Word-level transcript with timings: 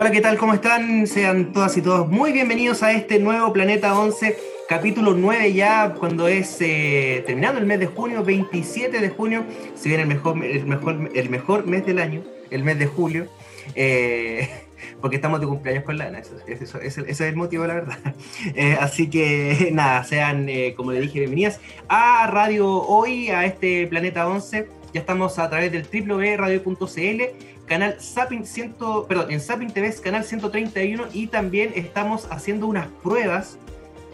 Hola, 0.00 0.12
¿qué 0.12 0.22
tal? 0.22 0.38
¿Cómo 0.38 0.54
están? 0.54 1.06
Sean 1.06 1.52
todas 1.52 1.76
y 1.76 1.82
todos 1.82 2.08
muy 2.08 2.32
bienvenidos 2.32 2.82
a 2.82 2.90
este 2.90 3.18
nuevo 3.18 3.52
Planeta 3.52 3.98
11, 3.98 4.34
capítulo 4.66 5.12
9 5.12 5.52
ya, 5.52 5.92
cuando 5.92 6.26
es 6.26 6.56
eh, 6.60 7.22
terminando 7.26 7.60
el 7.60 7.66
mes 7.66 7.80
de 7.80 7.86
junio, 7.86 8.24
27 8.24 8.98
de 8.98 9.10
junio, 9.10 9.44
se 9.74 9.90
viene 9.90 10.04
el 10.04 10.08
mejor, 10.08 10.42
el 10.42 10.64
mejor, 10.64 11.10
el 11.14 11.28
mejor 11.28 11.66
mes 11.66 11.84
del 11.84 11.98
año, 11.98 12.22
el 12.50 12.64
mes 12.64 12.78
de 12.78 12.86
julio, 12.86 13.26
eh, 13.74 14.48
porque 15.02 15.16
estamos 15.16 15.38
de 15.38 15.46
cumpleaños 15.46 15.84
con 15.84 15.98
Lana, 15.98 16.20
eso, 16.20 16.34
eso, 16.46 16.78
ese 16.78 17.04
es 17.06 17.20
el 17.20 17.36
motivo, 17.36 17.66
la 17.66 17.74
verdad. 17.74 17.98
Eh, 18.54 18.78
así 18.80 19.10
que 19.10 19.68
nada, 19.74 20.02
sean, 20.04 20.48
como 20.78 20.92
le 20.92 21.02
dije, 21.02 21.18
bienvenidas 21.18 21.60
a 21.88 22.26
Radio 22.26 22.70
Hoy, 22.70 23.28
a 23.28 23.44
este 23.44 23.86
Planeta 23.86 24.26
11. 24.26 24.66
Ya 24.94 25.00
estamos 25.00 25.38
a 25.38 25.48
través 25.50 25.70
del 25.70 25.82
www.radio.cl 25.84 27.50
canal 27.70 27.96
Zapping 28.00 28.44
100, 28.44 28.74
perdón, 29.06 29.30
en 29.30 29.40
Zapping 29.40 29.70
TV 29.70 29.86
es 29.86 30.00
canal 30.00 30.24
131 30.24 31.04
y 31.12 31.28
también 31.28 31.72
estamos 31.76 32.26
haciendo 32.28 32.66
unas 32.66 32.88
pruebas 33.00 33.58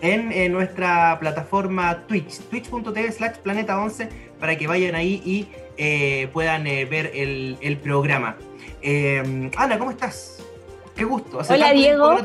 en, 0.02 0.52
nuestra 0.52 1.16
plataforma 1.18 2.06
Twitch, 2.06 2.38
twitch.tv 2.50 3.10
slash 3.12 3.36
planeta 3.38 3.82
11 3.82 4.10
para 4.38 4.58
que 4.58 4.66
vayan 4.66 4.94
ahí 4.94 5.22
y 5.24 5.46
eh, 5.78 6.28
puedan 6.34 6.66
eh, 6.66 6.84
ver 6.84 7.12
el, 7.14 7.78
programa. 7.82 8.36
Eh, 8.82 9.50
Ana, 9.56 9.78
¿cómo 9.78 9.90
estás? 9.90 10.44
Qué 10.94 11.04
gusto. 11.04 11.40
Hola 11.48 11.72
Diego. 11.72 12.18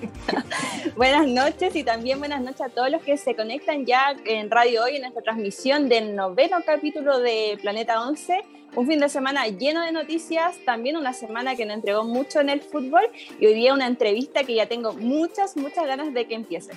buenas 0.96 1.26
noches 1.26 1.74
y 1.74 1.82
también 1.82 2.20
buenas 2.20 2.40
noches 2.40 2.60
a 2.60 2.68
todos 2.68 2.88
los 2.88 3.02
que 3.02 3.16
se 3.16 3.34
conectan 3.34 3.84
ya 3.84 4.14
en 4.24 4.48
Radio 4.48 4.84
Hoy 4.84 4.94
en 4.94 5.06
esta 5.06 5.22
transmisión 5.22 5.88
del 5.88 6.14
noveno 6.14 6.58
capítulo 6.64 7.18
de 7.18 7.58
Planeta 7.60 8.00
11. 8.06 8.44
Un 8.76 8.86
fin 8.86 9.00
de 9.00 9.08
semana 9.08 9.46
lleno 9.46 9.82
de 9.82 9.90
noticias, 9.90 10.58
también 10.66 10.98
una 10.98 11.14
semana 11.14 11.56
que 11.56 11.64
nos 11.64 11.76
entregó 11.76 12.04
mucho 12.04 12.40
en 12.40 12.50
el 12.50 12.60
fútbol 12.60 13.00
y 13.40 13.46
hoy 13.46 13.54
día 13.54 13.72
una 13.72 13.86
entrevista 13.86 14.44
que 14.44 14.54
ya 14.54 14.66
tengo 14.66 14.92
muchas, 14.92 15.56
muchas 15.56 15.86
ganas 15.86 16.12
de 16.12 16.26
que 16.26 16.34
empiece. 16.34 16.72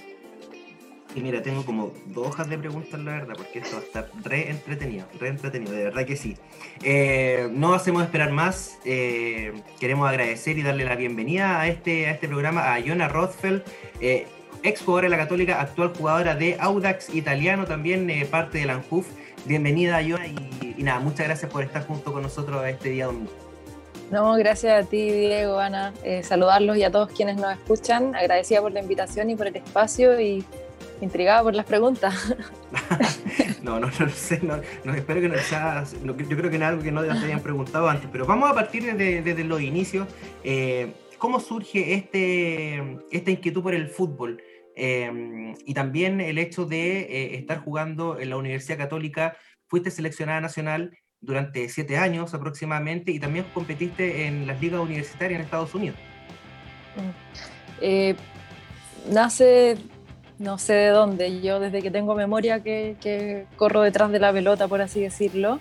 Y 1.13 1.19
mira, 1.19 1.41
tengo 1.41 1.65
como 1.65 1.91
dos 2.05 2.27
hojas 2.27 2.49
de 2.49 2.57
preguntas, 2.57 2.97
la 3.01 3.11
verdad, 3.11 3.33
porque 3.35 3.59
esto 3.59 3.75
va 3.75 3.81
a 3.81 3.85
estar 3.85 4.11
re 4.23 4.49
entretenido, 4.49 5.07
re 5.19 5.27
entretenido, 5.27 5.73
de 5.73 5.83
verdad 5.83 6.05
que 6.05 6.15
sí. 6.15 6.37
Eh, 6.83 7.49
no 7.51 7.73
hacemos 7.73 8.01
esperar 8.03 8.31
más, 8.31 8.79
eh, 8.85 9.51
queremos 9.81 10.07
agradecer 10.07 10.57
y 10.57 10.63
darle 10.63 10.85
la 10.85 10.95
bienvenida 10.95 11.59
a 11.59 11.67
este, 11.67 12.07
a 12.07 12.11
este 12.11 12.29
programa 12.29 12.75
a 12.75 12.81
Jonah 12.81 13.09
Rothfeld, 13.09 13.61
eh, 13.99 14.25
ex 14.63 14.81
jugadora 14.81 15.07
de 15.07 15.09
la 15.09 15.17
Católica, 15.17 15.59
actual 15.59 15.93
jugadora 15.97 16.35
de 16.35 16.55
Audax 16.61 17.13
Italiano, 17.13 17.65
también 17.65 18.09
parte 18.31 18.59
de 18.59 18.67
la 18.67 18.75
ANJUF. 18.75 19.05
Bienvenida, 19.45 20.01
Jonah, 20.01 20.27
y, 20.27 20.75
y, 20.77 20.83
nada, 20.83 20.99
muchas 20.99 21.25
gracias 21.27 21.51
por 21.51 21.63
estar 21.63 21.85
junto 21.85 22.13
con 22.13 22.21
nosotros 22.21 22.65
este 22.65 22.89
día 22.89 23.05
domingo. 23.07 23.31
No, 24.11 24.33
gracias 24.35 24.85
a 24.85 24.87
ti, 24.87 25.11
Diego, 25.11 25.59
Ana. 25.59 25.93
saludarlos 26.23 26.77
y 26.77 26.83
a 26.83 26.91
todos 26.91 27.11
quienes 27.11 27.37
nos 27.37 27.53
escuchan. 27.53 28.15
Agradecida 28.15 28.61
por 28.61 28.71
la 28.71 28.81
invitación 28.81 29.29
y 29.29 29.35
por 29.35 29.47
el 29.47 29.55
espacio 29.55 30.19
y 30.19 30.43
intrigada 31.01 31.43
por 31.43 31.55
las 31.55 31.65
preguntas. 31.65 32.35
no, 33.63 33.79
no, 33.79 33.87
no 33.87 34.05
lo 34.05 34.09
sé, 34.09 34.41
no, 34.41 34.93
espero 34.93 35.21
que 35.21 35.29
no 35.29 35.37
sea, 35.37 35.83
yo 36.03 36.15
creo 36.15 36.49
que 36.49 36.57
es 36.57 36.61
algo 36.61 36.81
que 36.81 36.91
no 36.91 37.03
te 37.03 37.11
hayan 37.11 37.41
preguntado 37.41 37.87
antes, 37.87 38.09
pero 38.11 38.25
vamos 38.25 38.49
a 38.49 38.53
partir 38.53 38.95
desde, 38.95 39.43
los 39.43 39.61
inicios. 39.61 40.07
Eh, 40.43 40.91
¿Cómo 41.17 41.39
surge 41.39 41.93
este, 41.93 42.99
esta 43.11 43.31
inquietud 43.31 43.61
por 43.61 43.75
el 43.75 43.89
fútbol? 43.89 44.41
Eh, 44.79 45.53
y 45.65 45.73
también 45.73 46.21
el 46.21 46.37
hecho 46.37 46.65
de 46.65 47.01
eh, 47.01 47.37
estar 47.37 47.59
jugando 47.59 48.19
en 48.19 48.29
la 48.29 48.37
Universidad 48.37 48.77
Católica, 48.77 49.35
fuiste 49.67 49.91
seleccionada 49.91 50.41
nacional 50.41 50.97
durante 51.21 51.67
siete 51.69 51.97
años 51.97 52.33
aproximadamente 52.33 53.11
y 53.11 53.19
también 53.19 53.45
competiste 53.53 54.25
en 54.25 54.47
las 54.47 54.59
ligas 54.61 54.79
universitarias 54.79 55.39
en 55.39 55.45
Estados 55.45 55.75
Unidos. 55.75 55.97
nace 59.11 59.77
no 60.39 60.57
sé 60.57 60.73
de 60.73 60.87
dónde. 60.87 61.41
Yo 61.41 61.59
desde 61.59 61.81
que 61.81 61.91
tengo 61.91 62.15
memoria 62.15 62.63
que, 62.63 63.45
corro 63.57 63.81
detrás 63.81 64.11
de 64.11 64.19
la 64.19 64.31
pelota, 64.33 64.67
por 64.67 64.81
así 64.81 65.01
decirlo. 65.01 65.59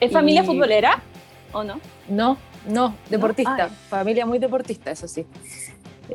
¿Es 0.00 0.12
familia 0.12 0.44
futbolera 0.44 1.02
o 1.52 1.64
no? 1.64 1.80
No, 2.08 2.38
no, 2.66 2.94
deportista. 3.10 3.68
Familia 3.68 4.24
muy 4.24 4.38
deportista, 4.38 4.92
eso 4.92 5.08
sí. 5.08 5.26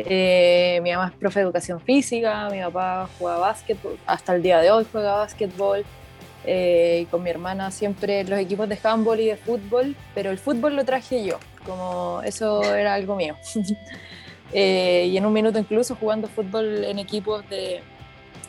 Eh, 0.01 0.79
mi 0.81 0.91
mamá 0.91 1.07
es 1.07 1.13
profe 1.13 1.39
de 1.39 1.43
educación 1.43 1.81
física, 1.81 2.49
mi 2.49 2.61
papá 2.61 3.09
juega 3.19 3.37
básquetbol, 3.37 3.99
hasta 4.05 4.33
el 4.33 4.41
día 4.41 4.59
de 4.59 4.71
hoy 4.71 4.85
juega 4.89 5.15
básquetbol. 5.15 5.85
Eh, 6.45 7.01
y 7.03 7.05
con 7.07 7.21
mi 7.21 7.29
hermana 7.29 7.69
siempre 7.69 8.23
los 8.23 8.39
equipos 8.39 8.69
de 8.69 8.79
handball 8.81 9.19
y 9.19 9.25
de 9.25 9.35
fútbol, 9.35 9.95
pero 10.15 10.31
el 10.31 10.37
fútbol 10.37 10.75
lo 10.77 10.85
traje 10.85 11.25
yo, 11.25 11.37
como 11.65 12.21
eso 12.23 12.63
era 12.63 12.93
algo 12.93 13.15
mío. 13.15 13.35
Eh, 14.51 15.05
y 15.11 15.15
en 15.15 15.27
un 15.27 15.33
minuto 15.33 15.59
incluso 15.59 15.95
jugando 15.95 16.27
fútbol 16.27 16.83
en 16.83 16.97
equipos 16.97 17.47
de, 17.51 17.81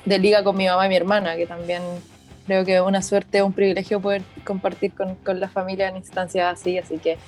de, 0.07 0.19
liga 0.19 0.43
con 0.43 0.57
mi 0.57 0.67
mamá 0.67 0.87
y 0.87 0.89
mi 0.89 0.97
hermana, 0.97 1.37
que 1.37 1.47
también 1.47 1.83
creo 2.47 2.65
que 2.65 2.77
es 2.77 2.81
una 2.81 3.03
suerte, 3.03 3.43
un 3.43 3.53
privilegio 3.53 4.01
poder 4.01 4.23
compartir 4.47 4.95
con, 4.95 5.15
con 5.17 5.41
la 5.41 5.51
familia 5.51 5.89
en 5.89 5.97
instancias 5.97 6.59
así, 6.59 6.79
así 6.79 6.97
que, 6.97 7.19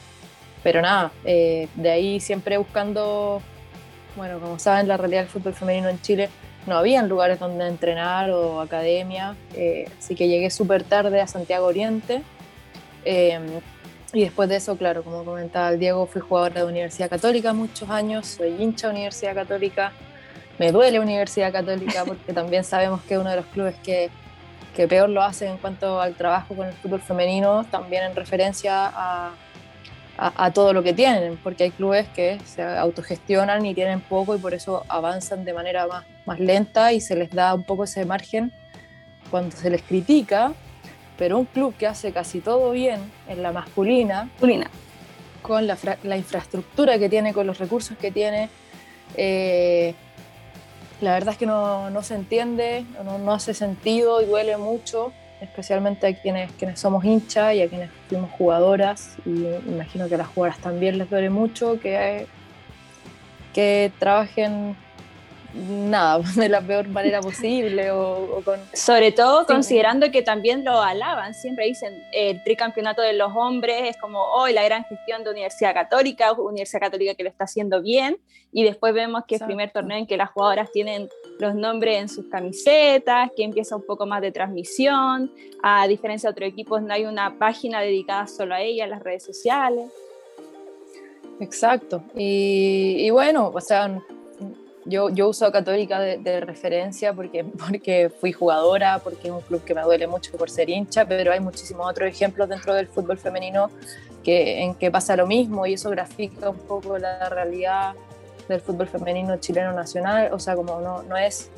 pero 0.62 0.80
nada, 0.80 1.12
eh, 1.26 1.68
de 1.74 1.90
ahí 1.90 2.18
siempre 2.18 2.56
buscando, 2.56 3.42
bueno, 4.16 4.40
como 4.40 4.58
saben, 4.58 4.88
la 4.88 4.96
realidad 4.96 5.22
del 5.22 5.30
fútbol 5.30 5.54
femenino 5.54 5.88
en 5.88 6.00
Chile 6.00 6.28
no 6.66 6.76
había 6.76 7.02
lugares 7.02 7.38
donde 7.38 7.66
entrenar 7.66 8.30
o 8.30 8.60
academia, 8.60 9.34
eh, 9.54 9.88
así 9.98 10.14
que 10.14 10.28
llegué 10.28 10.50
súper 10.50 10.84
tarde 10.84 11.20
a 11.20 11.26
Santiago 11.26 11.66
Oriente. 11.66 12.22
Y 14.14 14.20
después 14.20 14.48
de 14.50 14.56
eso, 14.56 14.76
claro, 14.76 15.02
como 15.02 15.24
comentaba 15.24 15.70
el 15.70 15.78
Diego, 15.78 16.06
fui 16.06 16.20
jugadora 16.20 16.60
de 16.60 16.66
Universidad 16.66 17.08
Católica 17.08 17.54
muchos 17.54 17.88
años, 17.88 18.26
soy 18.26 18.62
hincha 18.62 18.88
de 18.88 18.92
Universidad 18.92 19.34
Católica, 19.34 19.92
me 20.58 20.70
duele 20.70 21.00
Universidad 21.00 21.50
Católica 21.50 22.04
porque 22.06 22.32
también 22.34 22.62
sabemos 22.62 23.00
que 23.02 23.14
es 23.14 23.20
uno 23.20 23.30
de 23.30 23.36
los 23.36 23.46
clubes 23.46 23.74
que, 23.82 24.10
que 24.76 24.86
peor 24.86 25.08
lo 25.08 25.22
hace 25.22 25.46
en 25.46 25.56
cuanto 25.56 25.98
al 25.98 26.14
trabajo 26.14 26.54
con 26.54 26.66
el 26.66 26.74
fútbol 26.74 27.00
femenino, 27.00 27.64
también 27.70 28.04
en 28.04 28.14
referencia 28.14 28.92
a, 28.94 29.30
a, 30.24 30.52
todo 30.52 30.72
lo 30.72 30.82
que 30.82 30.92
tienen, 30.92 31.36
porque 31.42 31.64
hay 31.64 31.70
clubes 31.70 32.06
que 32.08 32.38
se 32.44 32.62
autogestionan 32.62 33.64
y 33.66 33.74
tienen 33.74 34.00
poco 34.00 34.36
y 34.36 34.38
por 34.38 34.54
eso 34.54 34.84
avanzan 34.88 35.44
de 35.44 35.52
manera 35.52 35.86
más, 35.86 36.04
más 36.26 36.38
lenta 36.38 36.92
y 36.92 37.00
se 37.00 37.16
les 37.16 37.30
da 37.30 37.54
un 37.54 37.64
poco 37.64 37.84
ese 37.84 38.04
margen 38.04 38.52
cuando 39.30 39.56
se 39.56 39.70
les 39.70 39.82
critica 39.82 40.52
pero 41.22 41.38
un 41.38 41.44
club 41.44 41.74
que 41.76 41.86
hace 41.86 42.10
casi 42.10 42.40
todo 42.40 42.72
bien 42.72 43.00
en 43.28 43.44
la 43.44 43.52
masculina, 43.52 44.28
con 45.40 45.66
la, 45.68 46.16
infraestructura 46.16 46.98
que 46.98 47.08
tiene, 47.08 47.32
con 47.32 47.46
los 47.46 47.58
recursos 47.58 47.96
que 47.96 48.10
tiene, 48.10 48.48
eh, 49.16 49.94
la 51.00 51.12
verdad 51.12 51.34
es 51.34 51.38
que 51.38 51.46
no, 51.46 52.02
se 52.02 52.14
entiende, 52.14 52.84
no, 53.04 53.32
hace 53.32 53.54
sentido 53.54 54.20
y 54.20 54.26
duele 54.26 54.56
mucho, 54.56 55.12
especialmente 55.42 56.06
a 56.06 56.14
quienes, 56.14 56.52
quienes 56.52 56.78
somos 56.78 57.04
hinchas 57.04 57.54
y 57.54 57.62
a 57.62 57.68
quienes 57.68 57.90
fuimos 58.08 58.30
jugadoras, 58.30 59.16
y 59.26 59.46
imagino 59.68 60.08
que 60.08 60.14
a 60.14 60.18
las 60.18 60.28
jugadoras 60.28 60.58
también 60.60 60.98
les 60.98 61.10
duele 61.10 61.30
mucho 61.30 61.80
que, 61.80 62.26
que 63.52 63.92
trabajen 63.98 64.76
nada, 65.54 66.22
de 66.36 66.48
la 66.48 66.60
peor 66.60 66.88
manera 66.88 67.20
posible 67.20 67.90
o, 67.90 68.42
con... 68.44 68.60
Sobre 68.72 69.12
todo 69.12 69.46
considerando 69.46 70.10
que 70.10 70.22
también 70.22 70.64
lo 70.64 70.80
alaban, 70.80 71.34
siempre 71.34 71.66
dicen 71.66 72.02
el 72.12 72.42
tricampeonato 72.42 73.02
de 73.02 73.12
los 73.12 73.32
hombres 73.34 73.90
es 73.90 73.96
como 73.96 74.22
hoy 74.22 74.52
la 74.52 74.62
gran 74.62 74.84
gestión 74.84 75.24
de 75.24 75.30
Universidad 75.30 75.74
Católica, 75.74 76.32
Universidad 76.32 76.80
Católica 76.80 77.14
que 77.14 77.22
lo 77.22 77.28
está 77.28 77.44
haciendo 77.44 77.82
bien 77.82 78.18
y 78.52 78.64
después 78.64 78.94
vemos 78.94 79.24
que 79.26 79.36
es 79.36 79.40
el 79.40 79.46
primer 79.46 79.70
torneo 79.70 79.98
en 79.98 80.06
que 80.06 80.16
las 80.16 80.30
jugadoras 80.30 80.70
tienen 80.72 81.08
los 81.38 81.54
nombres 81.54 81.98
en 81.98 82.08
sus 82.08 82.26
camisetas, 82.26 83.30
que 83.36 83.44
empieza 83.44 83.76
un 83.76 83.86
poco 83.86 84.06
más 84.06 84.20
de 84.20 84.30
transmisión, 84.30 85.32
a 85.62 85.86
diferencia 85.88 86.28
de 86.28 86.32
otros 86.32 86.48
equipos 86.48 86.82
no 86.82 86.92
hay 86.92 87.06
una 87.06 87.38
página 87.38 87.80
dedicada 87.80 88.26
solo 88.26 88.54
a 88.54 88.60
ella 88.60 88.84
en 88.84 88.90
las 88.90 89.02
redes 89.02 89.24
sociales. 89.24 89.90
Exacto, 91.40 92.04
y, 92.14 92.96
y 92.98 93.10
bueno, 93.10 93.50
o 93.52 93.60
sea 93.60 94.00
yo, 94.84 95.10
yo 95.10 95.28
uso 95.28 95.50
Católica 95.52 96.00
de, 96.00 96.40
referencia 96.40 97.12
porque, 97.12 97.44
porque 97.58 98.10
fui 98.10 98.32
jugadora, 98.32 98.98
porque 98.98 99.28
es 99.28 99.34
un 99.34 99.40
club 99.40 99.64
que 99.64 99.74
me 99.74 99.82
duele 99.82 100.06
mucho 100.06 100.32
por 100.36 100.50
ser 100.50 100.70
hincha, 100.70 101.04
pero 101.06 101.32
hay 101.32 101.40
muchísimos 101.40 101.88
otros 101.88 102.08
ejemplos 102.08 102.48
dentro 102.48 102.74
del 102.74 102.88
fútbol 102.88 103.18
femenino 103.18 103.70
que, 104.22 104.62
en 104.62 104.74
que 104.74 104.90
pasa 104.90 105.16
lo 105.16 105.26
mismo 105.26 105.66
y 105.66 105.74
eso 105.74 105.90
grafica 105.90 106.50
un 106.50 106.58
poco 106.58 106.98
la 106.98 107.28
realidad 107.28 107.94
del 108.48 108.60
fútbol 108.60 108.88
femenino 108.88 109.36
chileno 109.38 109.72
nacional. 109.72 110.30
O 110.32 110.38
sea, 110.38 110.54
como 110.56 110.80
no, 110.80 111.02
no, 111.02 111.16
es, 111.16 111.50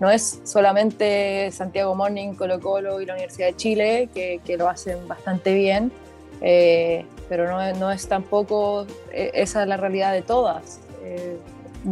no 0.00 0.10
es 0.10 0.40
solamente 0.44 1.50
Santiago 1.52 1.94
Morning, 1.94 2.34
Colo 2.34 2.60
Colo 2.60 3.00
y 3.00 3.06
la 3.06 3.14
Universidad 3.14 3.48
de 3.48 3.56
Chile, 3.56 4.08
que, 4.14 4.40
que 4.44 4.56
lo 4.56 4.68
hacen 4.68 5.06
bastante 5.08 5.54
bien, 5.54 5.92
eh, 6.40 7.06
pero 7.28 7.50
no, 7.50 7.72
no, 7.74 7.90
es 7.90 8.06
tampoco 8.08 8.86
eh, 9.12 9.30
esa 9.34 9.62
es 9.62 9.68
la 9.68 9.76
realidad 9.76 10.12
de 10.12 10.22
todas. 10.22 10.80
Eh, 11.02 11.38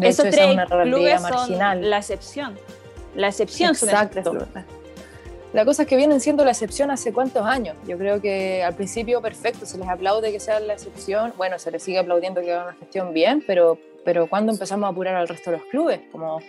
esos 0.03 0.27
tres 0.31 0.57
clubes 0.85 1.23
son 1.23 1.59
la 1.59 1.99
excepción. 1.99 2.59
La 3.15 3.29
excepción 3.29 3.71
Exacto. 3.71 4.47
La 5.55 5.65
cosa 5.65 5.83
es 5.83 5.89
que 5.89 5.95
vienen 5.95 6.21
siendo 6.21 6.45
la 6.45 6.51
excepción 6.51 6.91
hace 6.91 7.13
cuántos 7.13 7.47
años. 7.47 7.77
Yo 7.87 7.97
creo 7.97 8.21
que 8.21 8.65
al 8.65 8.75
principio 8.75 9.23
perfecto, 9.23 9.67
se 9.67 9.79
les 9.79 9.89
aplaude 9.89 10.33
que 10.33 10.41
sea 10.41 10.59
la 10.59 10.73
excepción. 10.73 11.33
Bueno, 11.37 11.61
se 11.61 11.71
les 11.71 11.81
sigue 11.81 12.01
aplaudiendo 12.01 12.41
que 12.41 12.53
hagan 12.53 12.67
una 12.67 12.75
gestión 12.75 13.15
bien, 13.15 13.45
pero, 13.47 13.79
pero 14.05 14.27
cuando 14.27 14.51
empezamos 14.51 14.89
a 14.89 14.91
apurar 14.91 15.15
al 15.15 15.29
resto 15.29 15.53
de 15.53 15.59
los 15.59 15.67
clubes, 15.67 16.01
como 16.11 16.41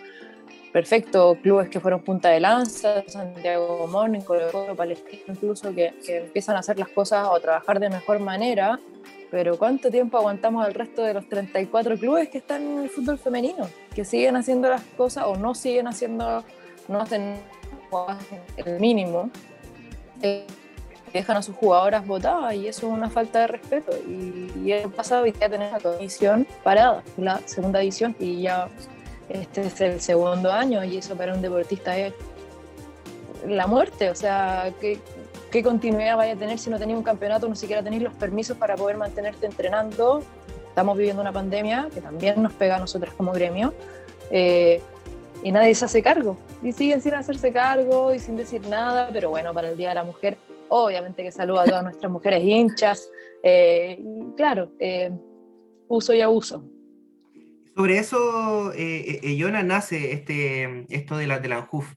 perfecto, 0.72 1.38
clubes 1.40 1.68
que 1.68 1.78
fueron 1.78 2.02
punta 2.02 2.30
de 2.30 2.40
lanza, 2.40 3.04
Santiago 3.06 3.86
Morning, 3.86 4.22
Colo 4.22 4.50
Colo, 4.50 4.74
Palestina, 4.74 5.22
incluso, 5.28 5.72
que, 5.72 5.94
que, 6.04 6.18
empiezan 6.24 6.56
a 6.56 6.58
hacer 6.58 6.76
las 6.76 6.88
cosas 6.88 7.28
o 7.30 7.38
trabajar 7.38 7.78
de 7.78 7.88
mejor 7.88 8.18
manera, 8.18 8.80
pero 9.30 9.58
¿cuánto 9.58 9.90
tiempo 9.90 10.18
aguantamos 10.18 10.64
al 10.64 10.74
resto 10.74 11.02
de 11.02 11.14
los 11.14 11.28
34 11.28 11.98
clubes 11.98 12.28
que 12.28 12.38
están 12.38 12.62
en 12.62 12.78
el 12.84 12.90
fútbol 12.90 13.18
femenino? 13.18 13.68
Que 13.94 14.04
siguen 14.04 14.36
haciendo 14.36 14.68
las 14.68 14.82
cosas 14.96 15.24
o 15.26 15.36
no 15.36 15.54
siguen 15.54 15.88
haciendo, 15.88 16.44
no 16.88 17.00
hacen 17.00 17.36
el 18.56 18.80
mínimo, 18.80 19.30
eh, 20.22 20.46
dejan 21.12 21.38
a 21.38 21.42
sus 21.42 21.56
jugadoras 21.56 22.06
votadas 22.06 22.54
y 22.54 22.68
eso 22.68 22.86
es 22.86 22.92
una 22.92 23.10
falta 23.10 23.40
de 23.40 23.46
respeto. 23.48 23.92
Y, 24.06 24.52
y 24.64 24.72
el 24.72 24.90
pasado 24.90 25.24
hoy 25.24 25.32
día 25.32 25.48
tenés 25.48 25.72
la 25.72 25.80
comisión 25.80 26.46
parada, 26.62 27.02
la 27.16 27.40
segunda 27.46 27.80
edición, 27.80 28.14
y 28.18 28.42
ya 28.42 28.68
este 29.28 29.62
es 29.62 29.80
el 29.80 30.00
segundo 30.00 30.52
año 30.52 30.84
y 30.84 30.98
eso 30.98 31.16
para 31.16 31.34
un 31.34 31.42
deportista 31.42 31.96
es 31.98 32.12
la 33.46 33.66
muerte, 33.66 34.10
o 34.10 34.14
sea, 34.14 34.72
¿qué, 34.80 34.98
qué 35.50 35.62
continuidad 35.62 36.16
vaya 36.16 36.34
a 36.34 36.36
tener 36.36 36.58
si 36.58 36.70
no 36.70 36.78
tenéis 36.78 36.98
un 36.98 37.04
campeonato, 37.04 37.48
no 37.48 37.54
siquiera 37.54 37.82
tenéis 37.82 38.02
los 38.02 38.14
permisos 38.14 38.56
para 38.56 38.76
poder 38.76 38.96
mantenerte 38.96 39.46
entrenando? 39.46 40.22
Estamos 40.68 40.96
viviendo 40.98 41.22
una 41.22 41.32
pandemia 41.32 41.88
que 41.92 42.00
también 42.00 42.42
nos 42.42 42.52
pega 42.52 42.76
a 42.76 42.78
nosotros 42.78 43.14
como 43.14 43.32
gremio. 43.32 43.72
Eh, 44.30 44.80
y 45.42 45.52
nadie 45.52 45.74
se 45.74 45.84
hace 45.84 46.02
cargo. 46.02 46.36
Y 46.62 46.72
siguen 46.72 47.00
sin 47.00 47.14
hacerse 47.14 47.52
cargo 47.52 48.12
y 48.14 48.18
sin 48.18 48.36
decir 48.36 48.66
nada, 48.68 49.08
pero 49.12 49.30
bueno, 49.30 49.54
para 49.54 49.70
el 49.70 49.76
Día 49.76 49.90
de 49.90 49.94
la 49.94 50.04
Mujer, 50.04 50.36
obviamente 50.68 51.22
que 51.22 51.32
saludo 51.32 51.60
a 51.60 51.64
todas 51.64 51.82
nuestras 51.82 52.10
mujeres 52.10 52.42
hinchas. 52.42 53.08
Eh, 53.42 53.98
y 53.98 54.36
claro, 54.36 54.72
eh, 54.78 55.12
uso 55.88 56.12
y 56.12 56.20
abuso. 56.20 56.64
Sobre 57.76 57.98
eso, 57.98 58.72
eh, 58.74 59.36
Yona, 59.36 59.62
nace 59.62 60.12
este, 60.12 60.86
esto 60.88 61.16
de 61.16 61.26
la, 61.26 61.38
de 61.38 61.48
la 61.48 61.56
ANJUF, 61.56 61.94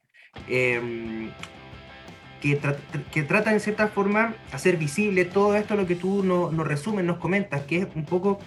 que, 2.41 2.59
que, 3.11 3.23
trata 3.23 3.51
en 3.51 3.59
cierta 3.59 3.87
forma 3.87 4.35
hacer 4.51 4.77
visible 4.77 5.25
todo 5.25 5.55
esto 5.55 5.75
lo 5.75 5.85
que 5.85 5.95
tú 5.95 6.23
nos 6.23 6.51
no 6.53 6.63
resumes, 6.63 7.05
nos 7.05 7.17
comentas, 7.17 7.61
que 7.63 7.77
es 7.77 7.87
un 7.95 8.05
poco 8.05 8.39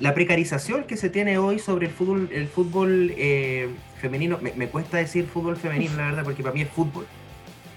la 0.00 0.14
precarización 0.14 0.84
que 0.84 0.96
se 0.96 1.10
tiene 1.10 1.38
hoy 1.38 1.58
sobre 1.58 1.86
el 1.86 1.92
fútbol, 1.92 2.28
el 2.32 2.48
fútbol 2.48 3.12
eh, 3.16 3.68
femenino, 4.00 4.38
me, 4.40 4.66
cuesta 4.68 4.96
decir 4.96 5.26
fútbol 5.26 5.56
femenino, 5.56 5.96
la 5.96 6.06
verdad, 6.06 6.24
porque 6.24 6.42
para 6.42 6.54
mí 6.54 6.62
es 6.62 6.68
fútbol. 6.68 7.06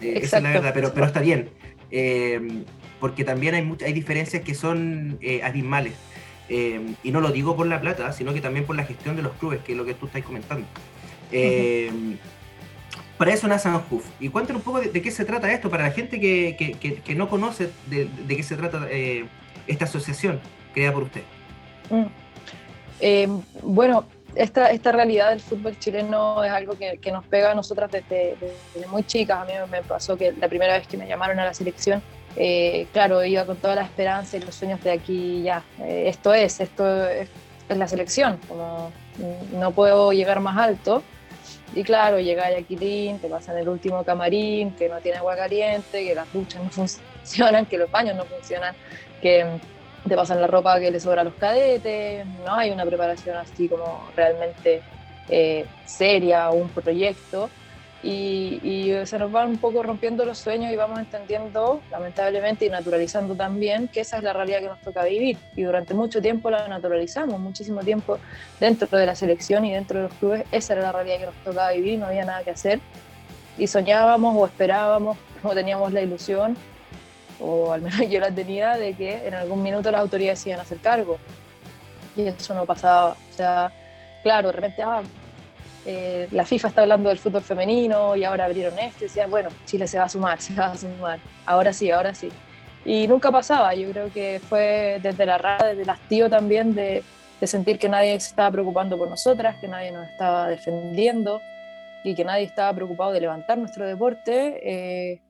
Eh, 0.01 0.19
esa 0.23 0.37
es 0.37 0.43
la 0.43 0.51
verdad, 0.51 0.71
pero, 0.73 0.93
pero 0.93 1.05
está 1.05 1.19
bien. 1.19 1.49
Eh, 1.91 2.63
porque 2.99 3.23
también 3.23 3.55
hay, 3.55 3.71
hay 3.85 3.93
diferencias 3.93 4.43
que 4.43 4.55
son 4.55 5.19
abismales. 5.43 5.93
y 6.49 7.11
no 7.11 7.21
lo 7.21 7.31
digo 7.31 7.55
por 7.55 7.67
la 7.67 7.81
plata, 7.81 8.11
sino 8.13 8.33
que 8.33 8.41
también 8.41 8.65
por 8.65 8.75
la 8.75 8.85
gestión 8.85 9.15
de 9.15 9.21
los 9.21 9.33
clubes, 9.33 9.59
que 9.61 9.73
es 9.73 9.77
lo 9.77 9.85
que 9.85 9.93
tú 9.93 10.05
estás 10.07 10.23
comentando. 10.23 10.65
Para 13.17 13.33
eso 13.33 13.47
nace 13.47 13.69
Anjuf. 13.69 14.05
Y 14.19 14.29
cuéntanos 14.29 14.61
un 14.61 14.65
poco 14.65 14.81
de, 14.81 15.01
qué 15.01 15.11
se 15.11 15.25
trata 15.25 15.51
esto, 15.51 15.69
para 15.69 15.83
la 15.83 15.91
gente 15.91 16.19
que, 16.19 16.55
que, 16.57 17.01
que, 17.01 17.15
no 17.15 17.29
conoce 17.29 17.69
de, 17.87 18.05
de, 18.05 18.35
qué 18.35 18.43
se 18.43 18.55
trata 18.57 18.87
esta 19.67 19.85
asociación 19.85 20.39
creada 20.73 20.93
por 20.93 21.03
usted. 21.03 21.21
Mm. 21.89 22.05
Eh, 22.99 23.27
bueno, 23.63 24.05
esta, 24.35 24.69
esta 24.69 24.91
realidad 24.91 25.29
del 25.29 25.39
fútbol 25.39 25.77
chileno 25.79 26.43
es 26.43 26.51
algo 26.51 26.77
que, 26.77 26.97
que 26.97 27.11
nos 27.11 27.25
pega 27.25 27.51
a 27.51 27.55
nosotras 27.55 27.91
desde, 27.91 28.35
muy 28.89 29.03
chicas. 29.03 29.39
A 29.39 29.45
mí 29.45 29.53
me 29.71 29.81
pasó 29.81 30.17
que 30.17 30.33
la 30.33 30.47
primera 30.47 30.77
vez 30.77 30.87
que 30.87 30.97
me 30.97 31.07
llamaron 31.07 31.39
a 31.39 31.45
la 31.45 31.53
selección, 31.53 32.01
eh, 32.35 32.87
claro, 32.91 33.23
iba 33.23 33.45
con 33.45 33.57
toda 33.57 33.75
la 33.75 33.83
esperanza 33.83 34.37
y 34.37 34.41
los 34.41 34.55
sueños 34.55 34.83
de 34.83 34.91
aquí 34.91 35.43
ya. 35.43 35.63
Eh, 35.79 36.05
esto 36.07 36.33
es, 36.33 36.59
esto 36.59 37.07
es, 37.07 37.29
la 37.69 37.87
selección, 37.87 38.37
como 38.47 38.91
no 39.53 39.71
puedo 39.71 40.11
llegar 40.13 40.39
más 40.39 40.57
alto. 40.57 41.01
Y 41.73 41.83
claro, 41.83 42.19
llega 42.19 42.45
a 42.45 42.51
Yaquilín, 42.51 43.19
te 43.19 43.27
pasan 43.27 43.57
el 43.57 43.67
último 43.67 44.03
camarín, 44.03 44.75
que 44.75 44.87
no 44.87 44.99
tiene 44.99 45.17
agua 45.17 45.35
caliente, 45.35 46.05
que 46.05 46.15
las 46.15 46.31
duchas 46.31 46.63
no 46.63 46.69
funcionan, 47.23 47.65
que 47.65 47.77
los 47.77 47.89
baños 47.89 48.15
no 48.15 48.23
funcionan, 48.25 48.75
que 49.21 49.45
te 50.07 50.15
pasan 50.15 50.39
la 50.39 50.47
ropa 50.47 50.79
que 50.79 50.91
le 50.91 50.99
sobra 50.99 51.21
a 51.21 51.23
los 51.23 51.33
cadetes, 51.33 52.25
no 52.45 52.53
hay 52.53 52.69
una 52.69 52.85
preparación 52.85 53.37
así 53.37 53.67
como 53.67 54.07
realmente 54.15 54.81
eh, 55.29 55.65
seria 55.85 56.49
o 56.51 56.55
un 56.55 56.69
proyecto. 56.69 57.49
Y, 58.07 58.93
se 59.05 59.17
nos 59.17 59.31
van 59.31 59.49
un 59.49 59.57
poco 59.57 59.81
rompiendo 59.81 60.25
los 60.25 60.37
sueños 60.37 60.71
y 60.71 60.75
vamos 60.75 60.99
entendiendo, 60.99 61.81
lamentablemente, 61.89 62.65
y 62.65 62.69
naturalizando 62.69 63.33
también 63.35 63.87
que 63.87 64.01
esa 64.01 64.17
es 64.17 64.23
la 64.23 64.31
realidad 64.31 64.59
que 64.59 64.67
nos 64.67 64.81
toca 64.81 65.03
vivir. 65.03 65.37
Y 65.55 65.63
durante 65.63 65.95
mucho 65.95 66.21
tiempo 66.21 66.51
la 66.51 66.67
naturalizamos, 66.67 67.39
muchísimo 67.39 67.81
tiempo 67.81 68.19
dentro 68.59 68.87
de 68.95 69.05
la 69.07 69.15
selección 69.15 69.65
y 69.65 69.73
dentro 69.73 69.97
de 69.97 70.07
los 70.07 70.13
clubes, 70.17 70.43
esa 70.51 70.73
era 70.73 70.83
la 70.83 70.91
realidad 70.91 71.17
que 71.17 71.25
nos 71.25 71.35
tocaba 71.43 71.71
vivir, 71.71 71.97
no 71.97 72.05
había 72.05 72.25
nada 72.25 72.43
que 72.43 72.51
hacer. 72.51 72.79
Y 73.57 73.65
soñábamos 73.65 74.35
o 74.37 74.45
esperábamos, 74.45 75.17
o 75.43 75.53
teníamos 75.53 75.91
la 75.91 76.01
ilusión 76.01 76.55
o 77.39 77.73
al 77.73 77.81
menos 77.81 77.99
yo 78.09 78.19
la 78.19 78.31
tenía, 78.31 78.77
de 78.77 78.93
que 78.93 79.27
en 79.27 79.33
algún 79.33 79.63
minuto 79.63 79.89
las 79.91 80.01
autoridades 80.01 80.45
iban 80.45 80.59
a 80.59 80.61
hacer 80.61 80.77
cargo. 80.77 81.17
Y 82.15 82.27
eso 82.27 82.53
no 82.53 82.65
pasaba. 82.65 83.11
O 83.11 83.33
sea, 83.35 83.71
claro, 84.23 84.49
de 84.49 84.53
repente, 84.53 84.83
ah, 84.83 85.01
eh, 85.85 86.27
la 86.31 86.45
FIFA 86.45 86.69
está 86.69 86.81
hablando 86.81 87.09
del 87.09 87.19
fútbol 87.19 87.43
femenino 87.43 88.15
y 88.15 88.23
ahora 88.23 88.45
abrieron 88.45 88.77
esto 88.79 89.05
y 89.05 89.07
decían, 89.07 89.29
bueno, 89.29 89.49
Chile 89.65 89.87
se 89.87 89.99
va 89.99 90.05
a 90.05 90.09
sumar, 90.09 90.41
se 90.41 90.53
va 90.53 90.67
a 90.67 90.77
sumar. 90.77 91.19
Ahora 91.45 91.73
sí, 91.73 91.91
ahora 91.91 92.13
sí. 92.13 92.29
Y 92.83 93.07
nunca 93.07 93.31
pasaba. 93.31 93.73
Yo 93.75 93.89
creo 93.91 94.11
que 94.11 94.41
fue 94.47 94.99
desde 95.01 95.25
la 95.25 95.37
rara, 95.37 95.67
desde 95.67 95.83
el 95.83 95.89
hastío 95.89 96.29
también 96.29 96.75
de, 96.75 97.03
de 97.39 97.47
sentir 97.47 97.79
que 97.79 97.89
nadie 97.89 98.19
se 98.19 98.29
estaba 98.29 98.51
preocupando 98.51 98.97
por 98.97 99.09
nosotras, 99.09 99.57
que 99.59 99.67
nadie 99.67 99.91
nos 99.91 100.07
estaba 100.07 100.47
defendiendo 100.49 101.41
y 102.03 102.13
que 102.13 102.23
nadie 102.23 102.43
estaba 102.43 102.73
preocupado 102.73 103.11
de 103.11 103.21
levantar 103.21 103.57
nuestro 103.57 103.87
deporte. 103.87 104.61
Eh, 104.63 105.21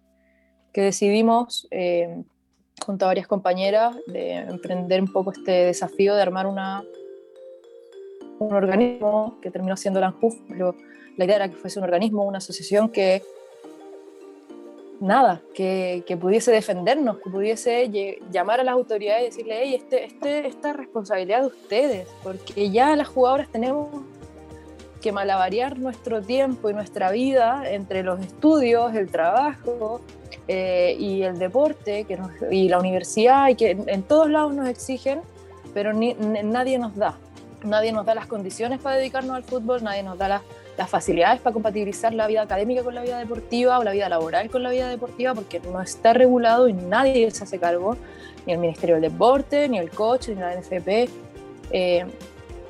que 0.76 0.82
decidimos, 0.82 1.70
eh, 1.72 2.22
junto 2.86 3.06
a 3.06 3.08
varias 3.08 3.28
compañeras, 3.28 3.96
de 4.08 4.34
emprender 4.34 5.02
un 5.02 5.12
poco 5.12 5.32
este 5.32 5.52
desafío 5.52 6.14
de 6.14 6.22
armar 6.22 6.48
una, 6.48 6.84
un 8.40 8.54
organismo 8.54 9.38
que 9.42 9.52
terminó 9.52 9.78
siendo 9.78 10.00
la 10.00 10.08
ANJUF, 10.08 10.36
pero 10.48 10.76
la 11.18 11.26
idea 11.26 11.36
era 11.38 11.50
que 11.50 11.56
fuese 11.56 11.80
un 11.80 11.86
organismo, 11.86 12.24
una 12.24 12.40
asociación 12.40 12.90
que 12.90 13.24
nada, 15.00 15.42
que, 15.54 16.04
que, 16.06 16.18
pudiese 16.18 16.52
defendernos, 16.52 17.18
que 17.20 17.30
pudiese 17.30 18.20
llamar 18.32 18.60
a 18.60 18.64
las 18.64 18.74
autoridades 18.74 19.24
y 19.24 19.26
decirle, 19.26 19.60
hey, 19.62 19.76
este, 19.76 20.06
este, 20.06 20.48
esta 20.48 20.74
responsabilidad 20.74 21.42
de 21.42 21.48
ustedes, 21.48 22.08
porque 22.24 22.70
ya 22.72 22.96
las 22.96 23.08
jugadoras 23.08 23.50
tenemos 23.50 23.90
que 25.02 25.12
malabarear 25.12 25.78
nuestro 25.78 26.22
tiempo 26.22 26.70
y 26.70 26.74
nuestra 26.74 27.12
vida 27.12 27.64
entre 27.70 28.04
los 28.04 28.20
estudios, 28.22 28.96
el 28.96 29.10
trabajo, 29.12 30.02
eh, 30.48 30.96
y 31.00 31.24
el 31.24 31.40
deporte 31.40 32.04
que 32.04 32.20
y 32.52 32.70
la 32.70 32.80
universidad, 32.80 33.50
y 33.50 33.56
que 33.56 33.72
en, 33.72 34.04
todos 34.04 34.30
lados 34.30 34.54
nos 34.54 34.68
exigen, 34.68 35.22
pero 35.74 35.92
nadie 35.94 36.78
nos 36.78 36.96
da. 36.96 37.18
Nadie 37.66 37.92
nos 37.92 38.06
da 38.06 38.16
las 38.16 38.28
condiciones 38.28 38.80
para 38.80 38.98
dedicarnos 38.98 39.36
al 39.36 39.44
fútbol, 39.44 39.84
nadie 39.84 40.04
nos 40.04 40.18
da 40.18 40.42
las 40.78 40.90
facilidades 40.90 41.42
para 41.42 41.54
compatibilizar 41.54 42.14
la 42.14 42.28
vida 42.28 42.42
académica 42.42 42.84
con 42.84 42.94
la 42.94 43.02
vida 43.02 43.18
deportiva 43.18 43.80
o 43.80 43.84
la 43.84 43.92
vida 43.92 44.08
laboral 44.10 44.50
con 44.50 44.62
la 44.64 44.70
vida 44.70 44.90
deportiva, 44.90 45.34
porque 45.34 45.60
no 45.60 45.82
está 45.82 46.14
regulado 46.14 46.68
y 46.68 46.74
nadie 46.74 47.30
se 47.32 47.44
hace 47.44 47.60
cargo, 47.60 47.98
ni 48.46 48.54
el 48.54 48.60
Ministerio 48.60 48.96
del 48.96 49.12
Deporte, 49.12 49.68
ni 49.68 49.80
el 49.80 49.90
coach, 49.90 50.30
ni 50.30 50.36
la 50.36 50.56
NFP. 50.56 51.10
Eh, 51.72 52.06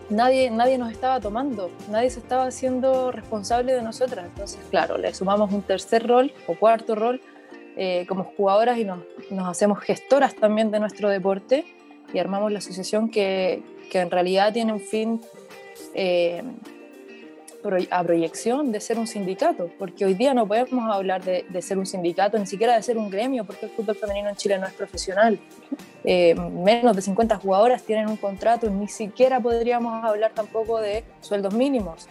nadie, 0.10 0.50
nadie 0.52 0.78
nos 0.78 0.92
estaba 0.92 1.20
tomando, 1.20 1.70
nadie 1.90 2.10
se 2.10 2.20
estaba 2.20 2.46
haciendo 2.46 3.12
responsable 3.12 3.74
de 3.74 3.82
nosotras. 3.82 4.26
Entonces, 4.26 4.60
claro, 4.70 4.98
le 4.98 5.14
sumamos 5.14 5.52
un 5.52 5.62
tercer 5.62 6.08
rol 6.08 6.34
o 6.48 6.56
cuarto 6.56 6.96
rol 6.96 7.22
eh, 7.76 8.06
como 8.08 8.24
jugadoras 8.24 8.78
y 8.78 8.86
nos, 8.86 9.00
nos, 9.30 9.50
hacemos 9.50 9.80
gestoras 9.80 10.34
también 10.36 10.72
de 10.72 10.80
nuestro 10.80 11.10
deporte 11.10 11.66
y 12.16 12.20
armamos 12.20 12.52
la 12.52 12.60
asociación 12.60 13.10
que, 13.10 13.62
que 13.92 14.00
en 14.00 14.10
realidad 14.10 14.54
tiene 14.54 14.72
un 14.72 14.80
fin 14.80 15.22
eh, 15.94 16.42
a 17.90 18.04
proyección 18.04 18.72
de 18.72 18.80
ser 18.80 18.98
un 18.98 19.08
sindicato, 19.08 19.70
porque 19.78 20.06
hoy 20.06 20.14
día 20.14 20.34
no 20.34 20.48
podemos 20.48 20.90
hablar 20.94 21.24
de, 21.26 21.46
de, 21.50 21.62
ser 21.62 21.78
un 21.78 21.86
sindicato, 21.86 22.38
ni 22.38 22.46
siquiera 22.46 22.76
de 22.76 22.84
ser 22.84 22.98
un 22.98 23.10
gremio, 23.10 23.44
porque 23.44 23.66
el 23.66 23.72
fútbol 23.72 23.96
femenino 23.96 24.30
en 24.30 24.36
Chile 24.36 24.58
no 24.60 24.68
es 24.68 24.74
profesional. 24.74 25.40
Eh, 26.06 26.36
menos 26.36 26.96
de 26.96 27.02
50 27.02 27.36
jugadoras 27.38 27.84
tienen 27.84 28.08
un 28.08 28.18
contrato, 28.18 28.70
ni 28.70 28.88
siquiera 28.88 29.42
podríamos 29.42 30.06
hablar 30.06 30.32
tampoco 30.34 30.80
de 30.80 31.04
sueldos 31.22 31.54
mínimos. 31.54 32.08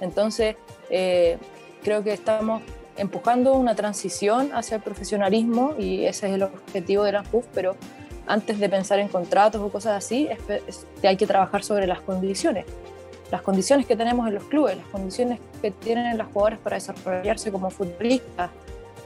Entonces, 0.00 0.56
creo 0.88 2.02
que 2.02 2.12
estamos 2.12 2.60
empujando 2.96 3.54
una 3.54 3.74
transición 3.74 4.50
hacia 4.52 4.76
el 4.76 4.82
profesionalismo 4.82 5.74
y 5.78 6.04
ese 6.04 6.28
es 6.28 6.34
el 6.34 6.42
objetivo 6.42 7.04
de 7.04 7.12
la 7.12 7.22
FUF, 7.22 7.46
pero 7.54 7.76
antes 8.32 8.58
de 8.58 8.68
pensar 8.68 8.98
en 8.98 9.08
contratos 9.08 9.60
o 9.60 9.68
cosas 9.68 10.02
así, 10.02 10.26
hay 11.02 11.16
que 11.18 11.26
trabajar 11.26 11.62
sobre 11.62 11.86
las 11.86 12.00
condiciones. 12.00 12.64
Las 13.30 13.42
condiciones 13.42 13.84
que 13.84 13.94
tenemos 13.94 14.26
en 14.26 14.34
los 14.34 14.44
clubes, 14.44 14.76
las 14.78 14.86
condiciones 14.86 15.38
que 15.60 15.70
tienen 15.70 16.16
las 16.16 16.28
jugadoras 16.28 16.58
para 16.60 16.76
desarrollarse 16.76 17.52
como 17.52 17.70
futbolistas, 17.70 18.50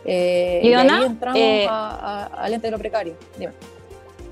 Eh, 0.08 0.60
y, 0.62 0.72
ahí 0.72 1.04
entramos 1.04 1.40
eh, 1.40 1.66
al 1.68 2.54
ente 2.54 2.68
de 2.68 2.70
lo 2.70 2.78
precario. 2.78 3.14
Dime. 3.36 3.52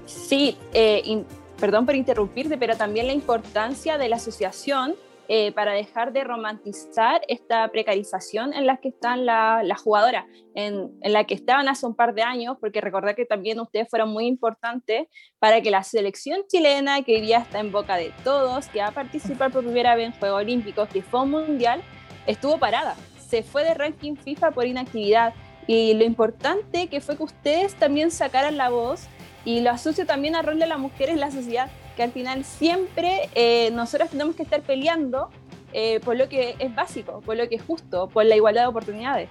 Sí, 0.07 0.57
eh, 0.73 1.25
perdón 1.59 1.85
por 1.85 1.97
interrumpirte, 1.97 2.57
pero 2.57 2.77
también 2.77 3.09
la 3.09 3.13
importancia 3.13 3.99
de 3.99 4.09
la 4.09 4.17
asociación 4.17 4.95
eh, 5.29 5.53
para 5.53 5.73
dejar 5.73 6.13
de 6.13 6.23
romantizar 6.23 7.23
esta 7.29 7.67
precarización 7.69 8.53
en 8.53 8.67
la 8.67 8.77
que 8.77 8.89
están 8.89 9.25
las 9.25 9.81
jugadoras, 9.81 10.27
en, 10.55 10.91
en, 11.01 11.13
la 11.13 11.25
que 11.25 11.33
estaban 11.35 11.67
hace 11.69 11.87
un 11.87 11.95
par 11.95 12.15
de 12.15 12.23
años, 12.23 12.59
porque 12.61 12.83
recordad 12.83 13.15
que 13.17 13.25
también 13.25 13.59
ustedes 13.59 13.89
fueron 13.89 14.11
muy 14.11 14.27
importantes 14.27 15.09
para 15.39 15.63
que 15.63 15.71
la 15.71 15.83
selección 15.83 16.43
chilena, 16.47 17.03
que 17.03 17.15
hoy 17.17 17.21
día 17.23 17.39
está 17.39 17.61
en 17.61 17.73
boca 17.73 17.97
de 17.97 18.13
todos, 18.23 18.69
que 18.69 18.81
va 18.81 18.89
a 18.89 18.93
participar 18.93 19.51
por 19.51 19.65
primera 19.65 19.95
vez 19.95 20.09
en 20.09 20.13
Juegos 20.19 20.43
Olímpicos, 20.43 20.89
que 20.91 21.01
fue 21.01 21.23
un 21.23 21.31
mundial, 21.31 21.83
estuvo 22.27 22.59
parada, 22.59 22.95
se 23.27 23.43
fue 23.43 23.65
de 23.65 23.73
ranking 23.73 24.17
FIFA 24.17 24.51
por 24.51 24.67
inactividad. 24.67 25.33
Y 25.67 25.95
lo 25.95 26.05
importante 26.05 26.89
que 26.89 27.01
fue 27.01 27.17
que 27.17 27.23
ustedes 27.23 27.75
también 27.77 28.11
sacaran 28.11 28.59
la 28.59 28.69
voz 28.69 29.07
y 29.47 29.61
lo 29.61 29.71
asocio 29.71 30.05
también 30.05 30.37
al 30.37 30.45
rol 30.45 30.59
de 30.59 30.67
las 30.67 30.79
mujeres 30.79 31.15
en 31.15 31.21
la 31.21 31.31
sociedad 31.31 31.71
que 31.95 32.03
al 32.03 32.13
final 32.13 32.45
siempre 32.45 33.29
eh, 33.35 33.71
nosotras 33.73 34.11
tenemos 34.11 34.37
que 34.37 34.43
estar 34.43 34.61
peleando 34.63 35.31
eh, 35.73 36.01
por 36.01 36.17
lo 36.17 36.29
que 36.29 36.57
es 36.59 36.75
básico, 36.75 37.21
por 37.21 37.37
lo 37.37 37.49
que 37.49 37.57
es 37.57 37.63
justo, 37.63 38.09
por 38.09 38.25
la 38.25 38.37
igualdad 38.37 38.63
de 38.63 38.69
oportunidades. 38.69 39.29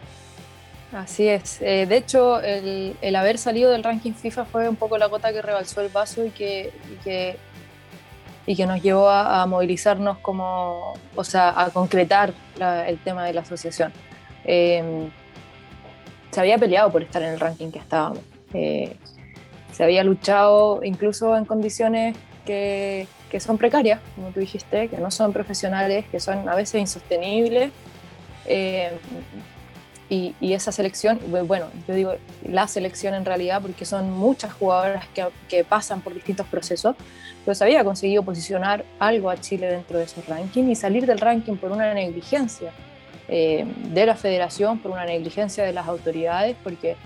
Así 0.91 1.27
es. 1.27 1.61
Eh, 1.61 1.85
de 1.87 1.97
hecho, 1.97 2.39
el, 2.41 3.15
haber 3.15 3.37
salido 3.37 3.71
del 3.71 3.83
ranking 3.83 4.13
FIFA 4.13 4.45
fue 4.45 4.69
un 4.69 4.75
poco 4.75 4.97
la 4.97 5.07
gota 5.07 5.33
que 5.33 5.41
rebalsó 5.41 5.81
el 5.81 5.89
vaso 5.89 6.23
y 6.23 6.29
que, 6.29 6.71
y 8.45 8.55
que, 8.55 8.65
nos 8.65 8.81
llevó 8.81 9.09
a, 9.09 9.45
movilizarnos 9.47 10.19
como, 10.19 10.93
o 11.15 11.23
sea, 11.23 11.59
a 11.59 11.69
concretar 11.71 12.33
el 12.87 12.99
tema 12.99 13.25
de 13.25 13.33
la 13.33 13.41
asociación. 13.41 13.91
Em, 14.43 15.09
se 16.29 16.41
había 16.41 16.57
peleado 16.57 16.91
por 16.91 17.01
estar 17.01 17.23
en 17.23 17.29
el 17.29 17.39
ranking 17.39 17.71
que 17.71 17.79
estábamos. 17.79 18.19
se 18.51 19.83
había 19.83 20.03
luchado 20.03 20.81
incluso 20.83 21.35
en 21.35 21.45
condiciones 21.45 22.15
que, 22.45 23.07
que, 23.29 23.39
son 23.39 23.57
precarias, 23.57 23.99
como 24.15 24.29
tú 24.29 24.39
dijiste, 24.39 24.87
que 24.87 24.97
no 24.97 25.11
son 25.11 25.33
profesionales, 25.33 26.05
que 26.11 26.19
son 26.19 26.47
a 26.47 26.55
veces 26.55 26.81
insostenibles. 26.81 27.71
Eh, 28.45 28.91
y, 30.09 30.35
y, 30.39 30.53
esa 30.53 30.71
selección, 30.71 31.19
bueno, 31.47 31.67
yo 31.87 31.95
digo 31.95 32.13
la 32.47 32.67
selección 32.67 33.13
en 33.13 33.25
realidad 33.25 33.61
porque 33.61 33.85
son 33.85 34.11
muchas 34.11 34.53
jugadoras 34.53 35.07
que, 35.07 35.25
que 35.47 35.63
pasan 35.63 36.01
por 36.01 36.13
distintos 36.13 36.45
procesos, 36.47 36.95
pero 37.45 37.55
se 37.55 37.63
había 37.63 37.83
conseguido 37.83 38.21
posicionar 38.23 38.85
algo 38.99 39.29
a 39.29 39.37
Chile 39.37 39.67
dentro 39.67 39.97
de 39.97 40.05
esos 40.05 40.25
rankings 40.27 40.69
y 40.69 40.75
salir 40.75 41.05
del 41.05 41.19
ranking 41.19 41.55
por 41.55 41.71
una 41.71 41.93
negligencia 41.93 42.71
eh, 43.29 43.65
de 43.93 44.05
la 44.05 44.15
federación, 44.15 44.79
por 44.79 44.91
una 44.91 45.05
negligencia 45.05 45.63
de 45.63 45.71
las 45.71 45.87
autoridades, 45.87 46.57
porque 46.61 46.97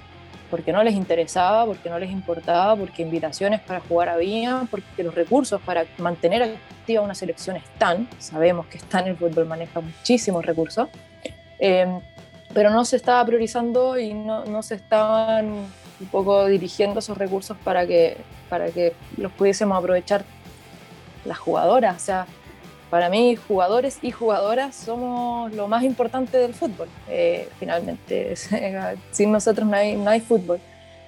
porque 0.50 0.72
no 0.72 0.84
les 0.84 0.96
interesaba, 0.96 1.66
porque 1.66 1.90
no 1.90 2.00
les 2.00 2.12
importaba, 2.12 2.76
porque 2.76 3.02
invitaciones 3.02 3.60
para 3.62 3.80
jugar 3.82 4.10
había, 4.10 4.68
porque 4.70 5.04
los 5.04 5.14
recursos 5.14 5.62
para 5.62 5.86
mantener 5.98 6.44
activa 6.44 7.02
una 7.02 7.16
selección 7.16 7.58
están, 7.58 8.08
sabemos 8.20 8.66
que 8.68 8.78
están, 8.78 9.08
el 9.08 9.18
fútbol 9.18 9.46
maneja 9.46 9.82
muchísimos 9.82 10.46
recursos, 10.46 10.88
em, 11.60 12.00
pero 12.54 12.70
no 12.70 12.86
se 12.86 12.96
estaba 12.96 13.26
priorizando 13.26 14.00
y 14.00 14.14
no, 14.14 14.46
no, 14.46 14.64
se 14.64 14.76
estaban 14.76 15.48
un 16.00 16.08
poco 16.12 16.46
dirigiendo 16.46 17.00
esos 17.00 17.18
recursos 17.18 17.58
para 17.64 17.86
que, 17.86 18.18
para 18.50 18.70
que 18.70 18.94
los 19.18 19.32
pudiésemos 19.34 19.78
aprovechar 19.78 20.24
las 21.26 21.38
jugadoras, 21.38 21.98
o 21.98 22.00
sea, 22.00 22.28
para 22.90 23.10
mí, 23.10 23.36
jugadores 23.36 24.00
y 24.02 24.12
jugadoras 24.12 24.76
somos 24.76 25.54
lo 25.54 25.68
más 25.68 25.84
importante 25.84 26.38
del 26.38 26.54
fútbol, 26.54 26.88
eh, 27.10 27.50
finalmente. 27.60 28.36
Sin 29.12 29.32
nosotros 29.32 29.68
no 29.68 29.76
hay, 29.76 29.96
no 29.96 30.10
hay 30.10 30.22
fútbol. 30.22 30.60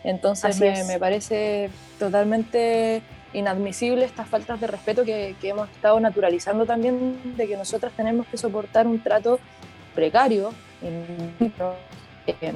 Entonces 0.04 0.60
me, 0.60 0.98
parece 0.98 1.70
totalmente 1.98 3.02
inadmisible 3.34 4.06
estas 4.06 4.28
faltas 4.28 4.60
de 4.60 4.68
respeto 4.68 5.04
que, 5.04 5.36
que, 5.42 5.50
hemos 5.50 5.70
estado 5.70 6.00
naturalizando 6.00 6.66
también, 6.66 7.36
de 7.36 7.48
que 7.48 7.58
nosotras 7.58 7.92
tenemos 7.96 8.26
que 8.28 8.38
soportar 8.38 8.88
un 8.88 9.04
trato 9.04 9.40
precario, 9.94 10.54
eh, 10.82 12.54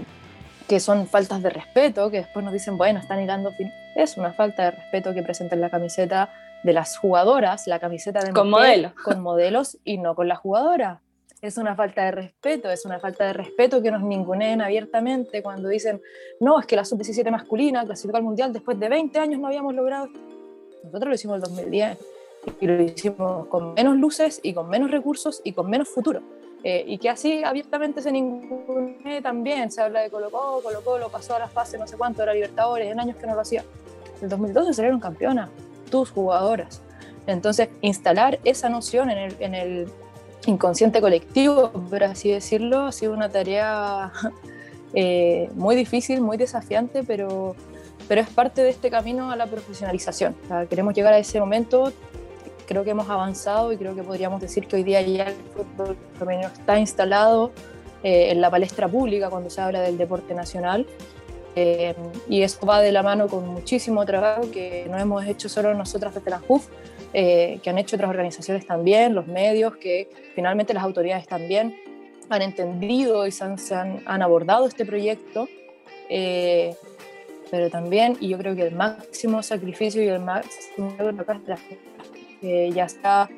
que 0.67 0.79
son 0.79 1.07
faltas 1.07 1.43
de 1.43 1.49
respeto, 1.49 2.09
que 2.09 2.17
después 2.17 2.43
nos 2.43 2.53
dicen, 2.53 2.77
bueno, 2.77 2.99
están 2.99 3.21
hilando. 3.21 3.53
Es 3.95 4.17
una 4.17 4.33
falta 4.33 4.63
de 4.63 4.71
respeto 4.71 5.13
que 5.13 5.21
presenten 5.21 5.61
la 5.61 5.69
camiseta 5.69 6.29
de 6.63 6.73
las 6.73 6.97
jugadoras, 6.97 7.67
la 7.67 7.79
camiseta 7.79 8.19
de 8.19 8.31
con 8.31 8.49
modelos. 8.49 8.93
con 8.93 9.21
modelos 9.21 9.77
y 9.83 9.97
no 9.97 10.15
con 10.15 10.27
la 10.27 10.35
jugadora. 10.35 11.01
Es 11.41 11.57
una 11.57 11.75
falta 11.75 12.05
de 12.05 12.11
respeto, 12.11 12.69
es 12.69 12.85
una 12.85 12.99
falta 12.99 13.25
de 13.25 13.33
respeto 13.33 13.81
que 13.81 13.91
nos 13.91 14.01
ninguneen 14.01 14.61
abiertamente 14.61 15.43
cuando 15.43 15.67
dicen, 15.67 16.01
no, 16.39 16.57
es 16.57 16.65
que 16.65 16.77
la 16.77 16.85
sub-17 16.85 17.29
masculina 17.29 17.83
clasificó 17.83 18.17
al 18.17 18.23
mundial 18.23 18.53
después 18.53 18.79
de 18.79 18.87
20 18.87 19.19
años 19.19 19.41
no 19.41 19.47
habíamos 19.47 19.75
logrado. 19.75 20.07
Nosotros 20.85 21.09
lo 21.09 21.15
hicimos 21.15 21.35
en 21.35 21.43
el 21.43 21.49
2010 21.49 21.97
y 22.61 22.67
lo 22.67 22.81
hicimos 22.81 23.47
con 23.47 23.73
menos 23.73 23.97
luces 23.97 24.39
y 24.41 24.53
con 24.53 24.69
menos 24.69 24.89
recursos 24.89 25.41
y 25.43 25.51
con 25.51 25.69
menos 25.69 25.89
futuro. 25.89 26.21
Eh, 26.63 26.85
y 26.87 26.97
que 26.97 27.09
así 27.09 27.43
abiertamente 27.43 28.01
se 28.01 28.09
ningunee 28.09 29.21
también, 29.21 29.69
se 29.69 29.81
habla 29.81 29.99
de 29.99 30.09
Colo 30.09 30.31
Colo, 30.31 30.61
Colo 30.63 30.81
Colo 30.81 31.09
pasó 31.09 31.35
a 31.35 31.39
la 31.39 31.49
fase 31.49 31.77
no 31.77 31.85
sé 31.87 31.97
cuánto, 31.97 32.23
era 32.23 32.33
Libertadores, 32.33 32.89
en 32.89 33.01
años 33.01 33.17
que 33.17 33.27
no 33.27 33.35
lo 33.35 33.41
hacía. 33.41 33.65
En 34.17 34.23
el 34.23 34.29
2012 34.29 34.73
salieron 34.73 35.01
campeonas, 35.01 35.49
tus 35.93 36.09
jugadoras. 36.09 36.81
Entonces, 37.27 37.69
instalar 37.81 38.39
esa 38.43 38.67
noción 38.67 39.11
en 39.11 39.17
el, 39.19 39.35
en 39.39 39.53
el 39.53 39.87
inconsciente 40.47 41.01
colectivo, 41.01 41.69
por 41.69 42.03
así 42.03 42.31
decirlo, 42.31 42.87
ha 42.87 42.91
sido 42.91 43.13
una 43.13 43.29
tarea 43.29 44.11
eh, 44.95 45.51
muy 45.53 45.75
difícil, 45.75 46.19
muy 46.19 46.37
desafiante, 46.37 47.03
pero, 47.03 47.55
pero 48.07 48.21
es 48.21 48.27
parte 48.27 48.63
de 48.63 48.71
este 48.71 48.89
camino 48.89 49.29
a 49.29 49.35
la 49.35 49.45
profesionalización. 49.45 50.35
queremos 50.67 50.95
llegar 50.95 51.13
a 51.13 51.19
ese 51.19 51.39
momento, 51.39 51.93
creo 52.67 52.83
que 52.83 52.89
hemos 52.89 53.07
avanzado 53.07 53.71
y 53.71 53.77
creo 53.77 53.93
que 53.93 54.01
podríamos 54.01 54.41
decir 54.41 54.65
que 54.65 54.77
hoy 54.77 54.83
día 54.83 54.99
ya 55.03 55.25
el 55.25 55.35
fútbol 55.55 55.95
femenino 56.17 56.47
está 56.47 56.79
instalado 56.79 57.51
eh, 58.01 58.31
en 58.31 58.41
la 58.41 58.49
palestra 58.49 58.87
pública 58.87 59.29
cuando 59.29 59.51
se 59.51 59.61
habla 59.61 59.81
del 59.81 59.99
deporte 59.99 60.33
nacional 60.33 60.87
eh, 61.55 61.95
y 62.27 62.41
eso 62.41 62.65
va 62.65 62.81
de 62.81 62.91
la 62.91 63.03
mano 63.03 63.27
con 63.27 63.47
muchísimo 63.47 64.05
trabajo 64.05 64.49
que 64.51 64.87
no 64.89 64.97
hemos 64.97 65.25
hecho 65.25 65.49
solo 65.49 65.73
nosotras 65.73 66.15
desde 66.15 66.31
la 66.31 66.39
JUF, 66.39 66.67
eh, 67.13 67.59
que 67.61 67.69
han 67.69 67.77
hecho 67.77 67.95
otras 67.95 68.09
organizaciones 68.09 68.65
también, 68.65 69.13
los 69.13 69.27
medios, 69.27 69.75
que 69.77 70.09
finalmente 70.35 70.73
las 70.73 70.83
autoridades 70.83 71.27
también 71.27 71.75
han 72.29 72.41
entendido 72.41 73.27
y 73.27 73.31
se 73.31 73.43
han, 73.43 73.57
han, 74.05 74.21
abordado 74.21 74.65
este 74.65 74.85
proyecto. 74.85 75.47
Eh, 76.09 76.75
pero 77.51 77.69
también, 77.69 78.17
y 78.19 78.29
yo 78.29 78.37
creo 78.39 78.55
que 78.55 78.63
el 78.63 78.73
máximo 78.73 79.43
sacrificio 79.43 80.01
y 80.01 80.07
el 80.07 80.19
máximo 80.19 80.95
ya 82.73 82.85
está 82.85 83.29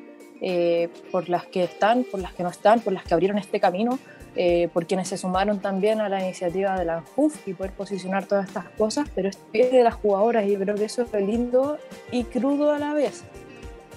por 1.12 1.28
las 1.28 1.46
que 1.46 1.64
están, 1.64 2.04
por 2.04 2.20
las 2.20 2.32
que 2.32 2.42
no 2.42 2.48
están, 2.48 2.80
por 2.80 2.94
las 2.94 3.04
que 3.04 3.12
abrieron 3.12 3.36
este 3.36 3.60
camino, 3.60 3.98
eh, 4.38 4.68
por 4.74 4.86
quienes 4.86 5.08
se 5.08 5.16
sumaron 5.16 5.60
también 5.60 5.98
a 6.02 6.10
la 6.10 6.22
iniciativa 6.22 6.78
de 6.78 6.84
la 6.84 6.98
ANJUF 6.98 7.48
y 7.48 7.54
poder 7.54 7.72
posicionar 7.72 8.26
todas 8.26 8.48
estas 8.48 8.68
cosas, 8.76 9.08
pero 9.14 9.30
es 9.30 9.72
de 9.72 9.82
las 9.82 9.94
jugadoras 9.94 10.44
y 10.44 10.52
yo 10.52 10.58
creo 10.58 10.74
que 10.74 10.84
eso 10.84 11.06
es 11.10 11.22
lindo 11.22 11.78
y 12.12 12.24
crudo 12.24 12.70
a 12.72 12.78
la 12.78 12.92
vez, 12.92 13.24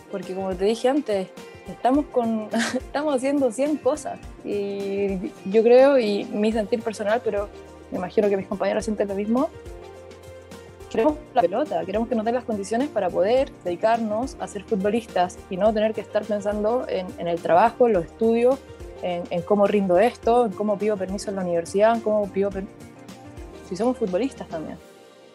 porque 0.10 0.34
como 0.34 0.56
te 0.56 0.64
dije 0.64 0.88
antes, 0.88 1.28
estamos, 1.68 2.06
con, 2.06 2.48
estamos 2.74 3.16
haciendo 3.16 3.52
100 3.52 3.78
cosas 3.78 4.18
y 4.46 5.34
yo 5.44 5.62
creo, 5.62 6.00
y 6.00 6.24
mi 6.24 6.54
sentir 6.54 6.82
personal, 6.82 7.22
pero 7.22 7.50
me 7.92 7.98
imagino 7.98 8.30
que 8.30 8.38
mis 8.38 8.48
compañeros 8.48 8.86
sienten 8.86 9.10
lo 9.10 9.16
mismo, 9.16 9.50
queremos 10.90 11.16
la 11.34 11.42
pelota, 11.42 11.84
queremos 11.86 12.08
que 12.08 12.16
nos 12.16 12.24
den 12.24 12.36
las 12.36 12.46
condiciones 12.46 12.88
para 12.88 13.10
poder 13.10 13.52
dedicarnos 13.66 14.38
a 14.40 14.48
ser 14.48 14.64
futbolistas 14.64 15.38
y 15.50 15.58
no 15.58 15.74
tener 15.74 15.94
que 15.94 16.00
estar 16.00 16.24
pensando 16.24 16.86
en, 16.88 17.08
en 17.18 17.28
el 17.28 17.42
trabajo, 17.42 17.88
en 17.88 17.94
los 17.94 18.06
estudios 18.06 18.58
en, 19.02 19.42
cómo 19.44 19.68
rindo 19.68 19.98
esto, 20.00 20.46
en 20.46 20.52
cómo 20.52 20.78
pido 20.78 20.98
permiso 20.98 21.30
en 21.30 21.38
la 21.38 21.44
universidad, 21.44 21.96
en 21.96 22.02
cómo 22.02 22.28
pido 22.32 22.50
si 23.68 23.76
somos 23.76 23.98
futbolistas 23.98 24.48
también. 24.48 24.78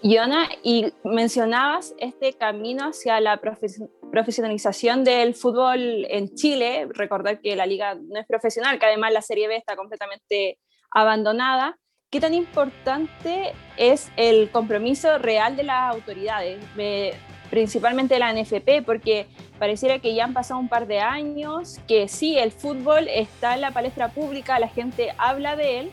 Yona, 0.03 0.51
y 0.63 0.93
mencionabas 1.03 1.95
este 1.99 2.35
camino 2.35 2.89
hacia 2.89 3.21
la 3.21 3.41
profesionalización 3.41 5.03
del 5.03 5.35
fútbol 5.35 6.07
en 6.11 6.35
Chile. 6.35 6.87
Recordar 6.91 7.41
que 7.41 7.57
la 7.57 7.65
liga 7.65 7.95
no 7.95 8.21
es 8.21 8.27
profesional, 8.27 8.79
que 8.79 8.85
además 8.85 9.13
la 9.15 9.23
Serie 9.23 9.49
B 9.49 9.57
está 9.57 9.77
completamente 9.77 10.59
abandonada. 10.91 11.79
¿Qué 12.11 12.21
tan 12.21 12.35
importante 12.35 13.55
es 13.79 14.13
el 14.17 14.51
compromiso 14.51 15.17
real 15.19 15.57
de 15.57 15.63
las 15.63 15.95
autoridades? 15.95 16.63
Principalmente 17.55 18.19
la 18.19 18.33
NFP, 18.33 18.83
porque 18.85 19.29
pareciera 19.61 20.01
que 20.01 20.13
ya 20.13 20.25
han 20.25 20.35
pasado 20.35 20.59
un 20.59 20.69
par 20.69 20.89
de 20.89 20.99
años, 20.99 21.79
que 21.87 22.09
sí, 22.09 22.37
el 22.37 22.51
fútbol 22.51 23.07
está 23.07 23.55
en 23.55 23.61
la 23.61 23.71
palestra 23.71 24.09
pública, 24.09 24.59
la 24.59 24.67
gente 24.67 25.15
habla 25.19 25.55
de 25.55 25.79
él, 25.79 25.93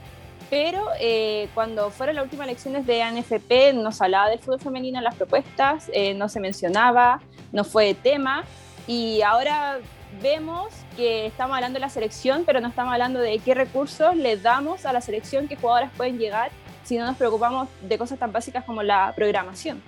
pero 0.50 0.88
eh, 1.00 1.50
cuando 1.54 1.92
fueron 1.92 2.16
las 2.16 2.24
últimas 2.24 2.48
elecciones 2.48 2.88
de 2.88 3.04
ANFP 3.04 3.74
no 3.76 3.92
se 3.92 4.04
hablaba 4.04 4.30
del 4.30 4.40
fútbol 4.40 4.60
femenino 4.60 4.98
en 4.98 5.04
las 5.04 5.14
propuestas, 5.14 5.92
eh, 5.94 6.16
no 6.16 6.30
se 6.30 6.40
mencionaba, 6.40 7.22
no 7.52 7.64
fue 7.64 7.94
tema, 7.94 8.44
y 8.88 9.22
ahora 9.22 9.78
vemos 10.20 10.74
que 10.98 11.28
estamos 11.28 11.56
hablando 11.56 11.78
de 11.78 11.82
la 11.82 11.90
selección, 11.90 12.42
pero 12.44 12.60
no 12.60 12.70
estamos 12.70 12.92
hablando 12.92 13.20
de 13.20 13.38
qué 13.38 13.54
recursos 13.54 14.16
le 14.16 14.36
damos 14.36 14.88
a 14.88 14.94
la 14.94 15.02
selección, 15.02 15.48
qué 15.48 15.58
jugadoras 15.58 15.92
pueden 15.96 16.18
llegar 16.18 16.50
si 16.86 16.98
no 16.98 17.06
nos 17.06 17.18
preocupamos 17.18 17.70
de 17.82 18.00
cosas 18.00 18.18
tan 18.18 18.32
básicas 18.32 18.64
como 18.64 18.82
la 18.82 19.14
programación. 19.16 19.84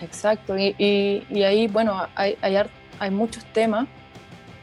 Exacto, 0.00 0.56
y, 0.56 0.74
y, 0.78 1.42
ahí, 1.42 1.66
bueno, 1.66 2.06
hay, 2.14 2.36
hay, 2.40 2.56
hay, 2.98 3.10
muchos 3.10 3.44
temas, 3.52 3.88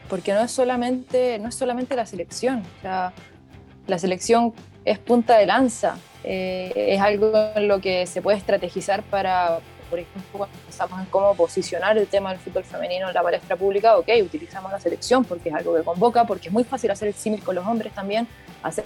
porque 0.08 0.32
no 0.32 0.40
es 0.40 0.50
solamente, 0.50 1.38
no 1.38 1.48
es 1.48 1.54
solamente 1.54 1.94
la 1.94 2.06
selección, 2.06 2.62
la 2.82 3.98
selección 3.98 4.54
es 4.86 4.98
punta 4.98 5.36
de 5.36 5.46
lanza, 5.46 5.98
eh, 6.24 6.72
es 6.74 7.00
algo 7.00 7.32
en 7.54 7.68
lo 7.68 7.80
que 7.80 8.06
se 8.06 8.22
puede 8.22 8.38
estrategizar 8.38 9.02
para, 9.02 9.58
por 9.90 9.98
ejemplo, 9.98 10.22
cuando 10.32 10.56
pensamos 10.58 11.00
en 11.00 11.06
cómo 11.06 11.34
posicionar 11.34 11.98
el 11.98 12.06
tema 12.06 12.30
del 12.30 12.38
fútbol 12.38 12.64
femenino 12.64 13.08
en 13.08 13.14
la 13.14 13.22
palestra 13.22 13.56
pública, 13.56 13.96
ok, 13.96 14.08
utilizamos 14.22 14.72
la 14.72 14.80
selección 14.80 15.24
porque 15.24 15.50
es 15.50 15.54
algo 15.54 15.76
que 15.76 15.82
convoca, 15.82 16.24
porque 16.24 16.48
es 16.48 16.52
muy 16.52 16.64
fácil 16.64 16.90
hacer 16.90 17.08
el 17.08 17.14
símil 17.14 17.42
con 17.42 17.56
los 17.56 17.66
hombres 17.66 17.92
también, 17.92 18.26
hacer 18.62 18.84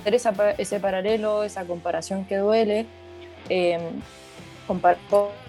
ese 0.58 0.80
paralelo, 0.80 1.44
esa 1.44 1.64
comparación 1.64 2.24
que 2.24 2.36
duele, 2.38 2.86
eh, 3.48 3.78
comparar 4.70 4.98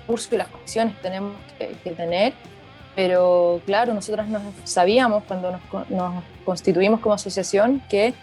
curso 0.08 0.30
y 0.34 0.38
las 0.40 0.48
condiciones 0.48 0.96
que 0.96 1.02
tenemos 1.04 1.34
que, 1.60 1.92
tener, 1.92 2.34
pero 2.96 3.62
claro, 3.68 3.94
nosotras 3.94 4.28
nos 4.28 4.42
sabíamos 4.64 5.24
cuando 5.26 5.60
nos, 5.90 6.24
constituimos 6.44 7.02
como 7.02 7.14
asociación 7.14 7.84
que 7.88 8.16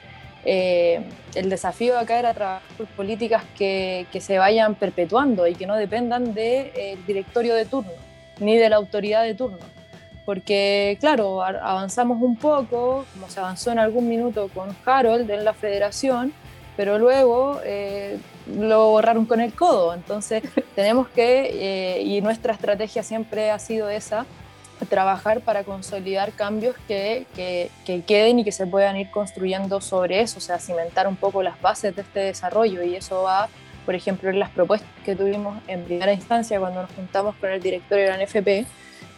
eh, 0.45 1.01
el 1.37 1.51
desafío 1.51 1.97
acá 1.97 2.19
era 2.19 2.35
trabajar 2.35 2.63
por 2.77 2.87
políticas 2.89 3.45
que, 3.57 4.07
que, 4.11 4.21
se 4.21 4.39
vayan 4.39 4.75
perpetuando 4.75 5.47
y 5.47 5.55
que 5.55 5.69
no 5.69 5.77
dependan 5.77 6.35
del 6.35 6.35
de, 6.35 6.99
directorio 7.07 7.55
de 7.55 7.65
turno 7.65 7.93
ni 8.41 8.57
de 8.57 8.69
la 8.69 8.77
autoridad 8.77 9.23
de 9.23 9.35
turno. 9.35 9.59
Porque, 10.25 10.99
claro, 11.01 11.43
avanzamos 11.45 12.21
un 12.21 12.35
poco, 12.37 13.07
como 13.15 13.31
se 13.31 13.39
avanzó 13.39 13.71
en 13.71 13.79
algún 13.79 14.09
minuto 14.09 14.51
con 14.53 14.77
Harold 14.85 15.31
en 15.31 15.45
la 15.45 15.55
federación, 15.55 16.33
pero 16.77 16.99
luego 16.99 17.61
eh, 17.65 18.19
lo 18.57 18.91
borraron 18.91 19.27
con 19.27 19.41
el 19.41 19.53
codo. 19.53 19.95
Entonces, 19.95 20.43
tenemos 20.75 21.09
que, 21.09 21.99
eh, 21.99 22.03
y 22.03 22.21
nuestra 22.21 22.53
estrategia 22.53 23.03
siempre 23.03 23.51
ha 23.51 23.59
sido 23.59 23.89
esa, 23.89 24.27
trabajar 24.89 25.41
para 25.41 25.65
consolidar 25.65 26.33
cambios 26.33 26.77
que, 26.87 27.27
que, 27.35 27.71
que, 27.85 28.03
queden 28.03 28.39
y 28.39 28.45
que 28.45 28.53
se 28.53 28.67
puedan 28.67 28.97
ir 28.97 29.11
construyendo 29.11 29.81
sobre 29.81 30.21
eso, 30.21 30.39
o 30.39 30.41
sea, 30.41 30.59
cimentar 30.59 31.09
un 31.09 31.17
poco 31.17 31.43
las 31.43 31.61
bases 31.61 31.97
de 31.97 32.03
este 32.03 32.21
desarrollo 32.21 32.85
y 32.85 32.95
eso 32.95 33.23
va, 33.23 33.49
por 33.85 33.97
ejemplo, 33.97 34.31
en 34.31 34.39
las 34.39 34.51
propuestas 34.51 34.89
que 35.05 35.17
tuvimos 35.17 35.59
en 35.67 35.83
primera 35.85 36.13
instancia 36.13 36.61
cuando 36.61 36.83
nos 36.83 36.93
juntamos 36.93 37.35
con 37.37 37.51
el 37.51 37.61
directorio 37.61 38.05
de 38.05 38.11
la 38.11 38.25
NFP, 38.25 38.67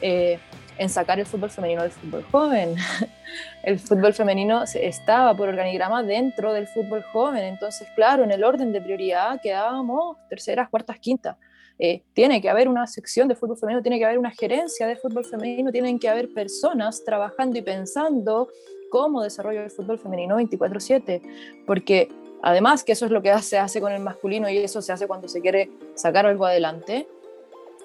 eh, 0.01 0.39
en 0.81 0.89
sacar 0.89 1.21
el 1.21 1.27
fútbol 1.27 1.51
femenino 1.51 1.83
del 1.83 1.91
fútbol 1.91 2.25
joven. 2.33 2.75
El 3.63 3.79
fútbol 3.79 4.15
femenino 4.15 4.65
estaba 4.65 5.37
por 5.37 5.51
organigrama 5.51 6.03
dentro 6.03 6.55
del 6.55 6.67
fútbol 6.67 7.05
joven, 7.13 7.45
entonces, 7.45 7.87
claro, 7.95 8.25
en 8.25 8.33
el 8.33 8.43
orden 8.43 8.73
de 8.73 8.81
prioridad 8.81 9.39
quedábamos 9.41 10.17
terceras, 10.31 10.71
cuartas, 10.71 10.99
quintas. 10.99 11.37
Eh, 11.79 12.03
tiene 12.15 12.41
que 12.41 12.49
haber 12.49 12.69
una 12.69 12.87
sección 12.87 13.29
de 13.29 13.37
fútbol 13.37 13.59
femenino, 13.59 13.83
tiene 13.83 13.99
que 13.99 14.07
haber 14.07 14.19
una 14.19 14.31
gerencia 14.31 14.87
de 14.87 14.97
fútbol 14.97 15.27
femenino, 15.27 15.71
tienen 15.71 15.99
que 15.99 16.09
haber 16.09 16.33
personas 16.33 17.05
trabajando 17.05 17.59
y 17.59 17.63
pensando 17.63 18.49
cómo 18.91 19.23
desarrollo 19.23 19.63
el 19.63 19.71
fútbol 19.71 19.99
femenino 19.99 20.37
24/7, 20.37 21.21
porque 21.67 22.09
además 22.43 22.83
que 22.83 22.93
eso 22.93 23.05
es 23.05 23.13
lo 23.13 23.21
que 23.21 23.39
se 23.43 23.59
hace 23.59 23.81
con 23.81 23.93
el 23.93 24.01
masculino 24.01 24.49
y 24.49 24.57
eso 24.57 24.81
se 24.81 24.93
hace 24.93 25.07
cuando 25.07 25.29
se 25.29 25.43
quiere 25.43 25.71
sacar 25.95 26.25
algo 26.25 26.47
adelante, 26.47 27.07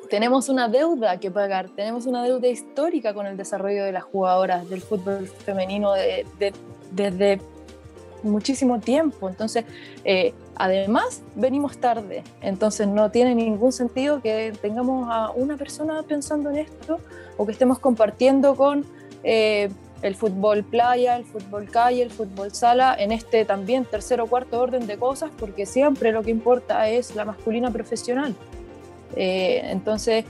tenemos 0.09 0.49
una 0.49 0.67
deuda 0.67 1.19
que 1.19 1.31
pagar, 1.31 1.69
tenemos 1.69 2.05
una 2.05 2.23
deuda 2.23 2.47
histórica 2.47 3.13
con 3.13 3.25
el 3.25 3.37
desarrollo 3.37 3.83
de 3.83 3.91
las 3.91 4.03
jugadoras 4.03 4.69
del 4.69 4.81
fútbol 4.81 5.27
femenino 5.27 5.93
desde 6.91 7.41
muchísimo 8.23 8.79
tiempo. 8.79 9.29
Entonces, 9.29 9.65
eh, 10.03 10.33
Además, 10.57 11.21
venimos 11.35 11.77
tarde, 11.77 12.23
entonces 12.41 12.87
no 12.87 13.11
tiene 13.11 13.35
ningún 13.35 13.73
sentido 13.73 14.21
que 14.21 14.53
tengamos 14.61 15.09
a 15.11 15.31
una 15.31 15.57
persona 15.57 16.01
pensando 16.03 16.49
en 16.49 16.57
esto 16.57 16.99
o 17.35 17.45
que 17.45 17.51
estemos 17.51 17.77
compartiendo 17.77 18.55
con 18.55 18.85
eh, 19.23 19.69
el 20.01 20.15
fútbol 20.15 20.63
playa, 20.63 21.17
el 21.17 21.25
fútbol 21.25 21.69
calle, 21.69 22.03
el 22.03 22.11
fútbol 22.11 22.53
sala, 22.53 22.95
en 22.97 23.11
este 23.11 23.43
también 23.43 23.83
tercer 23.83 24.21
o 24.21 24.27
cuarto 24.27 24.61
orden 24.61 24.87
de 24.87 24.97
cosas, 24.97 25.29
porque 25.37 25.65
siempre 25.65 26.13
lo 26.13 26.23
que 26.23 26.31
importa 26.31 26.87
es 26.87 27.15
la 27.15 27.25
masculina 27.25 27.69
profesional. 27.69 28.33
Eh, 29.15 29.61
entonces, 29.65 30.25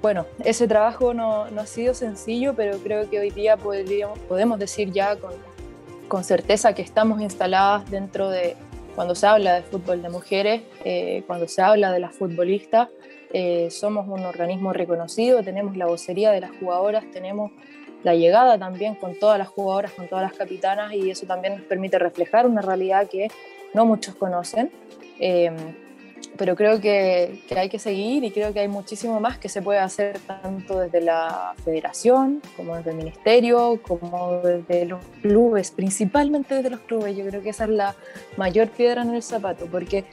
bueno, 0.00 0.26
ese 0.44 0.66
trabajo 0.66 1.14
no, 1.14 1.50
no, 1.50 1.60
ha 1.60 1.66
sido 1.66 1.94
sencillo, 1.94 2.54
pero 2.54 2.78
creo 2.78 3.08
que 3.08 3.20
hoy 3.20 3.30
día 3.30 3.56
podríamos, 3.56 4.18
podemos 4.20 4.58
decir 4.58 4.90
ya 4.92 5.16
con, 5.16 5.32
con 6.08 6.24
certeza 6.24 6.74
que 6.74 6.82
estamos 6.82 7.20
instaladas 7.20 7.90
dentro 7.90 8.28
de 8.28 8.56
cuando 8.94 9.14
se 9.14 9.26
habla 9.26 9.54
de 9.54 9.62
fútbol 9.62 10.02
de 10.02 10.10
mujeres, 10.10 10.62
eh, 10.84 11.22
cuando 11.26 11.48
se 11.48 11.62
habla 11.62 11.92
de 11.92 12.00
las 12.00 12.14
futbolistas, 12.14 12.88
eh, 13.32 13.70
somos 13.70 14.06
un 14.06 14.24
organismo 14.26 14.72
reconocido, 14.72 15.42
tenemos 15.42 15.76
la 15.76 15.86
vocería 15.86 16.30
de 16.30 16.40
las 16.40 16.50
jugadoras, 16.58 17.04
tenemos 17.10 17.50
la 18.02 18.14
llegada 18.14 18.58
también 18.58 18.94
con 18.94 19.18
todas 19.18 19.38
las 19.38 19.48
jugadoras, 19.48 19.92
con 19.92 20.08
todas 20.08 20.24
las 20.24 20.34
capitanas 20.34 20.92
y 20.92 21.10
eso 21.10 21.26
también 21.26 21.56
nos 21.56 21.64
permite 21.64 21.98
reflejar 21.98 22.46
una 22.46 22.60
realidad 22.60 23.08
que 23.08 23.30
no 23.72 23.86
muchos 23.86 24.14
conocen. 24.16 24.70
Eh, 25.18 25.50
pero 26.36 26.56
creo 26.56 26.80
que, 26.80 27.42
hay 27.56 27.68
que 27.68 27.78
seguir 27.78 28.24
y 28.24 28.30
creo 28.30 28.52
que 28.52 28.60
hay 28.60 28.68
muchísimo 28.68 29.20
más 29.20 29.38
que 29.38 29.48
se 29.48 29.62
puede 29.62 29.78
hacer 29.78 30.18
tanto 30.20 30.78
desde 30.78 31.00
la 31.00 31.54
federación 31.64 32.40
como 32.56 32.76
desde 32.76 32.90
el 32.90 32.96
ministerio, 32.96 33.80
como 33.82 34.40
desde 34.42 34.86
los 34.86 35.04
clubes, 35.20 35.70
principalmente 35.70 36.54
desde 36.54 36.70
los 36.70 36.80
clubes. 36.80 37.16
Yo 37.16 37.26
creo 37.26 37.42
que 37.42 37.50
esa 37.50 37.64
es 37.64 37.70
la 37.70 37.94
mayor 38.36 38.68
piedra 38.68 39.02
en 39.02 39.14
el 39.14 39.22
zapato, 39.22 39.66
porque 39.66 40.04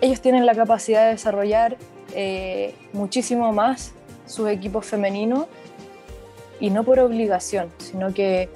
ellos 0.00 0.20
tienen 0.20 0.46
la 0.46 0.54
capacidad 0.54 1.04
de 1.04 1.10
desarrollar 1.10 1.76
eh, 2.14 2.74
muchísimo 2.92 3.52
más 3.52 3.92
sus 4.26 4.48
equipos 4.48 4.86
femeninos 4.86 5.46
y 6.60 6.70
no 6.70 6.84
por 6.84 6.98
obligación, 6.98 7.70
sino 7.78 8.12
que 8.14 8.48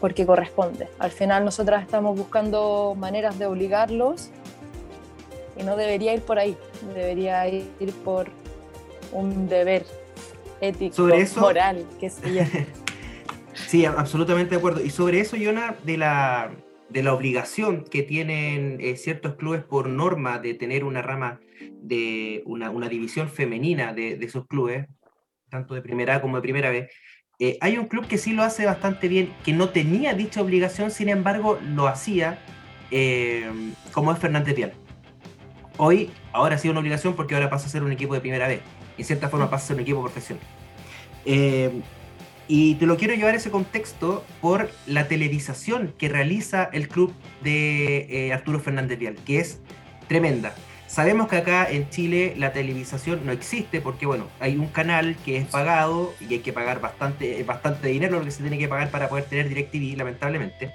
porque 0.00 0.26
corresponde. 0.26 0.88
Al 0.98 1.12
final 1.12 1.44
nosotras 1.44 1.82
estamos 1.82 2.18
buscando 2.18 2.96
maneras 2.98 3.38
de 3.38 3.46
obligarlos 3.46 4.30
y 5.56 5.62
no 5.62 5.76
debería 5.76 6.14
ir 6.14 6.22
por 6.22 6.38
ahí, 6.38 6.56
debería 6.94 7.46
ir 7.48 7.92
por 8.04 8.28
un 9.12 9.48
deber 9.48 9.84
ético, 10.60 11.08
moral, 11.40 11.84
qué 12.00 12.08
sé 12.08 12.34
yo. 12.34 12.42
sí, 13.54 13.84
absolutamente 13.84 14.50
de 14.50 14.56
acuerdo. 14.56 14.82
Y 14.82 14.90
sobre 14.90 15.20
eso, 15.20 15.36
Yona, 15.36 15.76
de 15.84 15.98
la, 15.98 16.52
de 16.88 17.02
la 17.02 17.12
obligación 17.12 17.84
que 17.84 18.02
tienen 18.02 18.78
eh, 18.80 18.96
ciertos 18.96 19.34
clubes 19.34 19.62
por 19.62 19.88
norma 19.88 20.38
de 20.38 20.54
tener 20.54 20.84
una 20.84 21.02
rama 21.02 21.40
de 21.80 22.42
una, 22.46 22.70
una 22.70 22.88
división 22.88 23.28
femenina 23.28 23.92
de, 23.92 24.16
de, 24.16 24.26
esos 24.26 24.46
clubes, 24.46 24.86
tanto 25.50 25.74
de 25.74 25.82
primera 25.82 26.16
A 26.16 26.20
como 26.20 26.36
de 26.36 26.42
primera 26.42 26.70
B, 26.70 26.88
eh, 27.38 27.58
hay 27.60 27.76
un 27.76 27.86
club 27.86 28.06
que 28.06 28.18
sí 28.18 28.32
lo 28.32 28.42
hace 28.42 28.64
bastante 28.64 29.08
bien, 29.08 29.32
que 29.44 29.52
no 29.52 29.70
tenía 29.70 30.14
dicha 30.14 30.40
obligación, 30.40 30.90
sin 30.90 31.08
embargo 31.08 31.58
lo 31.74 31.88
hacía, 31.88 32.38
eh, 32.90 33.50
como 33.92 34.12
es 34.12 34.18
Fernández 34.18 34.54
Vial 34.54 34.72
hoy, 35.76 36.10
ahora 36.32 36.56
ha 36.56 36.58
sido 36.58 36.72
una 36.72 36.80
obligación 36.80 37.14
porque 37.14 37.34
ahora 37.34 37.50
pasa 37.50 37.66
a 37.66 37.70
ser 37.70 37.82
un 37.82 37.92
equipo 37.92 38.14
de 38.14 38.20
primera 38.20 38.48
vez. 38.48 38.60
En 38.98 39.04
cierta 39.04 39.28
forma 39.28 39.50
pasa 39.50 39.64
a 39.64 39.66
ser 39.68 39.76
un 39.76 39.82
equipo 39.82 40.02
profesional. 40.02 40.44
Eh, 41.24 41.70
y 42.48 42.74
te 42.74 42.86
lo 42.86 42.96
quiero 42.96 43.14
llevar 43.14 43.34
a 43.34 43.36
ese 43.36 43.50
contexto 43.50 44.24
por 44.40 44.70
la 44.86 45.08
televisación 45.08 45.94
que 45.96 46.08
realiza 46.08 46.68
el 46.72 46.88
club 46.88 47.14
de 47.42 48.06
eh, 48.10 48.32
Arturo 48.32 48.60
Fernández 48.60 48.98
Vial, 48.98 49.14
que 49.24 49.38
es 49.38 49.60
tremenda. 50.08 50.54
Sabemos 50.86 51.28
que 51.28 51.36
acá 51.36 51.70
en 51.70 51.88
Chile 51.88 52.34
la 52.36 52.52
televisación 52.52 53.24
no 53.24 53.32
existe 53.32 53.80
porque, 53.80 54.04
bueno, 54.04 54.26
hay 54.40 54.58
un 54.58 54.66
canal 54.66 55.16
que 55.24 55.38
es 55.38 55.46
pagado 55.46 56.12
y 56.20 56.34
hay 56.34 56.40
que 56.40 56.52
pagar 56.52 56.82
bastante, 56.82 57.42
bastante 57.44 57.88
dinero 57.88 58.18
lo 58.18 58.24
que 58.26 58.30
se 58.30 58.42
tiene 58.42 58.58
que 58.58 58.68
pagar 58.68 58.90
para 58.90 59.08
poder 59.08 59.24
tener 59.24 59.48
DirecTV, 59.48 59.96
lamentablemente. 59.96 60.70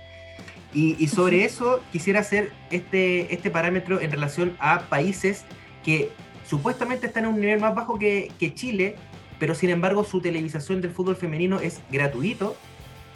Y, 0.74 1.08
sobre 1.08 1.46
eso 1.46 1.82
quisiera 1.92 2.20
hacer 2.20 2.52
este, 2.70 3.34
este 3.34 3.50
parámetro 3.50 4.00
en 4.02 4.12
relación 4.12 4.56
a 4.60 4.82
países 4.82 5.46
que 5.84 6.12
supuestamente 6.48 7.08
están 7.08 7.26
en 7.26 7.34
un 7.34 7.40
nivel 7.40 7.60
más 7.60 7.76
bajo 7.76 7.98
que, 7.98 8.32
Chile, 8.54 8.96
pero 9.40 9.56
sin 9.56 9.70
embargo 9.70 10.04
su 10.04 10.22
televisación 10.22 10.82
del 10.82 10.92
fútbol 10.92 11.16
femenino 11.16 11.60
es 11.60 11.82
gratuito 11.92 12.56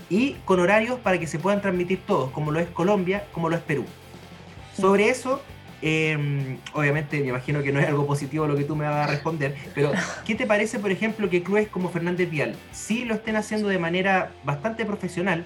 y 0.10 0.34
con 0.46 0.60
horarios 0.60 1.00
para 1.00 1.20
que 1.20 1.28
se 1.28 1.40
puedan 1.40 1.62
transmitir 1.62 2.00
todos, 2.06 2.32
como 2.32 2.52
lo 2.52 2.60
es 2.60 2.70
Colombia, 2.70 3.26
como 3.32 3.50
lo 3.50 3.56
es 3.56 3.62
Perú. 3.62 3.86
Sobre 4.76 5.10
eso, 5.10 5.42
em, 5.82 6.58
obviamente 6.74 7.20
me 7.22 7.28
imagino 7.28 7.62
que 7.64 7.72
no 7.72 7.80
es 7.80 7.88
algo 7.88 8.06
positivo 8.06 8.48
lo 8.48 8.56
que 8.56 8.64
tú 8.64 8.76
me 8.76 8.86
vas 8.86 9.08
a 9.08 9.12
responder, 9.12 9.56
pero 9.74 9.92
¿qué 10.26 10.36
te 10.36 10.46
parece, 10.46 10.80
por 10.80 10.92
ejemplo, 10.92 11.30
que 11.30 11.44
clubes 11.44 11.68
como 11.70 11.90
Fernández 11.90 12.30
Vial 12.30 12.56
sí 12.72 13.06
lo 13.06 13.16
estén 13.16 13.36
haciendo 13.36 13.68
de 13.68 13.80
manera 13.80 14.32
bastante 14.44 14.86
profesional, 14.86 15.46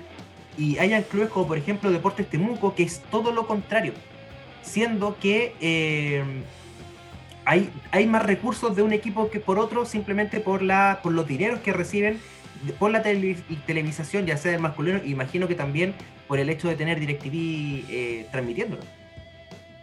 y 0.57 0.77
hayan 0.77 1.03
clubes 1.03 1.29
como 1.29 1.47
por 1.47 1.57
ejemplo 1.57 1.91
Deportes 1.91 2.29
Temuco, 2.29 2.75
que 2.75 2.83
es 2.83 3.01
todo 3.11 3.31
lo 3.31 3.47
contrario, 3.47 3.93
siendo 4.61 5.17
que 5.19 5.53
eh, 5.61 6.23
hay, 7.45 7.69
hay 7.91 8.07
más 8.07 8.23
recursos 8.23 8.75
de 8.75 8.81
un 8.81 8.93
equipo 8.93 9.29
que 9.29 9.39
por 9.39 9.59
otro 9.59 9.85
simplemente 9.85 10.39
por, 10.39 10.61
la, 10.61 10.99
por 11.03 11.13
los 11.13 11.27
dineros 11.27 11.59
que 11.59 11.73
reciben 11.73 12.19
por 12.79 12.91
la 12.91 13.03
televisación, 13.03 14.25
ya 14.25 14.37
sea 14.37 14.51
del 14.51 14.61
masculino, 14.61 14.99
imagino 15.03 15.47
que 15.47 15.55
también 15.55 15.93
por 16.27 16.39
el 16.39 16.49
hecho 16.49 16.67
de 16.67 16.75
tener 16.75 16.99
DirecTV 16.99 17.85
eh, 17.89 18.27
transmitiéndolo. 18.31 18.81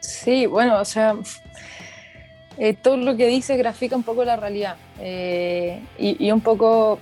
Sí, 0.00 0.46
bueno, 0.46 0.80
o 0.80 0.84
sea, 0.84 1.14
eh, 2.58 2.74
todo 2.74 2.96
lo 2.96 3.16
que 3.16 3.26
dice 3.26 3.56
grafica 3.56 3.96
un 3.96 4.02
poco 4.02 4.24
la 4.24 4.36
realidad 4.36 4.76
eh, 5.00 5.80
y, 5.98 6.30
un 6.30 6.40
poco 6.40 6.98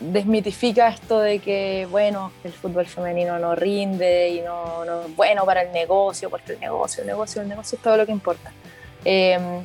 desmitifica 0.00 0.88
esto 0.88 1.20
de 1.20 1.38
que, 1.38 1.86
bueno, 1.90 2.32
el 2.42 2.52
fútbol 2.52 2.86
femenino 2.86 3.38
no 3.38 3.54
rinde 3.54 4.30
y 4.30 4.40
no, 4.40 4.84
no 4.84 5.02
es 5.02 5.16
bueno 5.16 5.44
para 5.44 5.62
el 5.62 5.72
negocio, 5.72 6.30
porque 6.30 6.52
el 6.52 6.60
negocio, 6.60 7.02
el 7.02 7.06
negocio, 7.06 7.42
el 7.42 7.48
negocio 7.48 7.76
es 7.76 7.82
todo 7.82 7.96
lo 7.96 8.06
que 8.06 8.12
importa. 8.12 8.52
Em, 9.04 9.62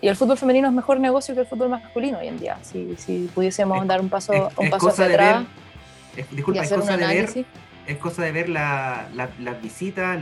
y 0.00 0.08
el 0.08 0.16
fútbol 0.16 0.36
femenino 0.36 0.68
es 0.68 0.74
mejor 0.74 1.00
negocio 1.00 1.34
que 1.34 1.42
el 1.42 1.46
fútbol 1.46 1.68
masculino 1.68 2.18
hoy 2.18 2.28
en 2.28 2.38
día. 2.38 2.58
Si, 2.62 2.94
si 2.96 3.30
pudiésemos 3.34 3.86
dar 3.86 4.00
un 4.00 4.08
paso, 4.08 4.50
un 4.56 4.70
paso 4.70 4.88
hacia 4.88 5.06
atrás. 5.06 5.44
disculpa, 6.30 6.62
es 6.62 6.72
cosa, 6.72 6.96
de 6.96 7.06
ver, 7.06 7.46
es 7.86 7.96
cosa 7.98 8.22
de 8.22 8.32
ver 8.32 8.48
las 8.48 9.62
visitas, 9.62 10.20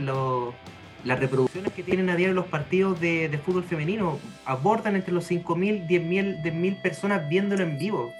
las 1.03 1.19
reproducciones 1.19 1.73
que 1.73 1.83
tienen 1.83 2.09
a 2.09 2.15
diario 2.15 2.33
los 2.33 2.47
partidos 2.47 2.99
de, 2.99 3.39
fútbol 3.45 3.63
femenino. 3.63 4.19
Abordan 4.45 4.95
entre 4.95 5.13
los 5.13 5.29
5.000, 5.29 5.87
10.000 5.87 6.41
10, 6.41 6.75
personas 6.81 7.27
viéndolo 7.27 7.63
en 7.63 7.77
vivo. 7.77 8.11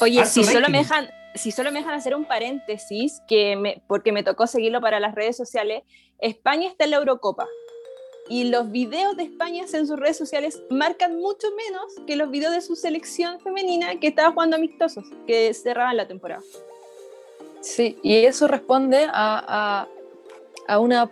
Oye, 0.00 0.24
si 0.26 0.44
solo 0.44 0.68
me 0.68 0.78
dejan 0.78 1.08
si 1.34 1.50
solo 1.50 1.72
me 1.72 1.80
dejan 1.80 1.94
hacer 1.94 2.14
un 2.14 2.24
paréntesis, 2.26 3.20
que 3.26 3.56
me, 3.56 3.82
porque 3.88 4.12
me 4.12 4.22
tocó 4.22 4.46
seguirlo 4.46 4.80
para 4.80 5.00
las 5.00 5.16
redes 5.16 5.36
sociales, 5.36 5.82
España 6.20 6.68
está 6.68 6.84
en 6.84 6.90
la 6.90 6.98
Eurocopa 6.98 7.46
y 8.28 8.44
los 8.44 8.70
videos 8.70 9.16
de 9.16 9.24
España 9.24 9.64
en 9.70 9.86
sus 9.86 9.98
redes 9.98 10.16
sociales 10.16 10.62
marcan 10.70 11.16
mucho 11.16 11.48
menos 11.56 11.84
que 12.06 12.16
los 12.16 12.30
videos 12.30 12.54
de 12.54 12.60
su 12.60 12.74
selección 12.74 13.40
femenina 13.40 13.98
que 14.00 14.06
estaba 14.06 14.32
jugando 14.32 14.56
amistosos, 14.56 15.04
que 15.26 15.52
cerraban 15.52 15.96
la 15.96 16.08
temporada. 16.08 16.42
Sí, 17.60 17.98
y 18.02 18.16
eso 18.24 18.46
responde 18.46 19.06
a, 19.10 19.88
a, 20.68 20.78
una, 20.78 21.10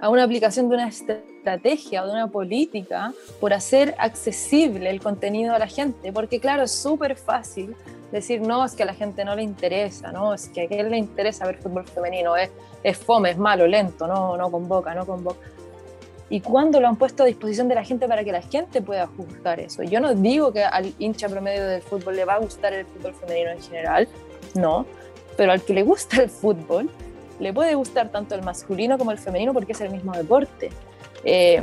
a 0.00 0.08
una 0.08 0.24
aplicación 0.24 0.68
de 0.68 0.74
una 0.74 0.88
estrategia 0.88 2.02
o 2.02 2.06
de 2.06 2.12
una 2.12 2.28
política 2.28 3.12
por 3.40 3.52
hacer 3.52 3.94
accesible 3.98 4.90
el 4.90 5.00
contenido 5.00 5.54
a 5.54 5.58
la 5.58 5.66
gente, 5.66 6.12
porque 6.12 6.40
claro, 6.40 6.64
es 6.64 6.72
súper 6.72 7.16
fácil 7.16 7.74
decir, 8.12 8.40
no, 8.40 8.64
es 8.64 8.74
que 8.74 8.82
a 8.82 8.86
la 8.86 8.94
gente 8.94 9.24
no 9.24 9.34
le 9.34 9.42
interesa, 9.42 10.12
no, 10.12 10.34
es 10.34 10.48
que 10.48 10.62
a 10.62 10.68
quien 10.68 10.90
le 10.90 10.98
interesa 10.98 11.46
ver 11.46 11.58
fútbol 11.58 11.84
femenino, 11.84 12.36
es, 12.36 12.50
es 12.82 12.96
fome, 12.96 13.30
es 13.30 13.38
malo, 13.38 13.66
lento, 13.66 14.06
no, 14.06 14.36
no 14.36 14.50
convoca, 14.50 14.94
no 14.94 15.04
convoca 15.04 15.40
y 16.30 16.40
cuándo 16.40 16.80
lo 16.80 16.88
han 16.88 16.96
puesto 16.96 17.22
a 17.22 17.26
disposición 17.26 17.68
de 17.68 17.74
la 17.74 17.84
gente 17.84 18.08
para 18.08 18.24
que 18.24 18.32
la 18.32 18.42
gente 18.42 18.80
pueda 18.82 19.06
juzgar 19.06 19.60
eso. 19.60 19.82
Yo 19.82 20.00
no 20.00 20.14
digo 20.14 20.52
que 20.52 20.64
al 20.64 20.92
hincha 20.98 21.28
promedio 21.28 21.66
del 21.66 21.82
fútbol 21.82 22.16
le 22.16 22.24
va 22.24 22.34
a 22.34 22.38
gustar 22.38 22.72
el 22.72 22.86
fútbol 22.86 23.14
femenino 23.14 23.50
en 23.50 23.62
general, 23.62 24.08
no, 24.54 24.86
pero 25.36 25.52
al 25.52 25.62
que 25.62 25.74
le 25.74 25.82
gusta 25.82 26.22
el 26.22 26.30
fútbol 26.30 26.90
le 27.40 27.52
puede 27.52 27.74
gustar 27.74 28.10
tanto 28.10 28.34
el 28.34 28.42
masculino 28.42 28.98
como 28.98 29.10
el 29.10 29.18
femenino 29.18 29.52
porque 29.52 29.72
es 29.72 29.80
el 29.80 29.90
mismo 29.90 30.12
deporte. 30.12 30.70
Eh, 31.24 31.62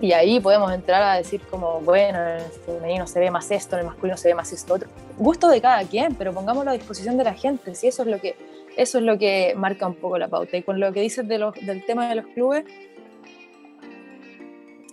y 0.00 0.12
ahí 0.12 0.40
podemos 0.40 0.72
entrar 0.72 1.02
a 1.02 1.14
decir 1.14 1.40
como, 1.48 1.80
bueno, 1.80 2.18
en 2.18 2.40
el 2.40 2.50
femenino 2.66 3.06
se 3.06 3.20
ve 3.20 3.30
más 3.30 3.50
esto, 3.52 3.76
en 3.76 3.80
el 3.80 3.86
masculino 3.86 4.16
se 4.16 4.28
ve 4.28 4.34
más 4.34 4.52
esto 4.52 4.74
otro. 4.74 4.88
Gusto 5.16 5.48
de 5.48 5.60
cada 5.60 5.84
quien, 5.84 6.16
pero 6.16 6.32
pongámoslo 6.32 6.72
a 6.72 6.74
disposición 6.74 7.16
de 7.16 7.24
la 7.24 7.34
gente, 7.34 7.76
si 7.76 7.86
eso 7.86 8.02
es 8.02 8.08
lo 8.08 8.20
que, 8.20 8.34
eso 8.76 8.98
es 8.98 9.04
lo 9.04 9.16
que 9.16 9.54
marca 9.56 9.86
un 9.86 9.94
poco 9.94 10.18
la 10.18 10.26
pauta. 10.26 10.56
Y 10.56 10.64
con 10.64 10.80
lo 10.80 10.92
que 10.92 11.00
dices 11.00 11.26
del 11.28 11.84
tema 11.86 12.08
de 12.08 12.16
los 12.16 12.26
clubes, 12.26 12.64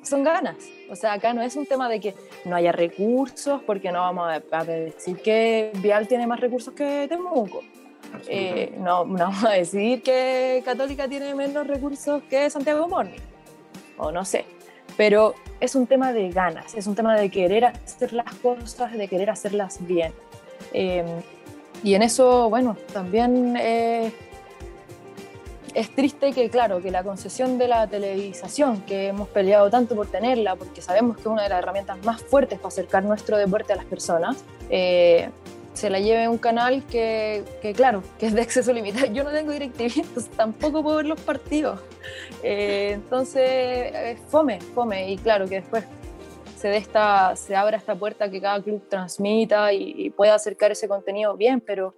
son 0.03 0.23
ganas. 0.23 0.57
O 0.91 0.95
sea, 0.95 1.13
acá 1.13 1.33
no 1.33 1.41
es 1.41 1.55
un 1.55 1.65
tema 1.65 1.89
de 1.89 1.99
que 1.99 2.15
no 2.45 2.55
haya 2.55 2.71
recursos, 2.71 3.61
porque 3.63 3.91
no 3.91 4.01
vamos 4.01 4.29
a, 4.51 4.63
decir 4.63 5.17
que 5.17 5.71
Vial 5.77 6.07
tiene 6.07 6.27
más 6.27 6.39
recursos 6.39 6.73
que 6.73 7.07
Temuco. 7.07 7.63
Eh, 8.27 8.75
no, 8.77 9.05
no 9.05 9.17
vamos 9.17 9.43
a 9.43 9.51
decir 9.51 10.01
que 10.03 10.61
Católica 10.65 11.07
tiene 11.07 11.33
menos 11.35 11.65
recursos 11.67 12.23
que 12.29 12.49
Santiago 12.49 12.87
Morning. 12.87 13.19
O 13.97 14.11
no 14.11 14.25
sé. 14.25 14.45
Pero 14.97 15.35
es 15.59 15.75
un 15.75 15.87
tema 15.87 16.13
de 16.13 16.29
ganas, 16.29 16.75
es 16.75 16.87
un 16.87 16.95
tema 16.95 17.15
de 17.17 17.29
querer 17.29 17.65
hacer 17.65 18.13
las 18.13 18.33
cosas, 18.35 18.93
de 18.93 19.07
querer 19.07 19.29
hacerlas 19.29 19.85
bien. 19.85 20.13
Eh, 20.73 21.03
y 21.83 21.93
en 21.93 22.03
eso, 22.03 22.49
bueno, 22.49 22.75
también 22.91 23.55
eh, 23.57 24.11
es 25.73 25.93
triste 25.95 26.33
que, 26.33 26.49
claro, 26.49 26.81
que 26.81 26.91
la 26.91 27.03
concesión 27.03 27.57
de 27.57 27.67
la 27.67 27.87
televisación, 27.87 28.81
que 28.81 29.07
hemos 29.07 29.27
peleado 29.29 29.69
tanto 29.69 29.95
por 29.95 30.07
tenerla, 30.07 30.55
porque 30.55 30.81
sabemos 30.81 31.15
que 31.15 31.21
es 31.21 31.27
una 31.27 31.43
de 31.43 31.49
las 31.49 31.59
herramientas 31.59 32.03
más 32.03 32.21
fuertes 32.21 32.59
para 32.59 32.69
acercar 32.69 33.03
nuestro 33.03 33.37
deporte 33.37 33.73
a 33.73 33.75
las 33.77 33.85
personas, 33.85 34.43
eh, 34.69 35.29
se 35.79 35.89
la 35.89 35.99
lleve 35.99 36.27
un 36.27 36.37
canal 36.37 36.83
que, 36.85 37.45
que, 37.61 37.71
claro, 37.71 38.03
que 38.19 38.25
es 38.25 38.33
de 38.33 38.41
acceso 38.41 38.73
limitado. 38.73 39.05
Yo 39.13 39.23
no 39.23 39.31
tengo 39.31 39.53
DirecTV, 39.53 40.01
entonces 40.01 40.29
tampoco 40.31 40.83
puedo 40.83 40.97
ver 40.97 41.05
los 41.05 41.21
partidos. 41.21 41.79
Eh, 42.43 42.91
entonces, 42.95 44.19
fome, 44.27 44.59
fome. 44.59 45.09
Y 45.09 45.17
claro, 45.17 45.47
que 45.47 45.55
después 45.55 45.85
se, 46.57 46.67
dé 46.67 46.77
esta, 46.77 47.33
se 47.37 47.55
abra 47.55 47.77
esta 47.77 47.95
puerta 47.95 48.29
que 48.29 48.41
cada 48.41 48.61
club 48.61 48.89
transmita 48.89 49.71
y, 49.71 49.93
y 49.95 50.09
pueda 50.09 50.35
acercar 50.35 50.71
ese 50.71 50.89
contenido 50.89 51.37
bien, 51.37 51.61
pero 51.61 51.95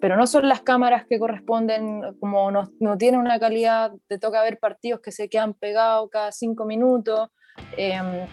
pero 0.00 0.16
no 0.16 0.26
son 0.26 0.48
las 0.48 0.62
cámaras 0.62 1.06
que 1.06 1.20
corresponden, 1.20 2.16
como 2.18 2.50
no, 2.50 2.68
no 2.80 2.98
tienen 2.98 3.20
una 3.20 3.38
calidad, 3.38 3.92
te 4.08 4.18
toca 4.18 4.42
ver 4.42 4.58
partidos 4.58 5.00
que 5.00 5.12
se 5.12 5.28
quedan 5.28 5.54
pegados 5.54 6.10
cada 6.10 6.32
cinco 6.32 6.64
minutos, 6.64 7.28
em, 7.76 8.26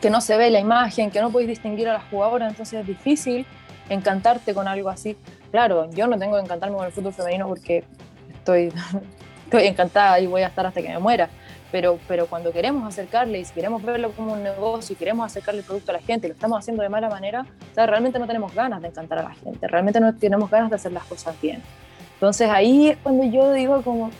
que 0.00 0.10
no 0.10 0.20
se 0.20 0.36
ve 0.36 0.48
la 0.48 0.60
imagen, 0.60 1.10
que 1.10 1.20
no 1.20 1.32
podéis 1.32 1.48
distinguir 1.48 1.88
a 1.88 1.94
las 1.94 2.04
jugadoras, 2.04 2.52
entonces 2.52 2.78
es 2.78 2.86
difícil 2.86 3.44
encantarte 3.88 4.54
con 4.54 4.68
algo 4.68 4.88
así. 4.88 5.16
Claro, 5.50 5.90
yo 5.90 6.06
no 6.06 6.18
tengo 6.18 6.36
que 6.36 6.42
encantarme 6.42 6.76
con 6.76 6.86
el 6.86 6.92
fútbol 6.92 7.12
femenino 7.12 7.48
porque 7.48 7.84
estoy, 8.32 8.72
estoy 9.44 9.66
encantada 9.66 10.20
y 10.20 10.26
voy 10.26 10.42
a 10.42 10.48
estar 10.48 10.66
hasta 10.66 10.82
que 10.82 10.88
me 10.88 10.98
muera, 10.98 11.28
pero, 11.70 11.98
pero 12.08 12.26
cuando 12.26 12.52
queremos 12.52 12.86
acercarle 12.86 13.40
y 13.40 13.44
si 13.44 13.52
queremos 13.52 13.82
verlo 13.82 14.12
como 14.12 14.32
un 14.32 14.42
negocio 14.42 14.94
y 14.94 14.96
queremos 14.96 15.26
acercarle 15.26 15.60
el 15.60 15.66
producto 15.66 15.92
a 15.92 15.94
la 15.94 16.00
gente 16.00 16.26
y 16.26 16.28
lo 16.28 16.34
estamos 16.34 16.58
haciendo 16.58 16.82
de 16.82 16.88
mala 16.88 17.08
manera, 17.08 17.42
o 17.42 17.74
sea, 17.74 17.86
realmente 17.86 18.18
no 18.18 18.26
tenemos 18.26 18.54
ganas 18.54 18.80
de 18.80 18.88
encantar 18.88 19.18
a 19.18 19.22
la 19.22 19.34
gente, 19.34 19.66
realmente 19.68 20.00
no 20.00 20.14
tenemos 20.14 20.50
ganas 20.50 20.70
de 20.70 20.76
hacer 20.76 20.92
las 20.92 21.04
cosas 21.04 21.40
bien. 21.40 21.62
Entonces 22.14 22.50
ahí 22.50 22.88
es 22.88 22.96
cuando 22.98 23.24
yo 23.24 23.52
digo 23.52 23.82
como, 23.82 24.10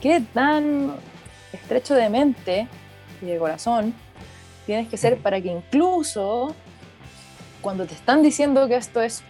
¿qué 0.00 0.22
tan 0.32 0.92
estrecho 1.52 1.94
de 1.94 2.08
mente 2.08 2.66
y 3.20 3.26
de 3.26 3.38
corazón 3.38 3.94
tienes 4.66 4.88
que 4.88 4.96
ser 4.96 5.18
para 5.22 5.40
que 5.40 5.48
incluso 5.48 6.54
cuando 7.62 7.86
te 7.86 7.94
están 7.94 8.22
diciendo 8.22 8.68
que 8.68 8.76
esto 8.76 9.00
es 9.00 9.22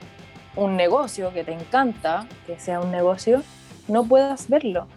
un 0.56 0.76
negocio, 0.76 1.32
que 1.32 1.44
te 1.44 1.52
encanta 1.52 2.26
que 2.46 2.58
sea 2.58 2.80
un 2.80 2.90
negocio, 2.90 3.42
no 3.88 4.04
puedas 4.04 4.48
verlo? 4.48 4.88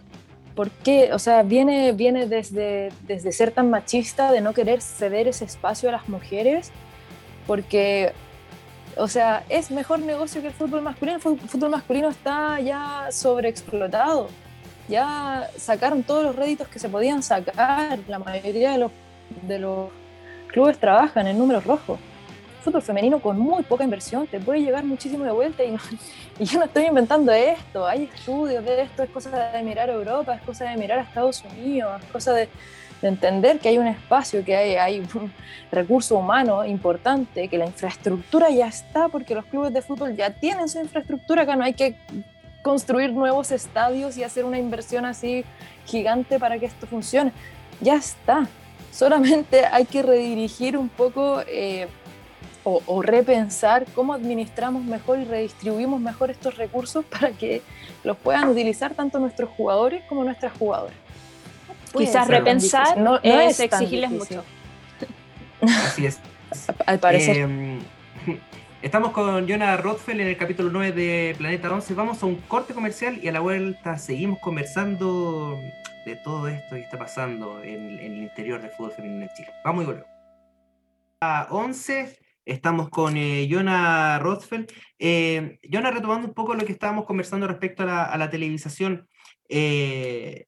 ¿Por 0.54 0.70
qué? 0.70 1.12
O 1.12 1.18
sea, 1.18 1.42
viene, 1.42 1.92
viene 1.92 2.26
desde, 2.26 2.90
desde 3.02 3.30
ser 3.30 3.50
tan 3.50 3.70
machista, 3.70 4.32
de 4.32 4.40
no 4.40 4.54
querer 4.54 4.80
ceder 4.80 5.28
ese 5.28 5.44
espacio 5.44 5.90
a 5.90 5.92
las 5.92 6.08
mujeres, 6.08 6.72
porque, 7.46 8.12
o 8.96 9.06
sea, 9.06 9.44
es 9.50 9.70
mejor 9.70 9.98
negocio 10.00 10.40
que 10.40 10.48
el 10.48 10.54
fútbol 10.54 10.80
masculino. 10.80 11.18
El 11.18 11.38
fútbol 11.38 11.70
masculino 11.70 12.08
está 12.08 12.58
ya 12.60 13.08
sobreexplotado. 13.10 14.28
Ya 14.88 15.50
sacaron 15.58 16.02
todos 16.02 16.24
los 16.24 16.36
réditos 16.36 16.68
que 16.68 16.78
se 16.78 16.88
podían 16.88 17.22
sacar. 17.22 17.98
La 18.08 18.18
mayoría 18.18 18.72
de 18.72 18.78
los, 18.78 18.92
de 19.42 19.58
los 19.58 19.90
clubes 20.48 20.78
trabajan 20.78 21.26
en 21.26 21.38
números 21.38 21.64
rojos 21.64 21.98
fútbol 22.66 22.82
femenino 22.82 23.20
con 23.20 23.38
muy 23.38 23.62
poca 23.62 23.84
inversión 23.84 24.26
te 24.26 24.40
puede 24.40 24.60
llegar 24.60 24.82
muchísimo 24.82 25.24
de 25.24 25.30
vuelta 25.30 25.62
y, 26.40 26.44
yo 26.44 26.58
no 26.58 26.64
estoy 26.64 26.86
inventando 26.86 27.30
esto, 27.32 27.86
hay 27.86 28.10
estudios 28.12 28.64
de 28.64 28.82
esto, 28.82 29.04
es 29.04 29.10
cosa 29.10 29.30
de 29.52 29.62
mirar 29.62 29.88
a 29.88 29.92
Europa, 29.92 30.34
es 30.34 30.42
cosa 30.42 30.64
de 30.64 30.76
mirar 30.76 30.98
a 30.98 31.02
Estados 31.02 31.44
Unidos, 31.44 32.02
es 32.02 32.10
cosa 32.10 32.32
de, 32.32 32.48
entender 33.02 33.60
que 33.60 33.68
hay 33.68 33.78
un 33.78 33.86
espacio, 33.86 34.42
que 34.44 34.56
hay, 34.56 34.74
hay 34.74 34.98
un 34.98 35.30
recurso 35.70 36.16
humano 36.16 36.64
importante, 36.64 37.46
que 37.46 37.56
la 37.56 37.66
infraestructura 37.66 38.50
ya 38.50 38.66
está, 38.66 39.08
porque 39.08 39.34
los 39.34 39.44
clubes 39.44 39.72
de 39.72 39.82
fútbol 39.82 40.16
ya 40.16 40.30
tienen 40.30 40.68
su 40.68 40.80
infraestructura, 40.80 41.42
acá 41.42 41.54
no 41.54 41.62
hay 41.62 41.74
que 41.74 41.94
construir 42.62 43.12
nuevos 43.12 43.52
estadios 43.52 44.16
y 44.16 44.24
hacer 44.24 44.44
una 44.44 44.58
inversión 44.58 45.04
así 45.04 45.44
gigante 45.84 46.40
para 46.40 46.58
que 46.58 46.66
esto 46.66 46.86
funcione. 46.86 47.32
Ya 47.80 47.94
está. 47.94 48.48
Solamente 48.90 49.66
hay 49.66 49.84
que 49.84 50.02
redirigir 50.02 50.76
un 50.76 50.88
poco 50.88 51.42
eh, 51.46 51.86
o, 52.68 53.00
repensar 53.00 53.86
cómo 53.94 54.12
administramos 54.12 54.84
mejor 54.84 55.20
y 55.20 55.24
redistribuimos 55.24 56.00
mejor 56.00 56.32
estos 56.32 56.56
recursos 56.56 57.04
para 57.10 57.30
que 57.30 57.62
los 58.02 58.16
puedan 58.16 58.48
utilizar 58.48 58.94
tanto 58.94 59.20
nuestros 59.20 59.50
jugadores 59.50 60.02
como 60.08 60.24
nuestras 60.24 60.52
jugadoras. 60.52 60.96
Quizás 61.96 62.26
repensar 62.26 62.98
no, 62.98 63.20
es, 63.22 63.60
exigirles 63.60 64.10
mucho. 64.10 64.44
Así 65.62 66.06
es. 66.06 66.18
Al 66.86 66.98
parecer. 66.98 67.36
Em, 67.38 67.78
estamos 68.82 69.12
con 69.12 69.48
Jonah 69.48 69.76
Rothfeld 69.76 70.20
en 70.20 70.26
el 70.26 70.36
capítulo 70.36 70.68
9 70.70 70.92
de 70.92 71.34
Planeta 71.38 71.72
11. 71.72 71.94
Vamos 71.94 72.22
a 72.22 72.26
un 72.26 72.34
corte 72.42 72.74
comercial 72.74 73.18
y 73.22 73.28
a 73.28 73.32
la 73.32 73.40
vuelta 73.40 73.96
seguimos 73.96 74.40
conversando 74.40 75.58
de 76.04 76.16
todo 76.16 76.48
esto 76.48 76.74
que 76.74 76.82
está 76.82 76.98
pasando 76.98 77.62
en, 77.62 77.98
el 77.98 78.18
interior 78.18 78.60
del 78.60 78.70
fútbol 78.72 78.92
femenino 78.92 79.22
en 79.22 79.30
Chile. 79.36 79.48
Vamos 79.64 79.84
y 79.84 79.86
volvemos. 79.86 80.10
A 81.22 81.46
11 81.50 82.25
Estamos 82.46 82.88
con 82.90 83.16
eh, 83.16 83.48
Jonah 83.50 84.18
Rothfeld. 84.20 84.72
Eh, 84.98 85.58
Jonah, 85.70 85.90
retomando 85.90 86.28
un 86.28 86.34
poco 86.34 86.54
lo 86.54 86.64
que 86.64 86.72
estábamos 86.72 87.04
conversando 87.04 87.46
respecto 87.48 87.82
a 87.82 88.16
la, 88.16 88.30
televisación. 88.30 89.08
Eh, 89.48 90.46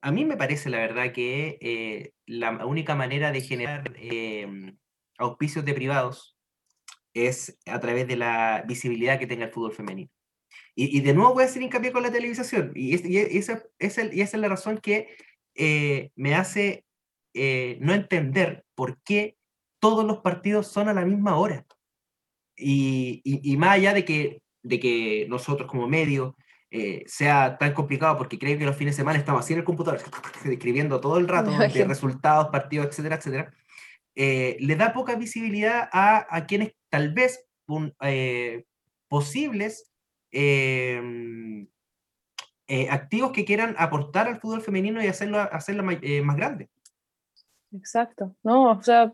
a 0.00 0.12
mí 0.12 0.24
me 0.24 0.36
parece 0.36 0.70
la 0.70 0.78
verdad 0.78 1.12
que 1.12 1.58
eh, 1.60 2.12
la 2.26 2.64
única 2.64 2.94
manera 2.94 3.32
de 3.32 3.40
generar 3.40 3.92
em, 3.96 4.78
auspicios 5.18 5.64
de 5.64 5.74
privados 5.74 6.36
es 7.12 7.58
a 7.66 7.80
través 7.80 8.06
de 8.06 8.16
la 8.16 8.64
visibilidad 8.66 9.18
que 9.18 9.26
tenga 9.26 9.46
el 9.46 9.52
fútbol 9.52 9.72
femenino. 9.72 10.10
Y, 10.76 11.00
de 11.00 11.12
nuevo 11.12 11.34
voy 11.34 11.42
a 11.42 11.46
hacer 11.46 11.60
hincapié 11.60 11.92
con 11.92 12.02
la 12.02 12.12
televisación. 12.12 12.72
Y, 12.74 12.94
esa, 13.36 13.62
es 13.78 14.34
la 14.34 14.48
razón 14.48 14.78
que 14.78 15.08
eh, 15.54 16.10
me 16.14 16.34
hace 16.34 16.86
eh, 17.34 17.78
no 17.80 17.92
entender 17.92 18.64
por 18.74 19.02
qué 19.02 19.36
todos 19.80 20.04
los 20.04 20.18
partidos 20.18 20.66
son 20.66 20.88
a 20.88 20.94
la 20.94 21.04
misma 21.04 21.36
hora. 21.36 21.64
Y, 22.56 23.56
más 23.58 23.70
allá 23.70 23.94
de 23.94 24.04
que, 24.04 24.42
de 24.62 24.78
que 24.78 25.26
nosotros 25.28 25.68
como 25.68 25.88
medio 25.88 26.36
eh, 26.70 27.02
sea 27.06 27.56
tan 27.58 27.72
complicado, 27.72 28.16
porque 28.18 28.38
creo 28.38 28.58
que 28.58 28.66
los 28.66 28.76
fines 28.76 28.94
de 28.94 29.00
semana 29.00 29.18
estamos 29.18 29.44
así 29.44 29.54
en 29.54 29.60
el 29.60 29.64
computador, 29.64 30.00
escribiendo 30.44 31.00
todo 31.00 31.18
el 31.18 31.26
rato 31.26 31.50
de 31.50 31.84
resultados, 31.84 32.48
partidos, 32.48 32.86
etcétera, 32.86 33.16
etcétera, 33.16 33.52
le 34.14 34.76
da 34.76 34.92
poca 34.92 35.16
visibilidad 35.16 35.88
a, 35.90 36.26
a 36.28 36.46
quienes 36.46 36.74
tal 36.90 37.12
vez 37.14 37.48
posibles 39.08 39.90
Em, 40.32 41.66
eh, 42.68 42.88
activos 42.88 43.32
que 43.32 43.44
quieran 43.44 43.74
aportar 43.78 44.28
al 44.28 44.40
fútbol 44.40 44.62
femenino 44.62 45.02
y 45.02 45.08
hacerlo, 45.08 45.40
hacerlo 45.40 45.84
eh, 45.90 46.22
más 46.22 46.36
grande. 46.36 46.70
Exacto, 47.72 48.36
no, 48.42 48.70
o 48.70 48.82
sea, 48.82 49.12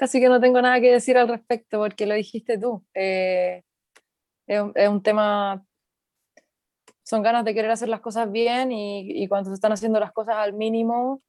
casi 0.00 0.18
que 0.18 0.30
no 0.30 0.40
tengo 0.40 0.62
nada 0.62 0.80
que 0.80 0.92
decir 0.92 1.18
al 1.18 1.28
respecto 1.28 1.80
porque 1.80 2.06
lo 2.06 2.14
dijiste 2.14 2.56
tú. 2.56 2.82
Eh, 2.94 3.62
es, 4.46 4.62
un, 4.62 4.72
es, 4.74 4.88
un 4.88 5.02
tema, 5.02 5.62
son 7.02 7.22
ganas 7.22 7.44
de 7.44 7.52
querer 7.52 7.70
hacer 7.70 7.90
las 7.90 8.00
cosas 8.00 8.32
bien 8.32 8.72
y, 8.72 9.22
y, 9.22 9.28
cuando 9.28 9.50
se 9.50 9.54
están 9.56 9.72
haciendo 9.72 10.00
las 10.00 10.12
cosas 10.12 10.36
al 10.36 10.54
mínimo, 10.54 11.20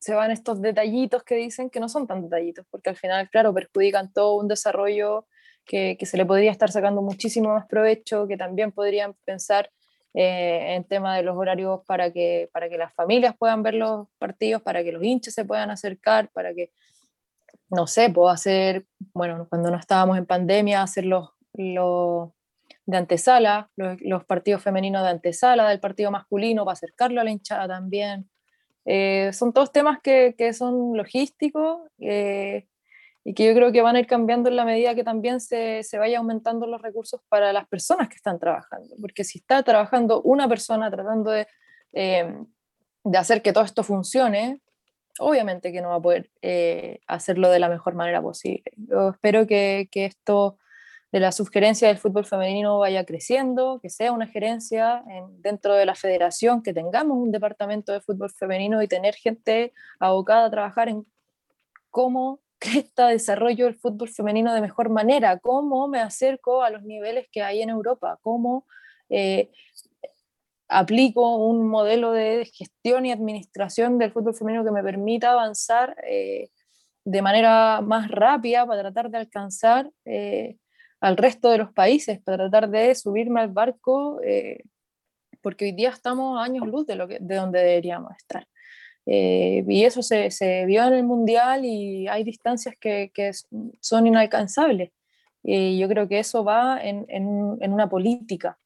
se 0.00 0.14
van 0.14 0.32
estos 0.32 0.60
detallitos 0.60 1.22
que 1.22 1.36
dicen 1.36 1.70
que 1.70 1.78
no 1.78 1.88
son 1.88 2.08
tan 2.08 2.22
detallitos, 2.22 2.66
porque 2.72 2.90
al 2.90 2.96
final, 2.96 3.30
claro, 3.30 3.54
perjudican 3.54 4.12
todo 4.12 4.34
un 4.34 4.48
desarrollo 4.48 5.28
que, 5.64 5.96
se 6.02 6.16
le 6.16 6.26
podría 6.26 6.50
estar 6.50 6.72
sacando 6.72 7.02
muchísimo 7.02 7.50
más 7.54 7.68
provecho, 7.68 8.26
que 8.26 8.36
también 8.36 8.72
podrían 8.72 9.14
pensar 9.24 9.70
eh, 10.14 10.74
en 10.74 10.82
tema 10.82 11.16
de 11.16 11.22
los 11.22 11.36
horarios 11.36 11.82
para 11.86 12.12
que, 12.12 12.50
para 12.52 12.68
que 12.68 12.78
las 12.78 12.92
familias 12.94 13.36
puedan 13.38 13.62
ver 13.62 13.74
los 13.74 14.08
partidos, 14.18 14.60
para 14.60 14.82
que 14.82 14.90
los 14.90 15.04
hinchas 15.04 15.34
se 15.34 15.44
puedan 15.44 15.70
acercar, 15.70 16.30
para 16.30 16.52
que, 16.52 16.72
no 17.70 17.86
sé, 17.86 18.10
puedo 18.10 18.28
hacer, 18.28 18.86
bueno, 19.12 19.46
cuando 19.48 19.70
no 19.70 19.78
estábamos 19.78 20.18
en 20.18 20.26
pandemia, 20.26 20.82
hacer 20.82 21.04
los, 21.04 21.30
de 21.52 22.96
antesala, 22.96 23.70
los, 23.76 24.24
partidos 24.24 24.62
femeninos 24.62 25.02
de 25.02 25.10
antesala 25.10 25.68
del 25.68 25.80
partido 25.80 26.10
masculino, 26.10 26.64
para 26.64 26.74
acercarlo 26.74 27.20
a 27.20 27.24
la 27.24 27.30
hinchada 27.30 27.68
también. 27.68 28.28
Eh, 28.84 29.30
son 29.32 29.52
todos 29.52 29.70
temas 29.70 30.00
que, 30.02 30.34
que 30.38 30.52
son 30.52 30.96
logísticos, 30.96 31.82
eh, 32.00 32.66
y 33.28 33.34
que 33.34 33.44
yo 33.44 33.54
creo 33.54 33.70
que 33.72 33.82
van 33.82 33.94
a 33.94 34.00
ir 34.00 34.06
cambiando 34.06 34.48
en 34.48 34.56
la 34.56 34.64
medida 34.64 34.94
que 34.94 35.04
también 35.04 35.38
se, 35.38 35.82
se 35.82 35.98
vaya 35.98 36.16
aumentando 36.16 36.66
los 36.66 36.80
recursos 36.80 37.20
para 37.28 37.52
las 37.52 37.68
personas 37.68 38.08
que 38.08 38.14
están 38.14 38.38
trabajando, 38.38 38.96
porque 39.02 39.22
si 39.22 39.38
está 39.40 39.62
trabajando 39.62 40.22
una 40.22 40.48
persona 40.48 40.90
tratando 40.90 41.30
de, 41.30 41.46
eh, 41.92 42.34
de 43.04 43.18
hacer 43.18 43.42
que 43.42 43.52
todo 43.52 43.64
esto 43.64 43.82
funcione, 43.82 44.62
obviamente 45.18 45.72
que 45.72 45.80
no 45.80 45.90
va 45.90 45.96
a 45.96 46.02
poder 46.02 46.30
eh, 46.42 47.00
hacerlo 47.06 47.50
de 47.50 47.58
la 47.58 47.68
mejor 47.68 47.94
manera 47.94 48.22
posible. 48.22 48.64
Espero 49.12 49.46
que, 49.46 49.88
que, 49.90 50.06
esto 50.06 50.58
de 51.12 51.20
la 51.20 51.32
sugerencia 51.32 51.88
del 51.88 51.98
fútbol 51.98 52.24
femenino 52.26 52.78
vaya 52.78 53.04
creciendo, 53.04 53.80
que 53.80 53.90
sea 53.90 54.12
una 54.12 54.26
gerencia 54.26 55.02
en, 55.08 55.40
dentro 55.40 55.74
de 55.74 55.86
la 55.86 55.94
federación, 55.94 56.62
que 56.62 56.74
tengamos 56.74 57.16
un 57.16 57.32
departamento 57.32 57.92
de 57.92 58.00
fútbol 58.00 58.30
femenino 58.30 58.82
y 58.82 58.88
tener 58.88 59.14
gente 59.14 59.72
abocada 59.98 60.46
a 60.46 60.50
trabajar 60.50 60.88
en 60.88 61.06
cómo 61.90 62.40
cresta 62.58 63.08
desarrollo 63.08 63.66
el 63.68 63.76
fútbol 63.76 64.08
femenino 64.08 64.52
de 64.52 64.60
mejor 64.60 64.90
manera, 64.90 65.38
cómo 65.38 65.88
me 65.88 66.00
acerco 66.00 66.62
a 66.62 66.70
los 66.70 66.82
niveles 66.82 67.26
que 67.30 67.42
hay 67.42 67.62
en 67.62 67.70
Europa, 67.70 68.18
cómo 68.22 68.66
eh, 69.08 69.50
aplico 70.68 71.36
un 71.36 71.68
modelo 71.68 72.12
de 72.12 72.44
gestión 72.52 73.06
y 73.06 73.12
administración 73.12 73.98
del 73.98 74.12
fútbol 74.12 74.34
femenino 74.34 74.64
que 74.64 74.70
me 74.70 74.82
permita 74.82 75.32
avanzar 75.32 75.96
eh, 76.06 76.50
de 77.04 77.22
manera 77.22 77.80
más 77.80 78.10
rápida 78.10 78.66
para 78.66 78.82
tratar 78.82 79.10
de 79.10 79.18
alcanzar 79.18 79.90
eh, 80.04 80.56
al 81.00 81.16
resto 81.16 81.50
de 81.50 81.58
los 81.58 81.72
países, 81.72 82.20
para 82.20 82.36
tratar 82.36 82.68
de 82.70 82.94
subirme 82.94 83.40
al 83.40 83.48
barco, 83.48 84.20
porque 85.40 85.66
hoy 85.66 85.72
día 85.72 85.90
estamos 85.90 86.40
años 86.40 86.66
luz 86.66 86.86
de, 86.86 86.96
lo 86.96 87.06
de 87.06 87.18
donde 87.20 87.60
deberíamos 87.60 88.12
estar. 88.16 88.46
Eh, 89.10 89.64
y 89.66 89.84
eso 89.84 90.02
se, 90.02 90.30
se, 90.30 90.66
vio 90.66 90.84
en 90.86 90.92
el 90.92 91.02
Mundial 91.02 91.64
y 91.64 92.06
hay 92.08 92.24
distancias 92.24 92.74
que, 92.78 93.10
que 93.14 93.30
son 93.80 94.06
inalcanzables. 94.06 94.90
Y 95.42 95.78
yo 95.78 95.88
creo 95.88 96.08
que 96.08 96.18
eso 96.18 96.44
va 96.44 96.78
en, 96.82 97.06
en, 97.08 97.56
en, 97.60 97.72
una 97.72 97.88
política, 97.88 98.58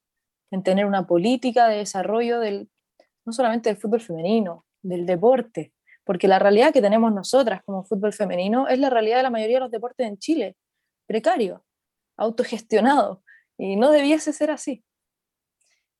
en 0.52 0.62
tener 0.62 0.86
una 0.86 1.06
política 1.06 1.66
de 1.66 1.78
desarrollo 1.78 2.38
del, 2.38 2.70
no 3.24 3.32
solamente 3.32 3.70
del 3.70 3.78
fútbol 3.78 4.00
femenino, 4.00 4.64
del 4.82 5.06
deporte, 5.06 5.72
porque 6.04 6.28
la 6.28 6.38
realidad 6.38 6.72
que 6.72 6.82
tenemos 6.82 7.12
nosotras 7.12 7.62
como 7.64 7.84
fútbol 7.84 8.12
femenino 8.12 8.68
es 8.68 8.78
la 8.78 8.90
realidad 8.90 9.16
de 9.16 9.22
la 9.24 9.30
mayoría 9.30 9.56
de 9.56 9.62
los 9.62 9.70
deportes 9.70 10.06
en 10.06 10.18
Chile, 10.18 10.56
precario, 11.06 11.64
autogestionado, 12.16 13.22
y 13.56 13.76
no 13.76 13.90
debiese 13.90 14.32
ser 14.32 14.50
así. 14.50 14.84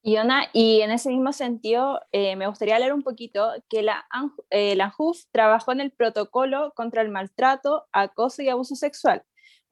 Y, 0.05 0.17
y 0.53 0.81
en 0.81 0.91
ese 0.91 1.11
mismo 1.11 1.33
sentido, 1.33 2.01
eh, 2.11 2.35
me 2.35 2.49
gustaría 2.49 2.79
leer 2.79 2.93
un 2.93 3.03
poquito 3.03 3.53
que 3.71 3.83
la, 3.83 4.05
eh, 4.51 4.75
la 4.75 4.87
ANJUF 4.87 5.25
trabajó 5.31 5.73
en 5.73 5.81
el 5.81 5.93
protocolo 5.93 6.73
contra 6.75 7.03
el 7.03 7.09
maltrato, 7.09 7.87
acoso 7.93 8.43
y 8.43 8.49
abuso 8.49 8.75
sexual, 8.75 9.23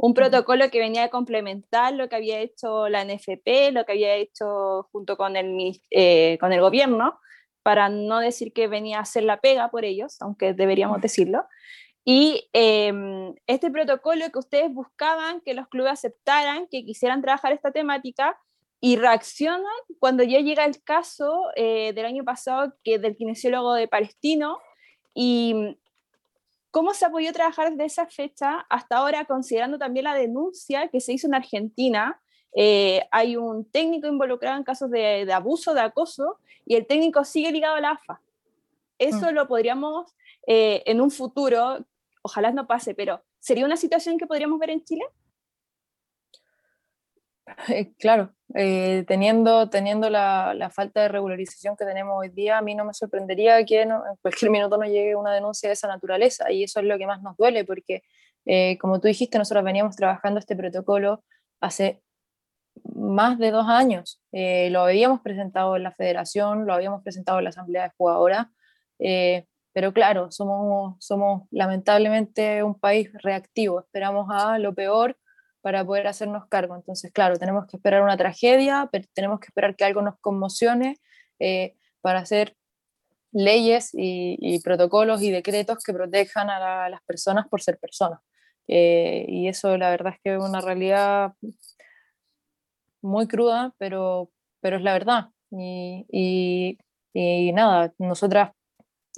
un 0.02 0.14
protocolo 0.14 0.70
que 0.70 0.78
venía 0.78 1.04
a 1.04 1.10
complementar 1.10 1.92
lo 1.92 2.08
que 2.08 2.16
había 2.16 2.40
hecho 2.40 2.88
la 2.88 3.04
NFP, 3.04 3.70
lo 3.72 3.84
que 3.84 3.92
había 3.92 4.14
hecho 4.14 4.88
junto 4.92 5.18
con 5.18 5.36
el, 5.36 5.78
eh, 5.90 6.38
con 6.40 6.54
el 6.54 6.62
gobierno, 6.62 7.20
para 7.62 7.90
no 7.90 8.18
decir 8.18 8.54
que 8.54 8.66
venía 8.66 8.96
a 8.96 9.02
hacer 9.02 9.24
la 9.24 9.42
pega 9.42 9.70
por 9.70 9.84
ellos, 9.84 10.16
aunque 10.22 10.54
deberíamos 10.54 11.02
decirlo. 11.02 11.44
Y 12.02 12.48
em, 12.54 13.34
este 13.46 13.70
protocolo 13.70 14.24
que 14.32 14.38
ustedes 14.38 14.72
buscaban 14.72 15.42
que 15.42 15.52
los 15.52 15.68
clubes 15.68 15.92
aceptaran, 15.92 16.66
que 16.70 16.82
quisieran 16.82 17.20
trabajar 17.20 17.52
esta 17.52 17.70
temática, 17.70 18.38
y 18.80 18.96
reaccionan 18.96 19.66
cuando 19.98 20.22
ya 20.22 20.40
llega 20.40 20.64
el 20.64 20.82
caso 20.82 21.42
eh, 21.56 21.92
del 21.92 22.06
año 22.06 22.24
pasado 22.24 22.72
que 22.82 22.98
del 22.98 23.18
kinesiólogo 23.18 23.74
de 23.74 23.86
Palestino 23.86 24.58
y 25.14 25.76
cómo 26.70 26.94
se 26.94 27.04
ha 27.04 27.10
podido 27.10 27.32
trabajar 27.32 27.70
desde 27.70 27.84
esa 27.84 28.06
fecha 28.06 28.66
hasta 28.68 28.96
ahora 28.96 29.24
considerando 29.24 29.78
también 29.78 30.04
la 30.04 30.14
denuncia 30.14 30.88
que 30.88 31.00
se 31.00 31.12
hizo 31.12 31.26
en 31.26 31.34
Argentina. 31.34 32.20
Eh, 32.54 33.06
hay 33.10 33.36
un 33.36 33.64
técnico 33.64 34.06
involucrado 34.06 34.56
en 34.56 34.64
casos 34.64 34.90
de, 34.90 35.30
abuso, 35.32 35.74
de 35.74 35.80
acoso 35.80 36.38
y 36.64 36.74
el 36.74 36.86
técnico 36.86 37.24
sigue 37.24 37.52
ligado 37.52 37.76
a 37.76 37.80
la 37.80 37.90
AFA. 37.90 38.20
Eso 38.98 39.30
mm. 39.30 39.34
lo 39.34 39.48
podríamos 39.48 40.14
eh, 40.46 40.82
en 40.86 41.00
un 41.00 41.10
futuro, 41.10 41.84
ojalá 42.22 42.50
no 42.52 42.66
pase, 42.66 42.94
pero 42.94 43.22
¿sería 43.38 43.64
una 43.64 43.76
situación 43.76 44.18
que 44.18 44.26
podríamos 44.26 44.58
ver 44.58 44.70
en 44.70 44.84
Chile? 44.84 45.04
Eh, 47.68 47.92
claro, 47.98 48.32
eh, 48.54 49.04
teniendo, 49.06 49.70
teniendo 49.70 50.10
la, 50.10 50.54
la, 50.54 50.70
falta 50.70 51.02
de 51.02 51.08
regularización 51.08 51.76
que 51.76 51.84
tenemos 51.84 52.14
hoy 52.18 52.28
día, 52.28 52.58
a 52.58 52.62
mí 52.62 52.74
no 52.74 52.84
me 52.84 52.94
sorprendería 52.94 53.64
que 53.64 53.82
en 53.82 53.90
cualquier 54.22 54.50
minuto 54.50 54.76
no 54.76 54.84
llegue 54.84 55.16
una 55.16 55.32
denuncia 55.32 55.68
de 55.68 55.74
esa 55.74 55.88
naturaleza 55.88 56.50
y 56.50 56.64
eso 56.64 56.80
es 56.80 56.86
lo 56.86 56.98
que 56.98 57.06
más 57.06 57.22
nos 57.22 57.36
duele 57.36 57.64
porque, 57.64 58.02
eh, 58.46 58.78
como 58.78 59.00
tú 59.00 59.08
dijiste, 59.08 59.38
nosotros 59.38 59.64
veníamos 59.64 59.96
trabajando 59.96 60.38
este 60.40 60.56
protocolo 60.56 61.24
hace 61.60 62.02
más 62.94 63.38
de 63.38 63.50
dos 63.50 63.66
años. 63.68 64.22
lo 64.32 64.80
habíamos 64.82 65.20
presentado 65.20 65.76
en 65.76 65.82
la 65.82 65.92
federación, 65.92 66.66
lo 66.66 66.74
habíamos 66.74 67.02
presentado 67.02 67.38
en 67.38 67.44
la 67.44 67.50
asamblea 67.50 67.84
de 67.84 67.92
jugadoras, 67.96 68.46
pero 69.72 69.92
claro, 69.92 70.30
somos, 70.30 70.96
somos 71.04 71.42
lamentablemente 71.50 72.62
un 72.62 72.78
país 72.78 73.10
reactivo, 73.22 73.80
esperamos 73.80 74.28
a 74.30 74.58
lo 74.58 74.74
peor 74.74 75.16
para 75.60 75.84
poder 75.84 76.06
hacernos 76.06 76.46
cargo. 76.48 76.74
Entonces, 76.74 77.12
claro, 77.12 77.36
tenemos 77.36 77.66
que 77.66 77.76
esperar 77.76 78.02
una 78.02 78.16
tragedia, 78.16 78.88
pero 78.90 79.06
tenemos 79.14 79.40
que 79.40 79.46
esperar 79.46 79.76
que 79.76 79.84
algo 79.84 80.02
nos 80.02 80.18
conmocione 80.20 80.96
eh, 81.38 81.74
para 82.00 82.20
hacer 82.20 82.56
leyes 83.32 83.90
y, 83.92 84.60
protocolos 84.64 85.22
y 85.22 85.30
decretos 85.30 85.84
que 85.84 85.92
protejan 85.92 86.50
a, 86.50 86.88
las 86.88 87.02
personas 87.02 87.46
por 87.48 87.62
ser 87.62 87.78
personas. 87.78 88.20
Eh, 88.68 89.24
y 89.28 89.48
eso 89.48 89.76
la 89.76 89.90
verdad 89.90 90.14
es 90.14 90.20
que 90.22 90.34
es 90.34 90.42
una 90.42 90.60
realidad 90.60 91.32
muy 93.02 93.26
cruda, 93.26 93.74
pero, 93.78 94.30
pero 94.60 94.76
es 94.76 94.82
la 94.82 94.92
verdad. 94.92 95.26
Y, 95.50 96.06
y, 96.10 96.78
y 97.12 97.52
nada, 97.52 97.92
nosotras 97.98 98.52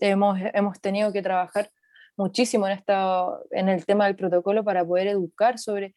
hemos, 0.01 0.39
hemos 0.55 0.81
tenido 0.81 1.13
que 1.13 1.23
trabajar 1.23 1.71
muchísimo 2.17 2.67
en, 2.67 2.75
esta, 2.75 3.27
en 3.51 3.69
el 3.69 3.85
tema 3.87 4.07
del 4.07 4.17
protocolo 4.17 4.65
para 4.65 4.85
poder 4.85 5.09
educar 5.09 5.59
sobre 5.59 5.95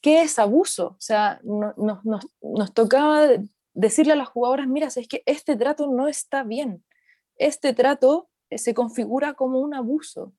¿qué 0.00 0.22
es 0.22 0.38
abuso? 0.38 0.88
O 0.88 1.00
sea, 1.00 1.40
nos 1.44 2.74
tocaba 2.74 3.28
decirle 3.74 4.12
a 4.12 4.16
las 4.16 4.28
jugadoras, 4.28 4.66
mira, 4.66 4.88
es 4.88 5.08
que 5.08 5.22
este 5.26 5.56
trato 5.56 5.88
no 5.88 6.08
está 6.08 6.42
bien. 6.42 6.84
este 7.36 7.72
trato 7.72 8.28
se 8.50 8.74
configura 8.74 9.34
como 9.34 9.60
un 9.60 9.74
abuso 9.74 10.32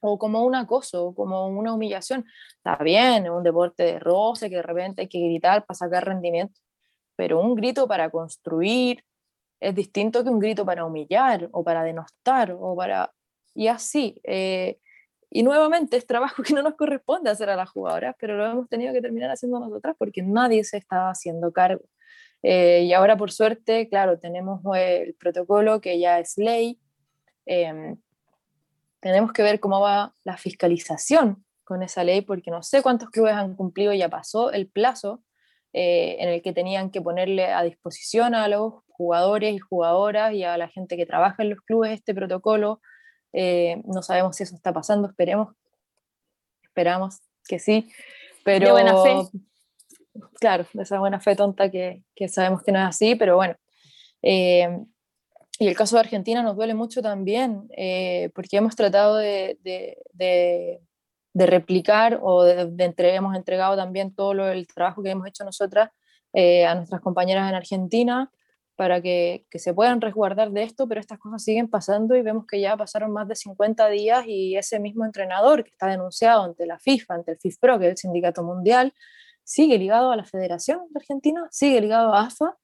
o 0.00 0.18
como 0.18 0.44
un 0.44 0.54
acoso, 0.54 1.06
o 1.06 1.14
como 1.14 1.46
una 1.48 1.74
humillación. 1.74 2.24
Está 2.56 2.76
bien, 2.82 3.28
un 3.30 3.42
deporte 3.42 3.82
de 3.82 3.98
roce 3.98 4.48
que 4.48 4.56
de 4.56 4.62
repente 4.62 5.02
hay 5.02 5.08
que 5.08 5.20
gritar 5.20 5.64
para 5.66 5.76
sacar 5.76 6.06
rendimiento, 6.06 6.60
pero 7.16 7.40
un 7.40 7.54
grito 7.54 7.88
para 7.88 8.10
construir 8.10 9.04
es 9.60 9.74
distinto 9.74 10.22
que 10.22 10.30
un 10.30 10.38
grito 10.38 10.64
para 10.64 10.84
humillar 10.84 11.48
o 11.52 11.64
para 11.64 11.82
denostar 11.82 12.56
o 12.58 12.76
para... 12.76 13.12
Y 13.54 13.66
así. 13.66 14.20
Eh, 14.22 14.78
y 15.30 15.42
nuevamente 15.42 15.96
es 15.96 16.06
trabajo 16.06 16.42
que 16.42 16.54
no 16.54 16.62
nos 16.62 16.74
corresponde 16.74 17.30
hacer 17.30 17.50
a 17.50 17.56
las 17.56 17.70
jugadoras, 17.70 18.16
pero 18.18 18.36
lo 18.36 18.46
hemos 18.46 18.68
tenido 18.68 18.92
que 18.92 19.00
terminar 19.00 19.30
haciendo 19.30 19.60
nosotras 19.60 19.94
porque 19.98 20.22
nadie 20.22 20.64
se 20.64 20.78
está 20.78 21.10
haciendo 21.10 21.52
cargo. 21.52 21.84
Eh, 22.42 22.84
y 22.84 22.92
ahora, 22.92 23.16
por 23.16 23.32
suerte, 23.32 23.88
claro, 23.88 24.18
tenemos 24.18 24.60
el 24.76 25.14
protocolo 25.14 25.80
que 25.80 25.98
ya 25.98 26.18
es 26.20 26.38
ley. 26.38 26.78
Em, 27.46 27.96
tenemos 29.00 29.32
que 29.32 29.42
ver 29.42 29.60
cómo 29.60 29.80
va 29.80 30.14
la 30.24 30.36
fiscalización 30.36 31.44
con 31.64 31.82
esa 31.82 32.04
ley, 32.04 32.22
porque 32.22 32.50
no 32.50 32.62
sé 32.62 32.82
cuántos 32.82 33.10
clubes 33.10 33.34
han 33.34 33.54
cumplido, 33.54 33.92
ya 33.92 34.08
pasó 34.08 34.52
el 34.52 34.68
plazo 34.68 35.22
eh, 35.72 36.16
en 36.20 36.30
el 36.30 36.42
que 36.42 36.52
tenían 36.52 36.90
que 36.90 37.02
ponerle 37.02 37.46
a 37.52 37.62
disposición 37.62 38.34
a 38.34 38.48
los 38.48 38.74
jugadores 38.88 39.54
y 39.54 39.58
jugadoras 39.58 40.32
y 40.32 40.44
a 40.44 40.56
la 40.56 40.68
gente 40.68 40.96
que 40.96 41.06
trabaja 41.06 41.42
en 41.42 41.50
los 41.50 41.60
clubes 41.60 41.92
este 41.92 42.14
protocolo. 42.14 42.80
Eh, 43.32 43.80
no 43.84 44.02
sabemos 44.02 44.36
si 44.36 44.42
eso 44.42 44.54
está 44.54 44.72
pasando, 44.72 45.08
esperemos, 45.08 45.54
esperamos 46.62 47.20
que 47.46 47.58
sí, 47.58 47.90
pero... 48.44 48.66
De 48.66 48.72
buena 48.72 49.02
fe. 49.02 49.38
Claro, 50.40 50.66
de 50.72 50.82
esa 50.82 50.98
buena 50.98 51.20
fe 51.20 51.36
tonta 51.36 51.70
que, 51.70 52.02
que 52.14 52.28
sabemos 52.28 52.62
que 52.62 52.72
no 52.72 52.78
es 52.78 52.86
así, 52.86 53.14
pero 53.14 53.36
bueno. 53.36 53.54
Eh, 54.22 54.68
y 55.60 55.66
el 55.66 55.76
caso 55.76 55.96
de 55.96 56.00
Argentina 56.00 56.42
nos 56.42 56.56
duele 56.56 56.74
mucho 56.74 57.02
también, 57.02 57.68
eh, 57.76 58.30
porque 58.34 58.56
hemos 58.58 58.76
tratado 58.76 59.16
de, 59.16 59.58
de, 59.62 59.98
de, 60.12 61.46
replicar 61.46 62.20
o 62.22 62.44
de, 62.44 62.70
hemos 62.98 63.36
entregado 63.36 63.76
también 63.76 64.14
todo 64.14 64.34
lo, 64.34 64.48
el 64.48 64.66
trabajo 64.68 65.02
que 65.02 65.10
hemos 65.10 65.26
hecho 65.26 65.44
nosotras 65.44 65.90
eh, 66.32 66.64
a 66.64 66.74
nuestras 66.76 67.00
compañeras 67.00 67.48
en 67.48 67.56
Argentina 67.56 68.30
para 68.78 69.02
que, 69.02 69.44
que, 69.50 69.58
se 69.58 69.74
puedan 69.74 70.00
resguardar 70.00 70.52
de 70.52 70.62
esto, 70.62 70.86
pero 70.86 71.00
estas 71.00 71.18
cosas 71.18 71.42
siguen 71.42 71.68
pasando 71.68 72.14
y 72.14 72.22
vemos 72.22 72.46
que 72.46 72.60
ya 72.60 72.76
pasaron 72.76 73.10
más 73.12 73.26
de 73.26 73.34
50 73.34 73.88
días 73.88 74.24
y 74.28 74.56
ese 74.56 74.78
mismo 74.78 75.04
entrenador 75.04 75.64
que 75.64 75.70
está 75.70 75.88
denunciado 75.88 76.44
ante 76.44 76.64
la 76.64 76.78
FIFA, 76.78 77.14
ante 77.14 77.32
el 77.32 77.38
FIFPRO, 77.38 77.80
que 77.80 77.86
es 77.86 77.90
el 77.90 77.96
Sindicato 77.96 78.44
Mundial, 78.44 78.94
sigue 79.42 79.78
ligado 79.78 80.12
a 80.12 80.16
la 80.16 80.22
Federación 80.22 80.82
de 80.90 81.00
Argentina, 81.00 81.48
sigue 81.50 81.80
ligado 81.80 82.14
a 82.14 82.26
AFA 82.26 82.56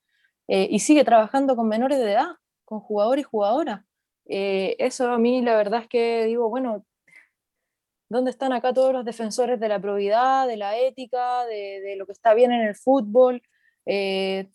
eh, 0.46 0.68
y 0.70 0.78
sigue 0.78 1.02
trabajando 1.02 1.56
con 1.56 1.66
menores 1.66 1.98
de 1.98 2.12
edad 2.12 2.36
con 2.64 2.78
jugador 2.78 3.18
y 3.18 3.24
jugadora. 3.24 3.84
Eh, 4.26 4.76
eso 4.78 5.10
a 5.10 5.18
mí 5.18 5.42
la 5.42 5.56
verdad 5.56 5.82
es 5.82 5.88
que 5.88 6.26
digo, 6.26 6.48
bueno, 6.48 6.86
¿dónde 8.08 8.30
están 8.30 8.52
acá 8.52 8.72
todos 8.72 8.92
los 8.92 9.04
defensores 9.04 9.58
de 9.58 9.68
la 9.68 9.80
probidad, 9.80 10.46
de 10.46 10.56
la 10.58 10.78
ética, 10.78 11.44
de, 11.46 11.96
lo 11.98 12.06
que 12.06 12.12
está 12.12 12.34
bien 12.34 12.52
en 12.52 12.62
el 12.62 12.76
fútbol? 12.76 13.42
Eh, 13.84 14.48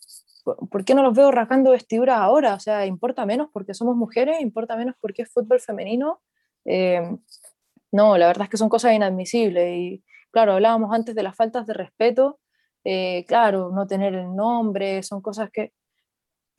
¿Por 0.56 0.84
qué 0.84 0.94
no 0.94 1.02
los 1.02 1.14
veo 1.14 1.30
rasgando 1.30 1.70
vestiduras 1.70 2.18
ahora? 2.18 2.54
O 2.54 2.60
sea, 2.60 2.86
¿importa 2.86 3.26
menos 3.26 3.48
porque 3.52 3.74
somos 3.74 3.96
mujeres? 3.96 4.40
¿Importa 4.40 4.76
menos 4.76 4.94
porque 5.00 5.22
es 5.22 5.32
fútbol 5.32 5.60
femenino? 5.60 6.20
Eh, 6.64 7.16
no, 7.92 8.16
la 8.18 8.26
verdad 8.28 8.44
es 8.44 8.50
que 8.50 8.56
son 8.56 8.68
cosas 8.68 8.92
inadmisibles. 8.92 9.76
Y 9.76 10.04
claro, 10.30 10.52
hablábamos 10.52 10.92
antes 10.94 11.14
de 11.14 11.22
las 11.22 11.36
faltas 11.36 11.66
de 11.66 11.74
respeto. 11.74 12.40
claro, 13.26 13.70
no 13.74 13.86
tener 13.86 14.14
el 14.14 14.34
nombre, 14.34 15.02
son 15.02 15.20
cosas 15.20 15.50
que 15.50 15.72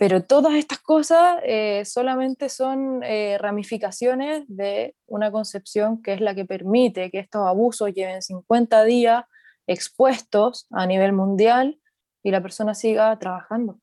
pero 0.01 0.23
todas 0.23 0.55
estas 0.55 0.79
cosas 0.79 1.37
eh, 1.43 1.85
solamente 1.85 2.49
son 2.49 3.03
eh, 3.03 3.37
ramificaciones 3.39 4.43
de 4.47 4.95
una 5.05 5.31
concepción 5.31 6.01
que 6.01 6.13
es 6.13 6.21
la 6.21 6.33
que 6.33 6.43
permite 6.43 7.11
que 7.11 7.19
estos 7.19 7.45
abusos 7.45 7.93
lleven 7.93 8.23
50 8.23 8.83
días 8.83 9.25
expuestos 9.67 10.65
a 10.71 10.87
nivel 10.87 11.13
mundial 11.13 11.77
y 12.23 12.31
la 12.31 12.41
persona 12.41 12.73
siga 12.73 13.17
trabajando. 13.19 13.79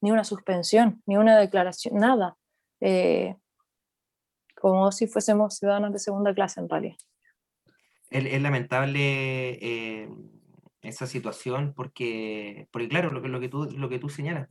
Ni 0.00 0.10
una 0.10 0.24
suspensión, 0.24 1.02
ni 1.06 1.16
una 1.16 1.38
declaración, 1.38 1.96
nada. 1.96 2.36
Eh, 2.80 3.36
como 4.54 4.92
si 4.92 5.06
fuésemos 5.06 5.56
ciudadanos 5.56 5.92
de 5.92 5.98
segunda 5.98 6.34
clase 6.34 6.60
en 6.60 6.68
realidad. 6.68 6.96
Es, 8.10 8.40
lamentable 8.40 10.08
esa 10.82 11.06
situación 11.06 11.74
porque, 11.74 12.68
porque 12.70 12.88
claro, 12.88 13.10
lo 13.10 13.20
que, 13.20 13.28
lo 13.28 13.40
que, 13.40 13.48
tú, 13.48 13.64
lo 13.76 13.88
que 13.88 13.98
tú 13.98 14.08
señalas, 14.08 14.48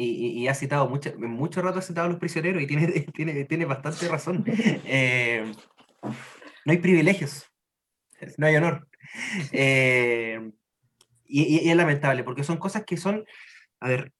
y, 0.00 0.46
ha 0.46 0.54
citado 0.54 0.88
mucho, 0.88 1.12
mucho 1.18 1.60
rato 1.60 1.80
ha 1.80 1.82
citado 1.82 2.06
a 2.06 2.10
los 2.10 2.20
prisioneros 2.20 2.62
y 2.62 2.66
tiene, 2.66 2.86
tiene, 3.14 3.44
tiene 3.44 3.64
bastante 3.64 4.08
razón. 4.08 4.44
Eh, 4.90 5.52
no 6.64 6.72
hay 6.72 6.78
privilegios, 6.78 7.50
no 8.36 8.46
hay 8.46 8.56
honor. 8.56 8.88
Eh, 9.52 10.52
y, 11.28 11.68
es 11.68 11.76
lamentable, 11.76 12.24
porque 12.24 12.44
son 12.44 12.56
cosas 12.56 12.84
que 12.84 12.96
son, 12.96 13.24
a 13.80 13.88
ver, 13.88 14.12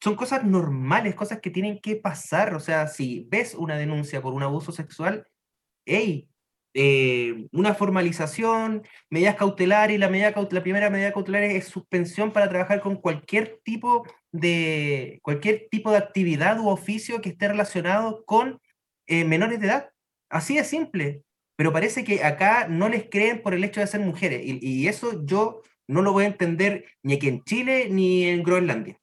son 0.00 0.16
cosas 0.16 0.44
normales, 0.44 1.14
cosas 1.14 1.40
que 1.40 1.50
tienen 1.50 1.80
que 1.80 1.96
pasar. 1.96 2.54
O 2.54 2.60
sea, 2.60 2.86
si 2.88 3.26
ves 3.30 3.54
una 3.54 3.76
denuncia 3.76 4.22
por 4.22 4.34
un 4.34 4.42
abuso 4.42 4.70
sexual, 4.72 5.26
hey, 5.86 6.28
eh, 6.74 7.46
una 7.52 7.74
formalización, 7.74 8.82
medidas 9.08 9.36
cautelares, 9.36 9.98
la, 9.98 10.08
medida 10.08 10.34
la 10.50 10.62
primera 10.62 10.90
medida 10.90 11.12
cautelar 11.12 11.44
es 11.44 11.66
suspensión 11.68 12.32
para 12.32 12.48
trabajar 12.48 12.80
con 12.80 12.96
cualquier 12.96 13.60
tipo 13.64 14.04
de, 14.32 15.20
cualquier 15.22 15.68
tipo 15.70 15.90
de 15.92 15.98
actividad 15.98 16.58
u 16.58 16.68
oficio 16.68 17.20
que 17.20 17.30
esté 17.30 17.48
relacionado 17.48 18.24
con 18.26 18.60
eh, 19.06 19.24
menores 19.24 19.60
de 19.60 19.66
edad. 19.66 19.90
Así 20.28 20.56
de 20.56 20.64
simple. 20.64 21.23
Pero 21.56 21.72
parece 21.72 22.04
que 22.04 22.24
acá 22.24 22.66
no 22.68 22.88
les 22.88 23.08
creen 23.08 23.42
por 23.42 23.54
el 23.54 23.64
hecho 23.64 23.80
de 23.80 23.86
ser 23.86 24.00
mujeres. 24.00 24.42
Y, 24.44 24.88
eso 24.88 25.24
yo 25.24 25.62
no 25.86 26.02
lo 26.02 26.12
voy 26.12 26.24
a 26.24 26.28
entender 26.28 26.84
ni 27.02 27.14
aquí 27.14 27.28
en 27.28 27.42
Chile 27.44 27.88
ni 27.90 28.24
en 28.24 28.42
Groenlandia. 28.42 28.98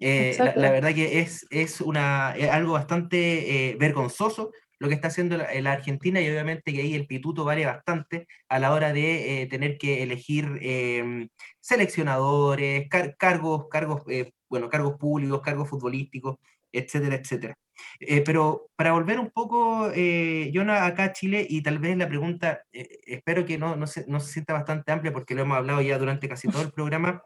Eh, 0.00 0.36
la, 0.38 0.70
verdad 0.70 0.94
que 0.94 1.20
es, 1.20 1.46
es, 1.50 1.80
una, 1.80 2.28
algo 2.28 2.74
bastante 2.74 3.76
vergonzoso 3.80 4.52
lo 4.78 4.88
que 4.88 4.94
está 4.94 5.08
haciendo 5.08 5.36
la, 5.36 5.72
Argentina 5.72 6.20
y 6.20 6.28
obviamente 6.28 6.72
que 6.72 6.80
ahí 6.80 6.94
el 6.94 7.06
pituto 7.06 7.44
vale 7.44 7.66
bastante 7.66 8.26
a 8.48 8.58
la 8.58 8.72
hora 8.72 8.92
de 8.92 9.42
eh, 9.42 9.46
tener 9.46 9.76
que 9.78 10.02
elegir 10.02 10.58
em, 10.62 11.28
seleccionadores, 11.60 12.88
cargos, 12.88 13.66
cargos, 13.68 14.02
eh, 14.08 14.32
bueno, 14.48 14.68
cargos 14.68 14.96
públicos, 14.96 15.40
cargos 15.42 15.68
futbolísticos, 15.68 16.36
etcétera, 16.72 17.16
etcétera. 17.16 17.54
Eh, 18.00 18.22
pero 18.22 18.70
para 18.76 18.92
volver 18.92 19.18
un 19.18 19.30
poco, 19.30 19.92
yo 19.92 20.62
acá 20.72 21.04
a 21.04 21.12
Chile, 21.12 21.46
y 21.48 21.62
tal 21.62 21.78
vez 21.78 21.96
la 21.96 22.08
pregunta, 22.08 22.62
espero 22.72 23.44
que 23.44 23.58
no, 23.58 23.76
no, 23.76 23.86
se, 23.86 24.04
no 24.06 24.20
se 24.20 24.32
sienta 24.32 24.52
bastante 24.52 24.92
amplia 24.92 25.12
porque 25.12 25.34
lo 25.34 25.42
hemos 25.42 25.56
hablado 25.56 25.80
ya 25.82 25.98
durante 25.98 26.28
casi 26.28 26.48
todo 26.48 26.62
el 26.62 26.72
programa, 26.72 27.22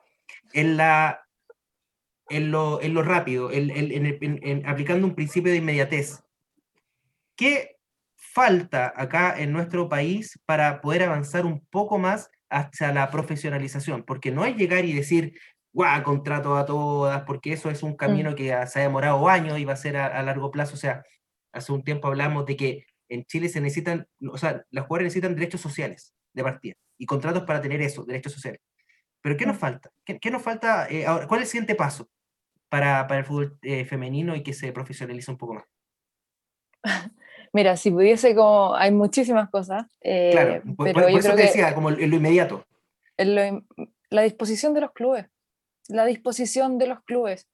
en 0.53 0.77
la 0.77 1.23
en 2.33 2.51
lo, 2.51 2.81
en 2.81 2.95
lo 2.95 3.03
rápido, 3.03 3.51
en, 3.53 4.67
aplicando 4.67 5.07
un 5.07 5.15
principio 5.15 5.53
de 5.53 5.59
inmediatez. 5.59 6.23
¿Qué 7.37 7.77
falta 8.15 8.93
acá 8.97 9.35
en 9.39 9.53
nuestro 9.53 9.89
país 9.89 10.41
para 10.47 10.81
poder 10.81 11.03
avanzar 11.03 11.45
un 11.45 11.65
poco 11.67 11.99
más 11.99 12.31
hacia 12.49 12.93
la 12.93 13.11
profesionalización? 13.11 14.05
Porque 14.05 14.31
no 14.31 14.47
es 14.47 14.57
llegar 14.57 14.85
y 14.85 14.95
decir, 14.95 15.39
guau, 15.73 16.03
contrato 16.03 16.57
a 16.57 16.67
todas, 16.67 17.23
porque 17.23 17.53
eso 17.53 17.71
es 17.71 17.83
un 17.83 17.97
camino 17.97 18.33
mm. 18.33 18.35
que 18.35 18.67
se 18.67 18.81
ha 18.81 18.83
demorado 18.83 19.29
años 19.29 19.59
y 19.59 19.65
va 19.65 19.73
a 19.73 19.77
ser 19.77 19.97
a, 19.97 20.23
largo 20.23 20.51
plazo. 20.51 20.75
O 20.75 20.79
sea, 20.79 21.03
hace 21.53 21.73
un 21.73 21.83
tiempo 21.83 22.09
hablamos 22.09 22.47
de 22.47 22.57
que 22.57 22.87
en 23.09 23.25
Chile 23.25 23.49
se 23.49 23.61
necesitan, 23.61 24.07
o 24.31 24.39
sea, 24.39 24.65
las 24.71 24.87
jugadoras 24.87 25.05
necesitan 25.05 25.35
derechos 25.35 25.61
sociales 25.61 26.15
de 26.33 26.43
partida 26.43 26.75
y 26.99 27.07
contratos 27.07 27.45
para 27.45 27.61
tener 27.61 27.81
eso, 27.81 28.05
derechos 28.05 28.33
sociales. 28.33 28.61
Pero 29.21 29.37
¿qué 29.37 29.47
nos 29.47 29.57
mm. 29.57 29.61
falta? 29.61 29.91
¿Qué, 30.05 30.31
nos 30.31 30.43
falta? 30.43 30.89
Eh, 30.89 31.07
ahora, 31.07 31.27
¿Cuál 31.27 31.41
es 31.41 31.49
el 31.49 31.51
siguiente 31.51 31.75
paso 31.75 32.09
para, 32.69 33.07
para 33.07 33.21
el 33.21 33.27
fútbol 33.27 33.59
eh, 33.63 33.85
femenino 33.85 34.37
y 34.37 34.43
que 34.43 34.53
se 34.53 34.73
profesionalice 34.73 35.31
un 35.31 35.39
poco 35.39 35.55
más? 35.55 35.65
Mira, 37.53 37.77
si 37.77 37.91
pudiese, 37.91 38.35
como 38.35 38.75
hay 38.75 38.91
muchísimas 38.91 39.51
cosas. 39.51 39.85
Eh, 40.01 40.31
claro, 40.33 40.63
pero 40.79 41.09
yo 41.09 41.19
eso 41.19 41.35
te 41.35 41.43
decía, 41.43 41.75
como 41.75 41.91
en 41.91 42.11
lo 42.11 42.17
inmediato. 42.17 42.67
la 43.19 44.23
disposición 44.23 44.73
de 44.73 44.81
los 44.81 44.93
clubes, 44.93 45.27
la 45.95 46.05
disposición 46.05 46.79
de 46.79 46.87
los 46.87 47.03
clubes. 47.03 47.49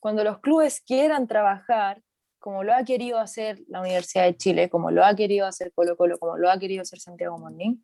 Cuando 0.00 0.24
los 0.24 0.40
clubes 0.40 0.80
quieran 0.80 1.26
trabajar, 1.26 2.02
como 2.38 2.64
lo 2.64 2.72
ha 2.74 2.84
querido 2.84 3.18
hacer 3.18 3.60
la 3.68 3.80
Universidad 3.80 4.24
de 4.24 4.36
Chile, 4.36 4.70
como 4.70 4.90
lo 4.90 5.04
ha 5.04 5.14
querido 5.14 5.46
hacer 5.46 5.72
Colo 5.72 5.96
Colo, 5.96 6.18
como 6.18 6.36
lo 6.38 6.50
ha 6.50 6.58
querido 6.58 6.82
hacer 6.82 6.98
Santiago 6.98 7.38
Morning, 7.38 7.76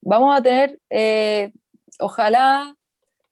vamos 0.00 0.38
a 0.38 0.42
tener, 0.42 0.80
eh, 0.88 1.52
ojalá, 2.00 2.74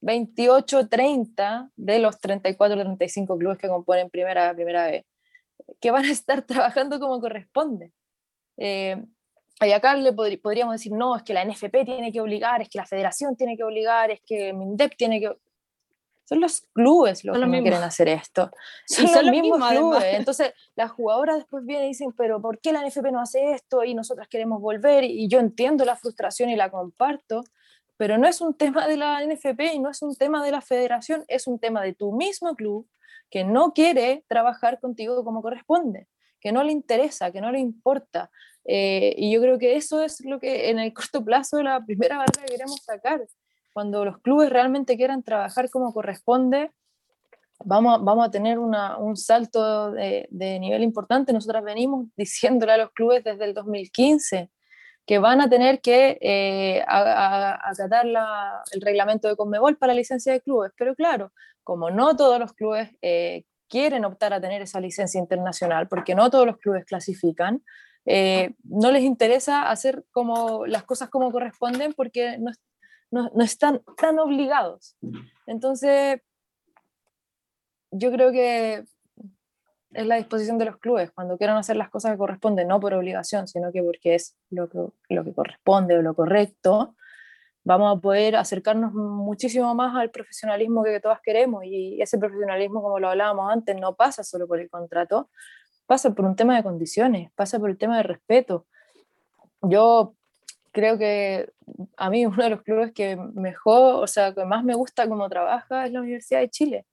28, 0.03 0.89
30 0.89 1.71
de 1.77 1.99
los 1.99 2.21
34, 2.21 2.77
35 2.77 3.39
clubes 3.39 3.59
que 3.59 3.69
componen 3.69 4.11
primera, 4.11 4.53
primera 4.55 4.87
vez 4.87 5.05
que 5.81 5.91
van 5.91 6.05
a 6.05 6.11
estar 6.11 6.43
trabajando 6.47 6.99
como 7.01 7.21
corresponde. 7.21 7.93
Eh, 8.57 9.03
y 9.61 9.73
acá 9.73 9.95
le 9.95 10.13
podríamos 10.13 10.75
decir, 10.75 10.93
no, 10.93 11.17
es 11.17 11.23
que 11.23 11.33
la 11.33 11.45
NFP 11.45 11.85
tiene 11.85 12.13
que 12.13 12.21
obligar, 12.21 12.61
es 12.61 12.69
que 12.69 12.79
la 12.79 12.87
federación 12.87 13.37
tiene 13.37 13.57
que 13.57 13.63
obligar, 13.63 14.11
es 14.11 14.21
que 14.27 14.53
MINDEP 14.53 14.97
tiene 14.97 15.21
que... 15.21 15.33
son 16.25 16.41
los 16.41 16.63
clubes 16.73 17.25
los 17.25 17.39
que 17.39 17.47
no 17.47 17.63
quieren 17.63 17.83
hacer 17.83 18.09
esto. 18.09 18.51
Son, 18.87 19.05
los 19.05 19.31
mismos, 19.31 19.69
clubes. 19.71 20.05
Entonces, 20.15 20.53
las 20.75 20.91
jugadoras 20.91 21.37
después 21.37 21.65
vienen 21.65 21.87
y 21.87 21.89
dicen, 21.89 22.13
pero 22.13 22.41
¿por 22.41 22.61
qué 22.61 22.73
la 22.73 22.87
NFP 22.87 23.13
no 23.13 23.21
hace 23.21 23.53
esto? 23.53 23.85
Y 23.85 23.95
nosotras 23.95 24.29
queremos 24.29 24.61
volver. 24.61 25.05
Y 25.05 25.29
yo 25.29 25.39
entiendo 25.39 25.85
la 25.85 25.97
frustración 25.97 26.49
y 26.49 26.57
la 26.57 26.71
comparto, 26.71 27.45
pero 27.97 28.19
no 28.19 28.27
es 28.27 28.41
un 28.41 28.55
tema 28.55 28.89
de 28.89 28.97
la 28.97 29.25
NFP 29.25 29.75
y 29.75 29.79
no 29.79 29.91
es 29.91 30.03
un 30.03 30.17
tema 30.17 30.45
de 30.45 30.51
la 30.51 30.61
federación, 30.61 31.25
es 31.29 31.47
un 31.47 31.59
tema 31.59 31.83
de 31.83 31.95
tu 31.95 32.13
mismo 32.13 32.55
club 32.55 32.89
que 33.31 33.45
no 33.45 33.73
quiere 33.73 34.25
trabajar 34.29 34.81
contigo 34.81 35.25
como 35.25 35.43
corresponde, 35.43 36.09
que 36.41 36.53
no 36.53 36.63
le 36.63 36.73
interesa, 36.73 37.33
que 37.33 37.41
no 37.41 37.51
le 37.53 37.61
importa. 37.61 38.31
Eh, 38.65 39.15
y 39.19 39.33
yo 39.33 39.41
creo 39.41 39.59
que 39.59 39.77
eso 39.77 40.03
es 40.03 40.25
lo 40.25 40.41
que 40.41 40.71
en 40.71 40.79
el 40.79 40.93
corto 40.95 41.23
plazo 41.25 41.59
de 41.59 41.65
la 41.65 41.85
primera 41.85 42.17
barrera 42.17 42.47
queremos 42.47 42.83
sacar. 42.83 43.21
Cuando 43.75 44.07
los 44.07 44.19
clubes 44.21 44.49
realmente 44.49 44.97
quieran 44.97 45.23
trabajar 45.23 45.69
como 45.69 45.93
corresponde, 45.93 46.71
vamos, 47.63 48.03
vamos 48.03 48.27
a 48.27 48.31
tener 48.31 48.59
un 48.59 49.17
salto 49.17 49.93
de, 49.93 50.27
de 50.31 50.59
nivel 50.59 50.83
importante. 50.83 51.35
Nosotras 51.35 51.63
venimos 51.63 52.07
diciéndole 52.17 52.73
a 52.73 52.79
los 52.79 52.93
clubes 52.93 53.23
desde 53.23 53.45
el 53.45 53.53
2015 53.53 54.51
que 55.07 55.19
van 55.19 55.41
a 55.41 55.49
tener 55.49 55.81
que 55.81 56.19
eh, 56.21 56.83
acatar 56.87 58.07
el 58.07 58.81
reglamento 58.81 59.29
de 59.29 59.37
Conmebol 59.37 59.77
para 59.77 59.93
la 59.93 59.99
licencia 59.99 60.33
de 60.33 60.41
clubes. 60.41 60.73
Pero 60.79 60.95
claro, 60.95 61.33
como 61.63 61.91
no 61.91 62.17
todos 62.17 62.39
los 62.39 62.55
clubes 62.55 62.91
eh, 63.03 63.45
quieren 63.69 64.05
optar 64.05 64.33
a 64.33 64.41
tener 64.41 64.63
esa 64.63 64.81
licencia 64.81 65.19
internacional, 65.19 65.89
porque 65.89 66.15
no 66.15 66.31
todos 66.31 66.47
los 66.47 66.59
clubes 66.59 66.85
clasifican, 66.87 67.63
eh, 68.07 68.55
no 68.65 68.91
les 68.91 69.03
interesa 69.03 69.71
hacer 69.71 70.05
como 70.11 70.67
las 70.67 70.85
cosas 70.85 71.09
como 71.09 71.33
corresponden 71.33 71.95
porque 71.95 72.37
no, 72.39 72.53
no, 73.15 73.43
están 73.43 73.83
tan 73.97 74.19
obligados. 74.19 74.97
Entonces, 75.47 76.21
yo 77.91 78.11
creo 78.11 78.33
que 78.33 78.85
es 79.93 80.07
la 80.07 80.17
disposición 80.17 80.59
de 80.59 80.65
los 80.65 80.79
clubes, 80.79 81.13
cuando 81.13 81.39
quieran 81.39 81.57
hacer 81.57 81.77
las 81.77 81.89
cosas 81.89 82.13
que 82.13 82.19
corresponden, 82.19 82.67
no 82.67 82.81
por 82.81 82.95
obligación, 82.95 83.47
sino 83.47 83.71
que 83.71 83.83
porque 83.83 84.17
es 84.17 84.37
lo 84.51 84.69
que, 84.69 84.79
lo 85.09 85.25
que 85.25 85.33
corresponde 85.33 85.97
o 85.97 86.03
lo 86.03 86.15
correcto, 86.15 86.97
vamos 87.63 87.97
a 87.97 88.01
poder 88.01 88.35
acercarnos 88.35 88.93
muchísimo 88.93 89.73
más 89.75 89.95
al 89.95 90.11
profesionalismo 90.11 90.83
que 90.83 90.99
todas 90.99 91.21
queremos. 91.23 91.65
Y 91.65 92.03
ese 92.03 92.19
profesionalismo, 92.19 92.83
como 92.83 92.99
lo 92.99 93.09
hablábamos 93.09 93.53
antes, 93.53 93.77
no 93.81 93.95
pasa 93.95 94.25
solo 94.25 94.49
por 94.49 94.59
el 94.59 94.69
contrato, 94.69 95.31
pasa 95.87 96.13
por 96.13 96.25
un 96.25 96.35
tema 96.35 96.57
de 96.57 96.65
condiciones, 96.65 97.31
pasa 97.37 97.61
por 97.61 97.71
el 97.71 97.79
tema 97.79 97.97
de 97.99 98.03
respeto. 98.03 98.67
Yo 99.63 100.15
creo 100.75 100.99
que 100.99 101.49
a 101.97 102.11
mí 102.11 102.27
uno 102.27 102.43
de 102.43 102.51
los 102.51 102.63
clubes 102.63 102.93
que 102.93 103.17
mejor, 103.17 104.03
o 104.03 104.07
sea, 104.07 104.35
que 104.35 104.45
más 104.45 104.65
me 104.65 104.75
gusta 104.75 105.09
cómo 105.09 105.29
trabaja 105.31 105.87
es 105.87 105.93
la 105.93 106.01
Universidad 106.01 106.41
de 106.41 106.51
Chile. 106.51 106.87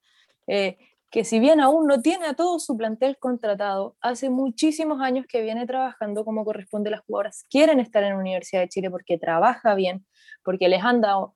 Eh, 0.48 0.78
que 1.10 1.26
si 1.26 1.42
bien 1.42 1.60
aún 1.60 1.88
no 1.88 2.02
tiene 2.02 2.28
a 2.28 2.36
todo 2.36 2.58
su 2.58 2.78
plantel 2.78 3.18
contratado, 3.18 3.98
hace 4.00 4.30
muchísimos 4.30 5.02
años 5.02 5.26
que 5.28 5.42
viene 5.42 5.68
trabajando 5.68 6.24
como 6.24 6.46
corresponde 6.46 6.90
las 6.90 7.02
jugadoras. 7.02 7.46
Quieren 7.50 7.82
estar 7.82 8.02
en 8.04 8.14
la 8.14 8.20
Universidad 8.20 8.62
de 8.62 8.70
Chile 8.70 8.90
porque 8.90 9.18
trabaja 9.18 9.76
bien, 9.76 10.06
porque 10.42 10.70
les 10.70 10.82
han 10.82 11.02
dado 11.02 11.36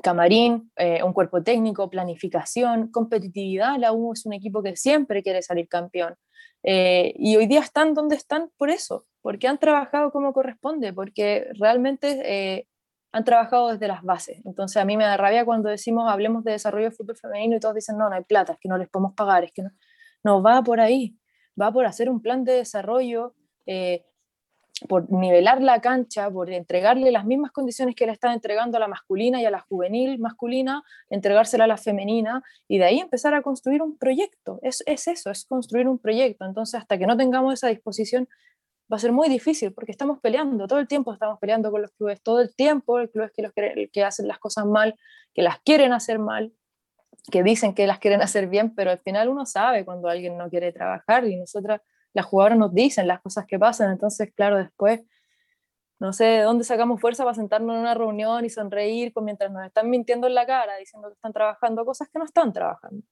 camarín, 0.00 0.70
eh, 0.76 1.02
un 1.02 1.12
cuerpo 1.12 1.42
técnico, 1.42 1.90
planificación, 1.90 2.88
competitividad. 2.92 3.78
La 3.78 3.92
U 3.92 4.12
es 4.12 4.24
un 4.26 4.32
equipo 4.32 4.62
que 4.62 4.76
siempre 4.76 5.24
quiere 5.24 5.42
salir 5.42 5.66
campeón. 5.66 6.14
Eh, 6.62 7.14
y 7.16 7.36
hoy 7.36 7.46
día 7.46 7.60
están 7.60 7.94
donde 7.94 8.14
están 8.14 8.50
por 8.56 8.70
eso, 8.70 9.06
porque 9.24 9.48
han 9.48 9.56
trabajado 9.56 10.12
como 10.12 10.34
corresponde, 10.34 10.92
porque 10.92 11.48
realmente 11.58 12.20
eh, 12.26 12.68
han 13.10 13.24
trabajado 13.24 13.72
desde 13.72 13.88
las 13.88 14.02
bases. 14.02 14.42
Entonces 14.44 14.76
a 14.76 14.84
mí 14.84 14.98
me 14.98 15.04
da 15.04 15.16
rabia 15.16 15.46
cuando 15.46 15.70
decimos 15.70 16.12
hablemos 16.12 16.44
de 16.44 16.52
desarrollo 16.52 16.90
de 16.90 16.90
fútbol 16.90 17.16
femenino 17.16 17.56
y 17.56 17.60
todos 17.60 17.74
dicen 17.74 17.96
no, 17.96 18.10
no 18.10 18.16
hay 18.16 18.24
plata, 18.24 18.52
es 18.52 18.58
que 18.60 18.68
no 18.68 18.76
les 18.76 18.90
podemos 18.90 19.14
pagar, 19.14 19.42
es 19.44 19.52
que 19.52 19.62
no. 20.22 20.42
Va 20.42 20.62
por 20.62 20.78
ahí, 20.78 21.16
va 21.58 21.72
por 21.72 21.86
hacer 21.86 22.10
un 22.10 22.20
plan 22.20 22.44
de 22.44 22.52
desarrollo, 22.52 23.34
eh, 23.64 24.04
por 24.90 25.10
nivelar 25.10 25.62
la 25.62 25.80
cancha, 25.80 26.30
por 26.30 26.50
entregarle 26.50 27.10
las 27.10 27.24
mismas 27.24 27.50
condiciones 27.50 27.94
que 27.94 28.04
le 28.04 28.12
están 28.12 28.32
entregando 28.32 28.76
a 28.76 28.80
la 28.80 28.88
masculina 28.88 29.40
y 29.40 29.46
a 29.46 29.50
la 29.50 29.60
juvenil 29.60 30.18
masculina, 30.18 30.82
entregársela 31.08 31.64
a 31.64 31.68
la 31.68 31.78
femenina 31.78 32.42
y 32.68 32.76
de 32.76 32.84
ahí 32.84 32.98
empezar 32.98 33.32
a 33.32 33.40
construir 33.40 33.80
un 33.80 33.96
proyecto. 33.96 34.58
Es 34.60 34.82
eso, 34.86 35.30
es 35.30 35.46
construir 35.46 35.88
un 35.88 35.98
proyecto. 35.98 36.44
Entonces, 36.44 36.78
hasta 36.78 36.98
que 36.98 37.06
no 37.06 37.16
tengamos 37.16 37.54
esa 37.54 37.68
disposición, 37.68 38.28
va 38.92 38.96
a 38.96 39.00
ser 39.00 39.12
muy 39.12 39.28
difícil 39.28 39.72
porque 39.72 39.92
estamos 39.92 40.20
peleando, 40.20 40.66
todo 40.66 40.78
el 40.78 40.88
tiempo 40.88 41.12
estamos 41.12 41.38
peleando 41.38 41.70
con 41.70 41.82
los 41.82 41.90
clubes, 41.92 42.22
todo 42.22 42.40
el 42.40 42.54
tiempo 42.54 42.98
el 42.98 43.10
clubes 43.10 43.32
que, 43.32 43.42
los, 43.42 43.52
que 43.92 44.04
hacen 44.04 44.28
las 44.28 44.38
cosas 44.38 44.66
mal, 44.66 44.94
que 45.32 45.42
las 45.42 45.58
quieren 45.60 45.92
hacer 45.92 46.18
mal, 46.18 46.52
que 47.30 47.42
dicen 47.42 47.74
que 47.74 47.86
las 47.86 47.98
quieren 47.98 48.20
hacer 48.20 48.48
bien, 48.48 48.74
pero 48.74 48.90
al 48.90 48.98
final 48.98 49.28
uno 49.28 49.46
sabe 49.46 49.84
cuando 49.84 50.08
alguien 50.08 50.36
no 50.36 50.50
quiere 50.50 50.72
trabajar 50.72 51.26
y 51.26 51.36
nosotras, 51.36 51.80
las 52.12 52.26
jugadoras 52.26 52.58
nos 52.58 52.74
dicen 52.74 53.08
las 53.08 53.20
cosas 53.20 53.46
que 53.46 53.58
pasan, 53.58 53.90
entonces 53.90 54.32
claro, 54.34 54.58
después 54.58 55.00
no 55.98 56.12
sé 56.12 56.24
de 56.24 56.42
dónde 56.42 56.64
sacamos 56.64 57.00
fuerza 57.00 57.24
para 57.24 57.34
sentarnos 57.34 57.74
en 57.76 57.80
una 57.80 57.94
reunión 57.94 58.44
y 58.44 58.50
sonreír 58.50 59.12
mientras 59.22 59.50
nos 59.50 59.64
están 59.64 59.88
mintiendo 59.88 60.26
en 60.26 60.34
la 60.34 60.44
cara, 60.44 60.76
diciendo 60.76 61.08
que 61.08 61.14
están 61.14 61.32
trabajando 61.32 61.84
cosas 61.84 62.08
que 62.08 62.18
no 62.18 62.24
están 62.24 62.52
trabajando. 62.52 63.02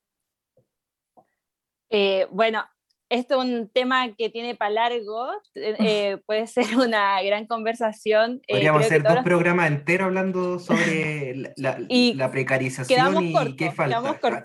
Eh, 1.89 2.27
bueno, 2.31 2.65
esto 3.13 3.43
es 3.43 3.49
un 3.49 3.69
tema 3.69 4.15
que 4.15 4.31
tiene 4.31 4.55
para 4.55 4.71
largo, 4.71 5.31
eh, 5.55 5.77
eh, 5.79 6.19
puede 6.25 6.47
ser 6.47 6.77
una 6.77 7.23
gran 7.23 7.47
conversación. 7.47 8.41
Eh, 8.49 8.55
Podríamos 8.55 8.87
hacer 8.87 9.03
dos 9.03 9.19
programas 9.23 9.71
enteros 9.71 10.07
hablando 10.07 10.59
sobre 10.59 11.35
la, 11.57 11.79
la, 11.79 12.31
precarización 12.31 13.25
y 13.25 13.57
qué 13.57 13.71
falta. 13.71 14.19
Ah, 14.23 14.43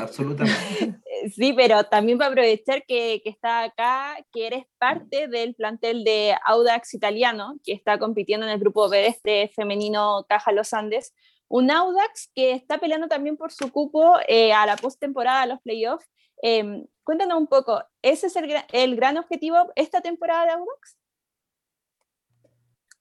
absolutamente. 0.00 0.96
Sí, 1.34 1.54
pero 1.54 1.82
también 1.82 2.18
para 2.18 2.30
aprovechar 2.30 2.84
que, 2.86 3.20
que 3.24 3.30
está 3.30 3.64
acá, 3.64 4.16
que 4.32 4.46
eres 4.46 4.64
parte 4.78 5.26
del 5.26 5.56
plantel 5.56 6.04
de 6.04 6.36
Audax 6.44 6.94
italiano, 6.94 7.56
que 7.64 7.72
está 7.72 7.98
compitiendo 7.98 8.46
en 8.46 8.52
el 8.52 8.60
grupo 8.60 8.88
B 8.88 9.08
este 9.08 9.50
femenino 9.56 10.24
Caja 10.28 10.52
Los 10.52 10.72
Andes. 10.72 11.14
Un 11.48 11.70
Audax 11.70 12.30
que 12.34 12.52
está 12.52 12.78
peleando 12.78 13.08
también 13.08 13.36
por 13.36 13.52
su 13.52 13.70
cupo 13.70 14.14
a 14.16 14.66
la 14.66 14.76
postemporada, 14.76 15.42
a 15.42 15.46
los 15.46 15.60
playoffs, 15.60 16.06
Em, 16.42 16.86
cuéntanos 17.02 17.38
un 17.38 17.46
poco, 17.46 17.82
¿ese 18.02 18.26
es 18.26 18.36
el, 18.72 18.96
gran 18.96 19.16
objetivo 19.16 19.56
esta 19.74 20.00
temporada 20.00 20.46
de 20.46 20.52
Audax? 20.52 20.98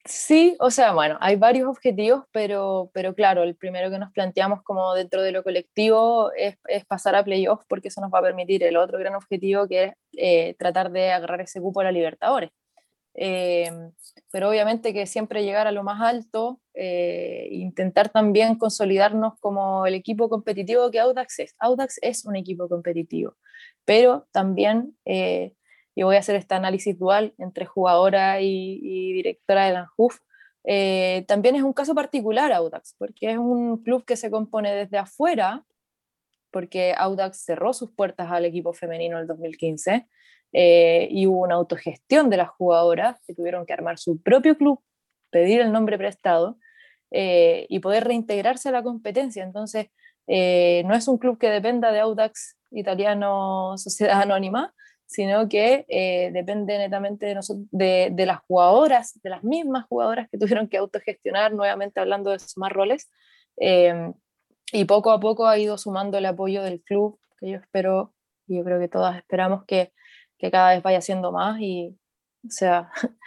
Sí, 0.05 0.55
o 0.59 0.69
sea, 0.69 0.93
bueno, 0.93 1.17
hay 1.19 1.35
varios 1.35 1.67
objetivos, 1.67 2.25
pero, 2.31 2.91
pero 2.93 3.15
claro, 3.15 3.41
el 3.41 3.55
primero 3.55 3.89
que 3.89 3.97
nos 3.97 4.11
planteamos 4.11 4.61
como 4.61 4.93
dentro 4.93 5.23
de 5.23 5.31
lo 5.31 5.43
colectivo 5.43 6.31
es, 6.33 6.57
pasar 6.85 7.15
a 7.15 7.23
playoffs 7.23 7.65
porque 7.67 7.87
eso 7.87 8.01
nos 8.01 8.13
va 8.13 8.19
a 8.19 8.23
permitir 8.23 8.63
el 8.63 8.77
otro 8.77 8.99
gran 8.99 9.15
objetivo 9.15 9.67
que 9.67 9.83
es 9.85 9.93
eh, 10.15 10.55
tratar 10.59 10.91
de 10.91 11.11
agarrar 11.11 11.41
ese 11.41 11.59
cupo 11.59 11.79
a 11.81 11.85
la 11.85 11.91
Libertadores. 11.91 12.51
Eh, 13.15 13.71
pero 14.35 14.49
obviamente 14.49 14.93
que 14.93 15.05
siempre 15.05 15.43
llegar 15.43 15.65
a 15.65 15.71
lo 15.71 15.83
más 15.83 16.01
alto, 16.01 16.59
eh, 16.73 17.47
intentar 17.51 18.09
también 18.09 18.57
consolidarnos 18.57 19.39
como 19.39 19.85
el 19.85 19.93
equipo 19.93 20.27
competitivo 20.27 20.91
que 20.91 20.99
Audax 20.99 21.39
es. 21.39 21.55
Audax 21.59 21.99
es 22.01 22.25
un 22.25 22.35
equipo 22.35 22.67
competitivo, 22.67 23.37
pero 23.85 24.27
también, 24.33 24.97
eh, 25.05 25.53
y 25.95 26.03
voy 26.03 26.17
a 26.17 26.19
hacer 26.19 26.35
este 26.35 26.53
análisis 26.53 26.99
dual 26.99 27.33
entre 27.37 27.65
jugadora 27.65 28.41
y, 28.41 29.13
directora 29.13 29.67
de 29.67 29.71
la 29.71 29.79
ANJUF, 29.79 30.19
eh, 30.65 31.23
también 31.29 31.55
es 31.55 31.63
un 31.63 31.71
caso 31.71 31.95
particular 31.95 32.51
Audax, 32.51 32.95
porque 32.97 33.31
es 33.31 33.37
un 33.37 33.81
club 33.83 34.03
que 34.03 34.17
se 34.17 34.29
compone 34.29 34.75
desde 34.75 34.97
afuera, 34.97 35.63
porque 36.55 36.93
Audax 36.97 37.43
cerró 37.43 37.73
sus 37.73 37.91
puertas 37.91 38.31
al 38.31 38.45
equipo 38.45 38.71
femenino 38.71 39.17
en 39.17 39.23
el 39.23 39.27
2015, 39.27 40.07
eh, 40.53 41.09
y 41.11 41.27
hubo 41.27 41.41
una 41.41 41.55
autogestión 41.55 42.29
de 42.29 42.37
las 42.37 42.47
jugadoras 42.47 43.19
que 43.27 43.35
tuvieron 43.35 43.65
que 43.65 43.73
armar 43.73 43.97
su 43.97 44.21
propio 44.21 44.57
club, 44.57 44.79
pedir 45.31 45.59
el 45.59 45.73
nombre 45.73 45.97
prestado 45.97 46.57
eh, 47.11 47.65
y 47.67 47.79
poder 47.79 48.05
reintegrarse 48.05 48.69
a 48.69 48.71
la 48.71 48.83
competencia. 48.83 49.43
Entonces, 49.43 49.87
eh, 50.27 50.83
no 50.85 50.95
es 50.95 51.09
un 51.09 51.17
club 51.17 51.37
que 51.37 51.49
dependa 51.49 51.91
de 51.91 51.99
Audax 51.99 52.57
Italiano 52.71 53.77
Sociedad 53.77 54.21
Anónima, 54.21 54.73
sino 55.07 55.49
que 55.49 55.85
depende 56.33 56.77
netamente 56.77 57.35
de, 57.71 58.11
de, 58.13 58.25
las 58.25 58.39
jugadoras, 58.47 59.19
de 59.21 59.29
las 59.29 59.43
mismas 59.43 59.85
jugadoras 59.87 60.29
que 60.29 60.37
tuvieron 60.37 60.69
que 60.69 60.77
autogestionar, 60.77 61.53
nuevamente 61.53 61.99
hablando 61.99 62.31
de 62.31 62.39
sumar 62.39 62.71
roles, 62.71 63.09
y 64.71 64.85
poco 64.85 65.11
a 65.11 65.19
poco 65.19 65.47
ha 65.47 65.57
ido 65.57 65.77
sumando 65.77 66.17
el 66.17 66.25
apoyo 66.25 66.63
del 66.63 66.81
club, 66.81 67.19
que 67.39 67.51
yo 67.51 67.57
espero, 67.57 68.13
y 68.47 68.57
yo 68.57 68.63
creo 68.63 68.79
que 68.79 68.87
todas 68.87 69.17
esperamos 69.17 69.65
que 69.65 69.91
que 70.37 70.51
cada 70.51 70.73
vez 70.73 70.83
vaya 70.83 71.01
siendo 71.01 71.31
más 71.31 71.59
y, 71.59 71.97
o 72.45 72.51
sea, 72.51 72.91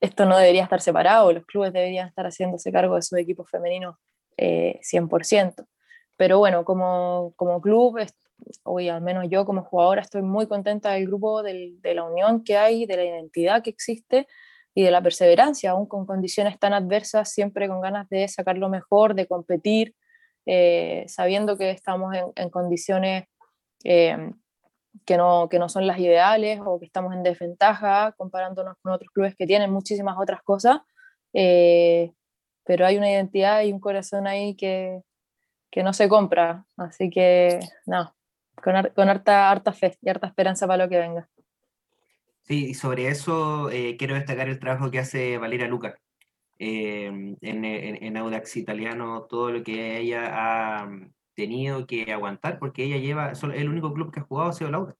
esto 0.00 0.24
no 0.26 0.38
debería 0.38 0.62
estar 0.62 0.80
separado, 0.80 1.32
los 1.32 1.44
clubes 1.46 1.72
deberían 1.72 2.08
estar 2.08 2.24
haciéndose 2.26 2.72
cargo 2.72 2.96
de 2.96 3.02
sus 3.02 3.18
equipos 3.18 3.48
femeninos 3.50 3.96
eh, 4.36 4.80
100%. 4.82 5.66
Pero 6.16 6.38
bueno, 6.38 6.64
como, 6.64 7.32
como 7.36 7.60
club, 7.60 7.98
hoy 8.64 8.88
al 8.88 9.00
menos 9.00 9.26
yo 9.30 9.44
como 9.44 9.64
jugadora 9.64 10.02
estoy 10.02 10.22
muy 10.22 10.46
contenta 10.46 10.92
del 10.92 11.06
grupo, 11.06 11.42
del, 11.42 11.80
de 11.80 11.94
la 11.94 12.04
unión 12.04 12.44
que 12.44 12.56
hay, 12.56 12.86
de 12.86 12.96
la 12.96 13.04
identidad 13.04 13.62
que 13.62 13.70
existe 13.70 14.26
y 14.74 14.82
de 14.82 14.90
la 14.90 15.02
perseverancia, 15.02 15.70
aún 15.72 15.86
con 15.86 16.06
condiciones 16.06 16.58
tan 16.58 16.74
adversas, 16.74 17.32
siempre 17.32 17.68
con 17.68 17.80
ganas 17.80 18.08
de 18.08 18.28
sacar 18.28 18.56
lo 18.58 18.68
mejor, 18.68 19.14
de 19.14 19.26
competir, 19.26 19.94
eh, 20.52 21.04
sabiendo 21.06 21.56
que 21.56 21.70
estamos 21.70 22.12
en, 22.34 22.50
condiciones 22.50 23.24
eh, 23.84 24.32
que, 25.04 25.16
no, 25.16 25.48
que 25.48 25.58
no 25.60 25.68
son 25.68 25.86
las 25.86 25.98
ideales 26.00 26.60
o 26.64 26.80
que 26.80 26.86
estamos 26.86 27.14
en 27.14 27.22
desventaja 27.22 28.12
comparándonos 28.16 28.76
con 28.82 28.92
otros 28.92 29.10
clubes 29.12 29.36
que 29.36 29.46
tienen 29.46 29.70
muchísimas 29.70 30.16
otras 30.18 30.42
cosas, 30.42 30.78
pero 31.32 32.86
hay 32.86 32.96
una 32.96 33.10
identidad 33.10 33.62
y 33.62 33.72
un 33.72 33.78
corazón 33.78 34.26
ahí 34.26 34.56
que, 34.56 35.02
que 35.70 35.84
no 35.84 35.92
se 35.92 36.08
compra, 36.08 36.64
así 36.76 37.10
que 37.10 37.60
no, 37.86 38.12
con, 38.56 38.74
con 38.94 39.08
harta, 39.08 39.50
harta 39.50 39.72
fe 39.72 39.96
y 40.02 40.08
harta 40.08 40.26
esperanza 40.26 40.66
para 40.66 40.84
lo 40.84 40.90
que 40.90 40.98
venga. 40.98 41.28
Sí, 42.42 42.70
y 42.70 42.74
sobre 42.74 43.06
eso 43.06 43.70
eh, 43.70 43.96
quiero 43.96 44.16
destacar 44.16 44.48
el 44.48 44.58
trabajo 44.58 44.90
que 44.90 44.98
hace 44.98 45.38
Valeria 45.38 45.68
Luca 45.68 45.94
em, 46.60 47.36
en, 47.40 47.64
en, 47.64 48.16
Audax 48.16 48.56
Italiano, 48.56 49.26
todo 49.28 49.50
lo 49.50 49.62
que 49.62 49.98
ella 49.98 50.28
ha 50.32 50.90
tenido 51.34 51.86
que 51.86 52.12
aguantar, 52.12 52.58
porque 52.58 52.84
ella 52.84 52.98
lleva, 52.98 53.32
el 53.54 53.68
único 53.68 53.92
club 53.94 54.12
que 54.12 54.20
ha 54.20 54.24
jugado 54.24 54.50
ha 54.50 54.52
sido 54.52 54.68
el 54.68 54.74
Audax. 54.74 54.98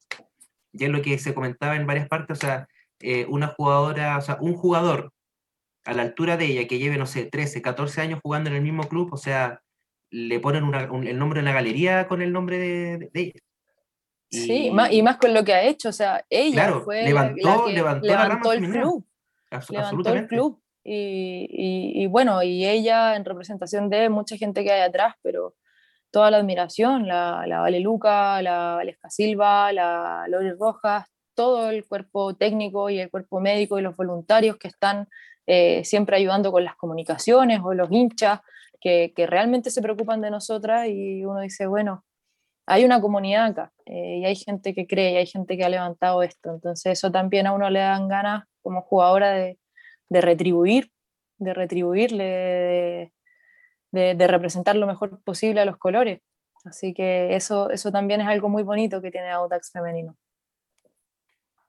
Ya 0.72 0.86
es 0.86 0.92
lo 0.92 1.02
que 1.02 1.18
se 1.18 1.34
comentaba 1.34 1.76
en 1.76 1.86
varias 1.86 2.08
partes, 2.08 2.38
o 2.38 2.40
sea, 2.40 2.68
eh, 3.00 3.26
una 3.28 3.48
jugadora, 3.48 4.18
o 4.18 4.20
sea, 4.20 4.38
un 4.40 4.54
jugador 4.54 5.12
a 5.84 5.92
la 5.92 6.02
altura 6.02 6.36
de 6.36 6.46
ella 6.46 6.66
que 6.66 6.78
lleve, 6.78 6.96
no 6.96 7.06
sé, 7.06 7.26
13, 7.26 7.62
14 7.62 8.00
años 8.00 8.20
jugando 8.22 8.50
en 8.50 8.56
el 8.56 8.62
mismo 8.62 8.88
club, 8.88 9.12
o 9.12 9.16
sea, 9.16 9.60
le 10.10 10.40
ponen 10.40 10.64
el 11.06 11.18
nombre 11.18 11.40
en 11.40 11.44
la 11.44 11.52
galería 11.52 12.08
con 12.08 12.22
el 12.22 12.32
nombre 12.32 12.58
de 12.58 13.10
ella. 13.14 13.40
Sí, 14.30 14.70
y 14.90 15.02
más 15.02 15.16
con 15.16 15.34
lo 15.34 15.44
que 15.44 15.52
ha 15.52 15.64
hecho, 15.64 15.88
o 15.88 15.92
sea, 15.92 16.24
ella 16.30 16.80
fue 16.84 17.02
levantó, 17.02 17.64
que 17.66 17.72
levantó, 17.72 18.52
el 18.52 18.70
club. 18.70 19.04
Levantó 19.68 20.14
el 20.14 20.26
club. 20.28 20.62
Y, 20.82 22.06
bueno, 22.06 22.42
y 22.42 22.66
ella 22.66 23.16
en 23.16 23.24
representación 23.24 23.90
de 23.90 24.08
mucha 24.08 24.36
gente 24.36 24.64
que 24.64 24.72
hay 24.72 24.80
atrás, 24.80 25.14
pero 25.22 25.54
toda 26.10 26.30
la 26.30 26.38
admiración, 26.38 27.06
la, 27.06 27.44
la 27.46 27.60
Vale 27.60 27.80
Luca, 27.80 28.40
la 28.42 28.76
Valesca 28.76 29.10
Silva, 29.10 29.72
la 29.72 30.26
Lori 30.28 30.52
Rojas, 30.52 31.06
todo 31.34 31.70
el 31.70 31.86
cuerpo 31.86 32.34
técnico 32.34 32.90
y 32.90 32.98
el 33.00 33.10
cuerpo 33.10 33.40
médico 33.40 33.78
y 33.78 33.82
los 33.82 33.96
voluntarios 33.96 34.56
que 34.56 34.68
están 34.68 35.08
eh, 35.46 35.84
siempre 35.84 36.16
ayudando 36.16 36.52
con 36.52 36.64
las 36.64 36.76
comunicaciones 36.76 37.60
o 37.64 37.74
los 37.74 37.90
hinchas 37.90 38.40
que, 38.80 39.12
realmente 39.16 39.70
se 39.70 39.82
preocupan 39.82 40.20
de 40.20 40.30
nosotras 40.30 40.88
y 40.88 41.24
uno 41.24 41.40
dice, 41.40 41.66
bueno, 41.66 42.04
hay 42.66 42.84
una 42.84 43.00
comunidad 43.00 43.46
acá 43.46 43.72
eh, 43.86 44.18
y 44.18 44.24
hay 44.24 44.36
gente 44.36 44.74
que 44.74 44.86
cree 44.86 45.12
y 45.12 45.16
hay 45.16 45.26
gente 45.26 45.56
que 45.56 45.64
ha 45.64 45.68
levantado 45.68 46.22
esto. 46.22 46.50
Entonces 46.50 46.92
eso 46.92 47.10
también 47.10 47.46
a 47.46 47.52
uno 47.52 47.68
le 47.70 47.80
dan 47.80 48.08
ganas 48.08 48.44
como 48.62 48.82
jugadora 48.82 49.32
de, 49.32 49.58
de 50.10 50.20
retribuir, 50.20 50.92
de 51.38 51.54
retribuirle, 51.54 53.12
de, 53.90 54.14
de, 54.14 54.26
representar 54.26 54.76
lo 54.76 54.86
mejor 54.86 55.22
posible 55.22 55.62
a 55.62 55.64
los 55.64 55.78
colores. 55.78 56.20
Así 56.64 56.92
que 56.92 57.34
eso, 57.34 57.70
eso 57.70 57.90
también 57.90 58.20
es 58.20 58.26
algo 58.26 58.50
muy 58.50 58.62
bonito 58.62 59.00
que 59.00 59.10
tiene 59.10 59.30
Audax 59.30 59.72
femenino. 59.72 60.16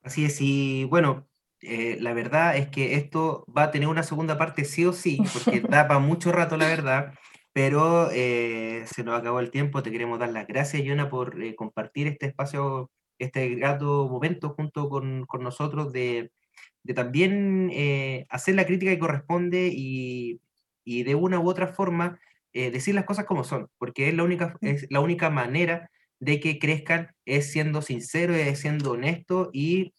Así 0.02 0.26
es, 0.26 0.38
y 0.40 0.84
bueno, 0.84 1.26
eh, 1.62 1.96
la 2.00 2.12
verdad 2.12 2.56
es 2.56 2.68
que 2.68 2.96
esto 2.96 3.46
va 3.56 3.64
a 3.64 3.70
tener 3.70 3.88
una 3.88 4.02
segunda 4.02 4.36
parte 4.36 4.66
sí 4.66 4.84
o 4.84 4.92
sí, 4.92 5.22
porque 5.32 5.60
da 5.68 5.88
para 5.88 6.00
mucho 6.00 6.30
rato, 6.30 6.58
la 6.58 6.66
verdad 6.66 7.14
pero 7.52 8.10
eh, 8.12 8.84
se 8.86 9.04
nos 9.04 9.18
acabó 9.18 9.40
el 9.40 9.50
tiempo. 9.50 9.82
Te 9.82 9.90
queremos 9.90 10.18
dar 10.18 10.30
las 10.30 10.46
gracias, 10.46 10.82
Yona, 10.82 11.10
por 11.10 11.42
eh, 11.42 11.54
compartir 11.54 12.06
este 12.06 12.26
espacio, 12.26 12.90
este 13.18 13.48
grato 13.54 14.08
momento 14.08 14.50
junto 14.50 14.88
con, 14.88 15.26
con 15.26 15.42
nosotros 15.42 15.92
de, 15.92 16.32
de 16.82 16.94
también 16.94 17.70
eh, 17.72 18.26
hacer 18.28 18.54
la 18.54 18.66
crítica 18.66 18.90
que 18.90 18.98
corresponde 18.98 19.70
y, 19.72 20.40
y, 20.84 21.02
de 21.04 21.14
una 21.14 21.38
u 21.40 21.48
otra 21.48 21.68
forma 21.68 22.18
decir 22.54 22.94
las 22.94 23.06
cosas 23.06 23.24
como 23.24 23.44
son, 23.44 23.68
porque 23.78 24.08
es 24.08 24.14
la 24.14 24.24
única, 24.24 24.58
es 24.60 24.86
la 24.90 25.00
única 25.00 25.30
manera 25.30 25.90
de 26.20 26.38
que 26.38 26.58
crezcan 26.58 27.14
es 27.24 27.50
siendo 27.50 27.80
sincero, 27.80 28.34
es 28.34 28.58
siendo 28.58 28.92
honesto 28.92 29.48
y 29.54 29.94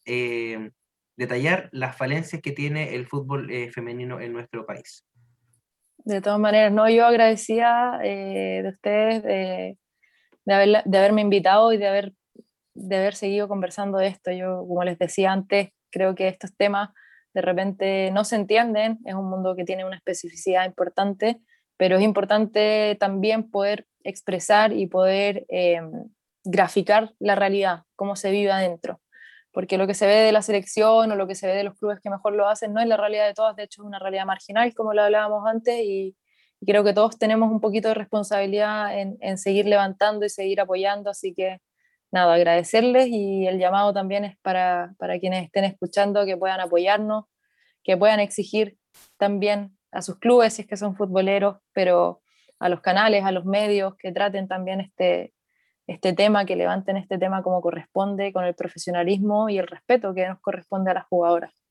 detallar 1.17 1.69
las 1.71 1.97
falencias 1.97 2.43
que 2.43 2.51
tiene 2.51 2.93
el 2.93 3.07
fútbol 3.07 3.49
femenino 3.71 4.21
en 4.21 4.33
nuestro 4.33 4.67
país. 4.67 5.03
De 6.05 6.19
todas 6.19 6.39
maneras, 6.39 6.71
no, 6.71 6.89
yo 6.89 7.05
agradecía 7.05 7.99
eh, 8.03 8.61
de 8.61 8.69
ustedes 8.69 9.23
de, 9.23 9.77
de, 10.45 10.81
de, 10.83 10.97
haberme 10.97 11.21
invitado 11.21 11.71
y 11.71 11.77
de 11.77 11.87
haber, 11.87 12.13
de 12.73 12.97
haber 12.97 13.15
seguido 13.15 13.47
conversando 13.47 13.99
de 13.99 14.07
esto. 14.07 14.31
Yo, 14.31 14.65
como 14.67 14.83
les 14.83 14.99
decía 14.99 15.31
antes, 15.31 15.69
creo 15.93 16.15
que 16.15 16.27
estos 16.27 16.55
temas 16.57 16.89
de 17.33 17.41
repente 17.41 18.11
no 18.11 18.25
se 18.25 18.35
entienden, 18.35 18.99
es 19.05 19.13
un 19.13 19.29
mundo 19.29 19.55
que 19.55 19.63
tiene 19.63 19.85
una 19.85 19.95
especificidad 19.95 20.65
importante, 20.65 21.39
pero 21.77 21.97
es 21.97 22.03
importante 22.03 22.97
también 22.99 23.49
poder 23.49 23.87
expresar 24.03 24.73
y 24.73 24.87
poder 24.87 25.45
eh, 25.49 25.81
graficar 26.43 27.13
la 27.19 27.35
realidad, 27.35 27.83
cómo 27.95 28.15
se 28.15 28.31
vive 28.31 28.51
adentro 28.51 28.99
porque 29.53 29.77
lo 29.77 29.87
que 29.87 29.93
se 29.93 30.07
ve 30.07 30.15
de 30.15 30.31
la 30.31 30.41
selección 30.41 31.11
o 31.11 31.15
lo 31.15 31.27
que 31.27 31.35
se 31.35 31.47
ve 31.47 31.53
de 31.53 31.63
los 31.63 31.75
clubes 31.75 31.99
que 32.01 32.09
mejor 32.09 32.33
lo 32.33 32.47
hacen 32.47 32.73
no 32.73 32.81
es 32.81 32.87
la 32.87 32.97
realidad 32.97 33.27
de 33.27 33.35
todas, 33.35 33.55
de 33.55 33.63
hecho 33.63 33.83
es 33.83 33.87
una 33.87 33.99
realidad 33.99 34.25
marginal, 34.25 34.73
como 34.73 34.93
lo 34.93 35.03
hablábamos 35.03 35.47
antes, 35.47 35.79
y, 35.79 36.17
creo 36.65 36.85
que 36.85 36.93
todos 36.93 37.19
tenemos 37.19 37.51
un 37.51 37.59
poquito 37.59 37.89
de 37.89 37.93
responsabilidad 37.93 38.97
en, 38.97 39.17
en, 39.19 39.37
seguir 39.37 39.65
levantando 39.65 40.25
y 40.25 40.29
seguir 40.29 40.61
apoyando, 40.61 41.09
así 41.09 41.33
que 41.33 41.59
nada, 42.13 42.35
agradecerles 42.35 43.07
y 43.07 43.47
el 43.47 43.57
llamado 43.57 43.91
también 43.91 44.23
es 44.23 44.37
para, 44.37 44.93
para 44.99 45.19
quienes 45.19 45.43
estén 45.45 45.63
escuchando 45.63 46.25
que 46.25 46.37
puedan 46.37 46.59
apoyarnos, 46.59 47.25
que 47.83 47.97
puedan 47.97 48.19
exigir 48.19 48.77
también 49.17 49.75
a 49.91 50.03
sus 50.03 50.19
clubes 50.19 50.53
si 50.53 50.61
es 50.61 50.67
que 50.67 50.77
son 50.77 50.95
futboleros, 50.95 51.57
pero 51.73 52.21
a 52.59 52.69
los 52.69 52.81
canales, 52.81 53.25
a 53.25 53.31
los 53.31 53.45
medios, 53.45 53.95
que 53.97 54.11
traten 54.11 54.47
también 54.47 54.79
este, 54.79 55.33
este 55.87 56.13
tema, 56.13 56.45
que 56.45 56.55
levanten 56.55 56.97
este 56.97 57.17
tema 57.17 57.41
como 57.41 57.61
corresponde, 57.61 58.31
con 58.31 58.45
el 58.45 58.53
profesionalismo 58.53 59.49
y 59.49 59.57
el 59.57 59.67
respeto 59.67 60.13
que 60.13 60.27
nos 60.27 60.39
corresponde 60.39 60.91
a 60.91 60.93
las 60.93 61.05
jugadoras. 61.07 61.62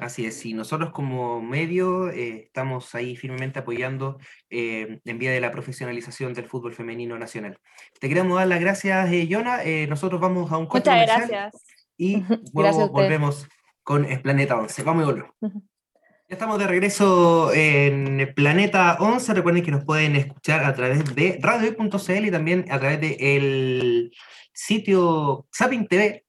Así 0.00 0.24
es, 0.24 0.46
y 0.46 0.54
nosotros 0.54 0.92
como 0.92 1.42
medio 1.42 2.08
eh, 2.10 2.44
estamos 2.46 2.94
ahí 2.94 3.16
firmemente 3.16 3.58
apoyando 3.58 4.18
eh, 4.48 4.98
en 5.04 5.18
vía 5.18 5.30
de 5.30 5.42
la 5.42 5.50
profesionalización 5.50 6.32
del 6.32 6.46
fútbol 6.46 6.72
femenino 6.72 7.18
nacional. 7.18 7.58
Te 8.00 8.08
queremos 8.08 8.38
dar 8.38 8.48
las 8.48 8.60
gracias, 8.60 9.12
eh, 9.12 9.26
Yona. 9.26 9.60
nosotros 9.88 10.18
vamos 10.18 10.50
a 10.50 10.56
un 10.56 10.66
corte 10.66 10.90
Muchas 10.90 11.06
gracias. 11.06 11.64
Y 11.98 12.24
luego 12.54 12.88
volvemos 12.88 13.46
con 13.82 14.06
el 14.06 14.22
Planeta 14.22 14.56
11. 14.56 14.82
Vamos 14.84 15.02
y 15.02 15.06
volvemos. 15.06 15.34
Ya 15.42 16.36
estamos 16.36 16.58
de 16.58 16.66
regreso 16.66 17.52
en 17.52 18.32
Planeta 18.34 18.96
11. 19.00 19.34
Recuerden 19.34 19.62
que 19.62 19.70
nos 19.70 19.84
pueden 19.84 20.16
escuchar 20.16 20.64
a 20.64 20.74
través 20.74 21.14
de 21.14 21.38
radio.cl 21.42 22.24
y 22.24 22.30
también 22.30 22.64
a 22.70 22.78
través 22.78 23.00
del 23.00 24.10
sitio 24.54 25.46
Zapping 25.54 25.86
TV, 25.88 26.24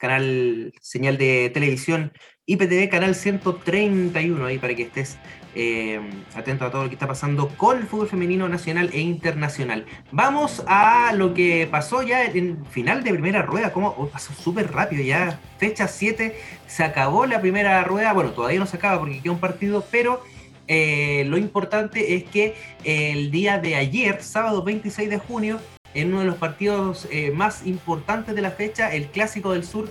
canal 0.00 0.72
señal 0.80 1.18
de 1.18 1.50
televisión 1.50 2.12
IPTV, 2.46 2.88
canal 2.88 3.14
131, 3.14 4.44
ahí 4.46 4.58
para 4.58 4.74
que 4.74 4.82
estés 4.82 5.18
eh, 5.54 6.00
atento 6.34 6.64
a 6.64 6.70
todo 6.70 6.84
lo 6.84 6.88
que 6.88 6.94
está 6.94 7.06
pasando 7.06 7.48
con 7.50 7.78
el 7.78 7.84
fútbol 7.84 8.08
femenino 8.08 8.48
nacional 8.48 8.90
e 8.92 9.00
internacional. 9.00 9.84
Vamos 10.10 10.64
a 10.66 11.12
lo 11.12 11.32
que 11.32 11.68
pasó 11.70 12.02
ya 12.02 12.24
en 12.24 12.64
final 12.66 13.04
de 13.04 13.12
primera 13.12 13.42
rueda, 13.42 13.72
como 13.72 13.88
oh, 13.96 14.08
pasó 14.08 14.32
súper 14.32 14.72
rápido 14.72 15.04
ya, 15.04 15.38
fecha 15.58 15.86
7, 15.86 16.34
se 16.66 16.82
acabó 16.82 17.26
la 17.26 17.40
primera 17.40 17.84
rueda, 17.84 18.12
bueno, 18.12 18.32
todavía 18.32 18.58
no 18.58 18.66
se 18.66 18.78
acaba 18.78 18.98
porque 18.98 19.20
queda 19.20 19.32
un 19.32 19.38
partido, 19.38 19.84
pero 19.90 20.24
eh, 20.66 21.24
lo 21.26 21.36
importante 21.36 22.16
es 22.16 22.24
que 22.24 22.56
el 22.84 23.30
día 23.30 23.58
de 23.58 23.76
ayer, 23.76 24.22
sábado 24.22 24.64
26 24.64 25.10
de 25.10 25.18
junio, 25.18 25.60
en 25.94 26.08
uno 26.08 26.20
de 26.20 26.26
los 26.26 26.36
partidos 26.36 27.08
eh, 27.10 27.32
más 27.32 27.66
importantes 27.66 28.34
de 28.34 28.42
la 28.42 28.50
fecha, 28.50 28.92
el 28.94 29.08
Clásico 29.08 29.52
del 29.52 29.64
Sur, 29.64 29.90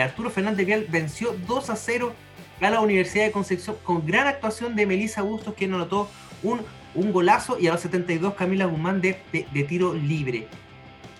Arturo 0.00 0.30
Fernández 0.30 0.66
Vial 0.66 0.86
venció 0.88 1.34
2 1.48 1.70
a 1.70 1.74
0 1.74 2.14
a 2.60 2.70
la 2.70 2.80
Universidad 2.80 3.24
de 3.24 3.32
Concepción 3.32 3.76
con 3.82 4.06
gran 4.06 4.26
actuación 4.26 4.76
de 4.76 4.86
Melissa 4.86 5.22
Bustos, 5.22 5.54
quien 5.54 5.74
anotó 5.74 6.08
un, 6.42 6.60
un 6.94 7.12
golazo, 7.12 7.58
y 7.58 7.66
a 7.66 7.72
los 7.72 7.80
72 7.80 8.34
Camila 8.34 8.66
Guzmán 8.66 9.00
de, 9.00 9.16
de, 9.32 9.64
tiro 9.64 9.94
libre. 9.94 10.46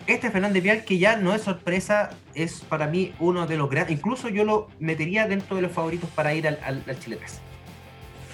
Este 0.06 0.30
Fernández 0.30 0.62
Vial, 0.62 0.84
que 0.84 0.98
ya 0.98 1.16
no 1.16 1.34
es 1.34 1.42
sorpresa, 1.42 2.10
es 2.34 2.60
para 2.60 2.86
mí 2.86 3.14
uno 3.18 3.46
de 3.46 3.56
los 3.56 3.70
grandes, 3.70 3.96
incluso 3.96 4.28
yo 4.28 4.44
lo 4.44 4.68
metería 4.78 5.26
dentro 5.26 5.56
de 5.56 5.62
los 5.62 5.72
favoritos 5.72 6.10
para 6.10 6.34
ir 6.34 6.46
al, 6.46 6.58
al, 6.62 6.98
Chile 6.98 7.16
3. 7.16 7.40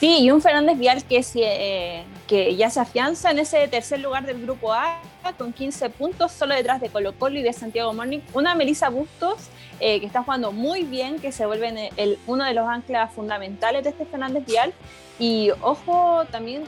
Sí, 0.01 0.21
y 0.21 0.31
un 0.31 0.41
Fernández 0.41 0.79
Vial 0.79 1.05
que, 1.05 1.23
eh, 1.35 2.05
que 2.27 2.57
ya 2.57 2.71
se 2.71 2.81
afianza 2.81 3.33
en 3.33 3.39
ese 3.39 3.69
tercer 3.69 4.01
lugar 4.01 4.25
del 4.25 4.41
grupo 4.41 4.73
A 4.73 4.99
con 5.37 5.53
15 5.53 5.91
puntos, 5.91 6.33
solo 6.33 6.55
detrás 6.55 6.81
de 6.81 6.89
Colo 6.89 7.13
Colo 7.19 7.39
y 7.39 7.43
de 7.43 7.53
Santiago 7.53 7.93
Morning. 7.93 8.21
Una 8.33 8.55
Melissa 8.55 8.89
Bustos 8.89 9.51
eh, 9.79 10.01
que 10.01 10.07
está 10.07 10.23
jugando 10.23 10.53
muy 10.53 10.85
bien, 10.85 11.19
que 11.19 11.33
se 11.33 11.45
vuelve 11.45 11.91
el, 11.99 12.19
uno 12.27 12.47
de 12.47 12.55
los 12.55 12.67
anclas 12.67 13.13
fundamentales 13.13 13.85
de 13.85 13.91
este 13.91 14.07
Fernández 14.07 14.47
Vial. 14.47 14.73
Y 15.19 15.51
ojo, 15.61 16.25
también 16.31 16.65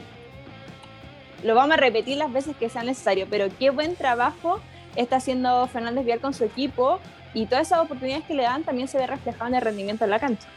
lo 1.41 1.55
vamos 1.55 1.73
a 1.73 1.77
repetir 1.77 2.17
las 2.17 2.31
veces 2.31 2.55
que 2.55 2.69
sea 2.69 2.83
necesario, 2.83 3.25
pero 3.27 3.47
qué 3.57 3.71
buen 3.71 3.95
trabajo 3.95 4.59
está 4.95 5.15
haciendo 5.15 5.65
Fernández 5.69 6.05
Vial 6.05 6.19
con 6.19 6.35
su 6.35 6.43
equipo 6.43 6.99
y 7.33 7.47
todas 7.47 7.65
esas 7.65 7.79
oportunidades 7.79 8.25
que 8.25 8.35
le 8.35 8.43
dan 8.43 8.63
también 8.63 8.87
se 8.87 8.99
ve 8.99 9.07
reflejado 9.07 9.47
en 9.47 9.55
el 9.55 9.61
rendimiento 9.63 10.03
en 10.03 10.11
la 10.11 10.19
cancha. 10.19 10.47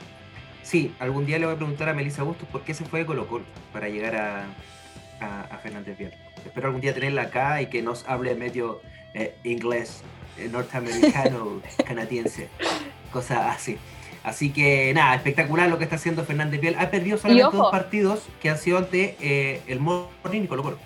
Sí, 0.67 0.93
algún 0.99 1.27
día 1.27 1.39
le 1.39 1.47
voy 1.47 1.55
a 1.55 1.59
preguntar 1.59 1.89
a 1.89 1.95
Melissa 1.95 2.25
Bustos 2.25 2.49
por 2.49 2.63
qué 2.63 2.75
se 2.75 2.85
fue 2.85 2.99
de 2.99 3.07
Colo 3.07 3.29
Colo 3.29 3.45
para 3.73 3.89
llegar 3.89 4.17
a, 4.17 4.47
a, 5.21 5.59
Fernández 5.59 5.97
Vial. 5.97 6.13
Espero 6.45 6.67
algún 6.67 6.81
día 6.81 6.93
tenerla 6.93 7.23
acá 7.23 7.63
y 7.63 7.67
que 7.67 7.83
nos 7.83 8.05
hable 8.09 8.35
medio 8.35 8.81
eh, 9.15 9.37
inglés 9.45 10.03
eh, 10.37 10.49
norteamericano, 10.51 11.63
canadiense, 11.87 12.49
cosas 13.13 13.55
así. 13.55 13.79
Así 14.25 14.51
que 14.51 14.93
nada, 14.93 15.15
espectacular 15.15 15.69
lo 15.69 15.79
que 15.79 15.85
está 15.85 15.95
haciendo 15.95 16.25
Fernández 16.25 16.61
Vial. 16.61 16.75
Ha 16.81 16.91
perdido 16.91 17.17
solamente 17.17 17.57
dos 17.57 17.71
partidos 17.71 18.27
que 18.43 18.51
han 18.51 18.59
sido 18.59 18.79
ante 18.79 19.17
eh, 19.21 19.63
el 19.69 19.79
Morning 19.79 20.43
y 20.43 20.47
Colo 20.49 20.65
Colo. 20.65 20.79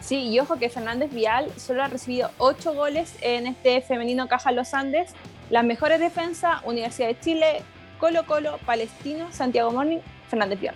Sí, 0.00 0.30
y 0.30 0.40
ojo 0.40 0.56
que 0.56 0.70
Fernández 0.70 1.12
Vial 1.12 1.52
solo 1.58 1.82
ha 1.82 1.88
recibido 1.88 2.30
ocho 2.38 2.72
goles 2.72 3.14
en 3.20 3.46
este 3.46 3.82
femenino 3.82 4.26
Caja 4.26 4.52
Los 4.52 4.72
Andes. 4.72 5.12
Las 5.50 5.66
mejores 5.66 6.00
defensas, 6.00 6.62
Universidad 6.64 7.08
de 7.08 7.20
Chile, 7.20 7.62
Colo 7.98 8.24
Colo, 8.26 8.58
Palestino, 8.64 9.32
Santiago 9.32 9.72
Morning, 9.72 9.98
Fernández 10.28 10.60
Vial. 10.60 10.74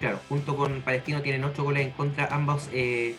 Claro, 0.00 0.18
junto 0.28 0.56
con 0.56 0.82
Palestino 0.82 1.22
tienen 1.22 1.44
ocho 1.44 1.62
goles 1.62 1.86
en 1.86 1.92
contra 1.92 2.26
ambos, 2.26 2.68
eh, 2.72 3.14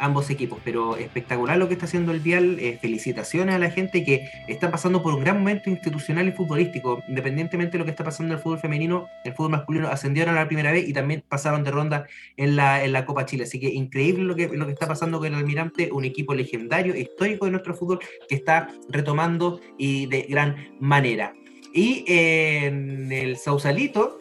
ambos 0.00 0.30
equipos, 0.30 0.58
pero 0.64 0.96
espectacular 0.96 1.56
lo 1.56 1.68
que 1.68 1.74
está 1.74 1.86
haciendo 1.86 2.10
el 2.10 2.18
Vial. 2.18 2.58
Eh, 2.58 2.76
felicitaciones 2.82 3.54
a 3.54 3.58
la 3.60 3.70
gente 3.70 4.04
que 4.04 4.28
está 4.48 4.68
pasando 4.70 5.00
por 5.00 5.14
un 5.14 5.22
gran 5.22 5.38
momento 5.38 5.70
institucional 5.70 6.26
y 6.26 6.32
futbolístico, 6.32 7.02
independientemente 7.08 7.72
de 7.72 7.78
lo 7.78 7.84
que 7.84 7.92
está 7.92 8.02
pasando 8.02 8.32
en 8.32 8.38
el 8.38 8.42
fútbol 8.42 8.58
femenino, 8.58 9.06
el 9.24 9.32
fútbol 9.32 9.52
masculino 9.52 9.86
ascendieron 9.88 10.36
a 10.36 10.40
la 10.40 10.48
primera 10.48 10.72
vez 10.72 10.88
y 10.88 10.92
también 10.92 11.22
pasaron 11.28 11.62
de 11.62 11.70
ronda 11.70 12.06
en 12.36 12.56
la, 12.56 12.84
en 12.84 12.92
la 12.92 13.06
Copa 13.06 13.26
Chile. 13.26 13.44
Así 13.44 13.60
que 13.60 13.68
increíble 13.68 14.24
lo 14.24 14.34
que, 14.34 14.48
lo 14.48 14.66
que 14.66 14.72
está 14.72 14.88
pasando 14.88 15.18
con 15.18 15.28
el 15.28 15.34
Almirante, 15.36 15.92
un 15.92 16.04
equipo 16.04 16.34
legendario, 16.34 16.96
histórico 16.96 17.44
de 17.44 17.52
nuestro 17.52 17.74
fútbol 17.74 18.00
que 18.28 18.34
está 18.34 18.68
retomando 18.88 19.60
y 19.78 20.06
de 20.06 20.22
gran 20.22 20.56
manera. 20.80 21.32
Y 21.74 22.04
en 22.06 23.10
el 23.10 23.36
Sausalito, 23.36 24.20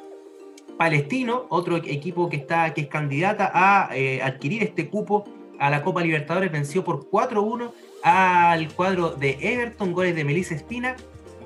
Palestino, 0.75 1.45
otro 1.49 1.77
equipo 1.77 2.27
que, 2.27 2.37
está, 2.37 2.73
que 2.73 2.81
es 2.81 2.87
candidata 2.87 3.51
a 3.53 3.95
eh, 3.95 4.23
adquirir 4.23 4.63
este 4.63 4.89
cupo 4.89 5.25
a 5.59 5.69
la 5.69 5.83
Copa 5.83 6.01
Libertadores, 6.01 6.51
venció 6.51 6.83
por 6.83 7.11
4-1 7.11 7.71
al 8.01 8.73
cuadro 8.73 9.11
de 9.11 9.37
Everton, 9.39 9.93
goles 9.93 10.15
de 10.15 10.23
Melissa 10.23 10.55
Espina, 10.55 10.95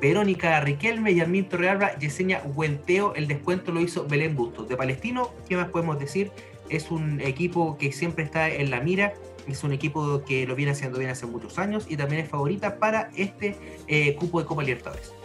Verónica 0.02 0.62
Riquelme, 0.62 1.14
Yasmín 1.14 1.50
Torrealba, 1.50 1.98
Yesenia 1.98 2.42
Huenteo, 2.56 3.14
el 3.16 3.28
descuento 3.28 3.74
lo 3.74 3.82
hizo 3.82 4.08
Belén 4.08 4.34
Bustos. 4.34 4.70
De 4.70 4.78
Palestino, 4.78 5.32
¿qué 5.50 5.58
más 5.58 5.68
podemos 5.70 6.00
decir? 6.00 6.32
Es 6.70 6.90
un 6.90 7.20
equipo 7.20 7.78
que 7.78 7.92
siempre 7.92 8.24
está 8.24 8.48
en 8.48 8.72
la 8.72 8.80
mira, 8.80 9.14
es 9.46 9.62
un 9.66 9.74
equipo 9.74 10.24
que 10.24 10.48
lo 10.48 10.56
viene 10.56 10.72
haciendo 10.72 11.00
bien 11.00 11.12
hace 11.12 11.26
muchos 11.26 11.60
años 11.60 11.86
y 11.90 11.98
también 11.98 12.24
es 12.24 12.30
favorita 12.30 12.80
para 12.80 13.10
este 13.18 13.58
eh, 13.88 14.16
cupo 14.16 14.40
de 14.40 14.46
Copa 14.46 14.64
Libertadores. 14.64 15.17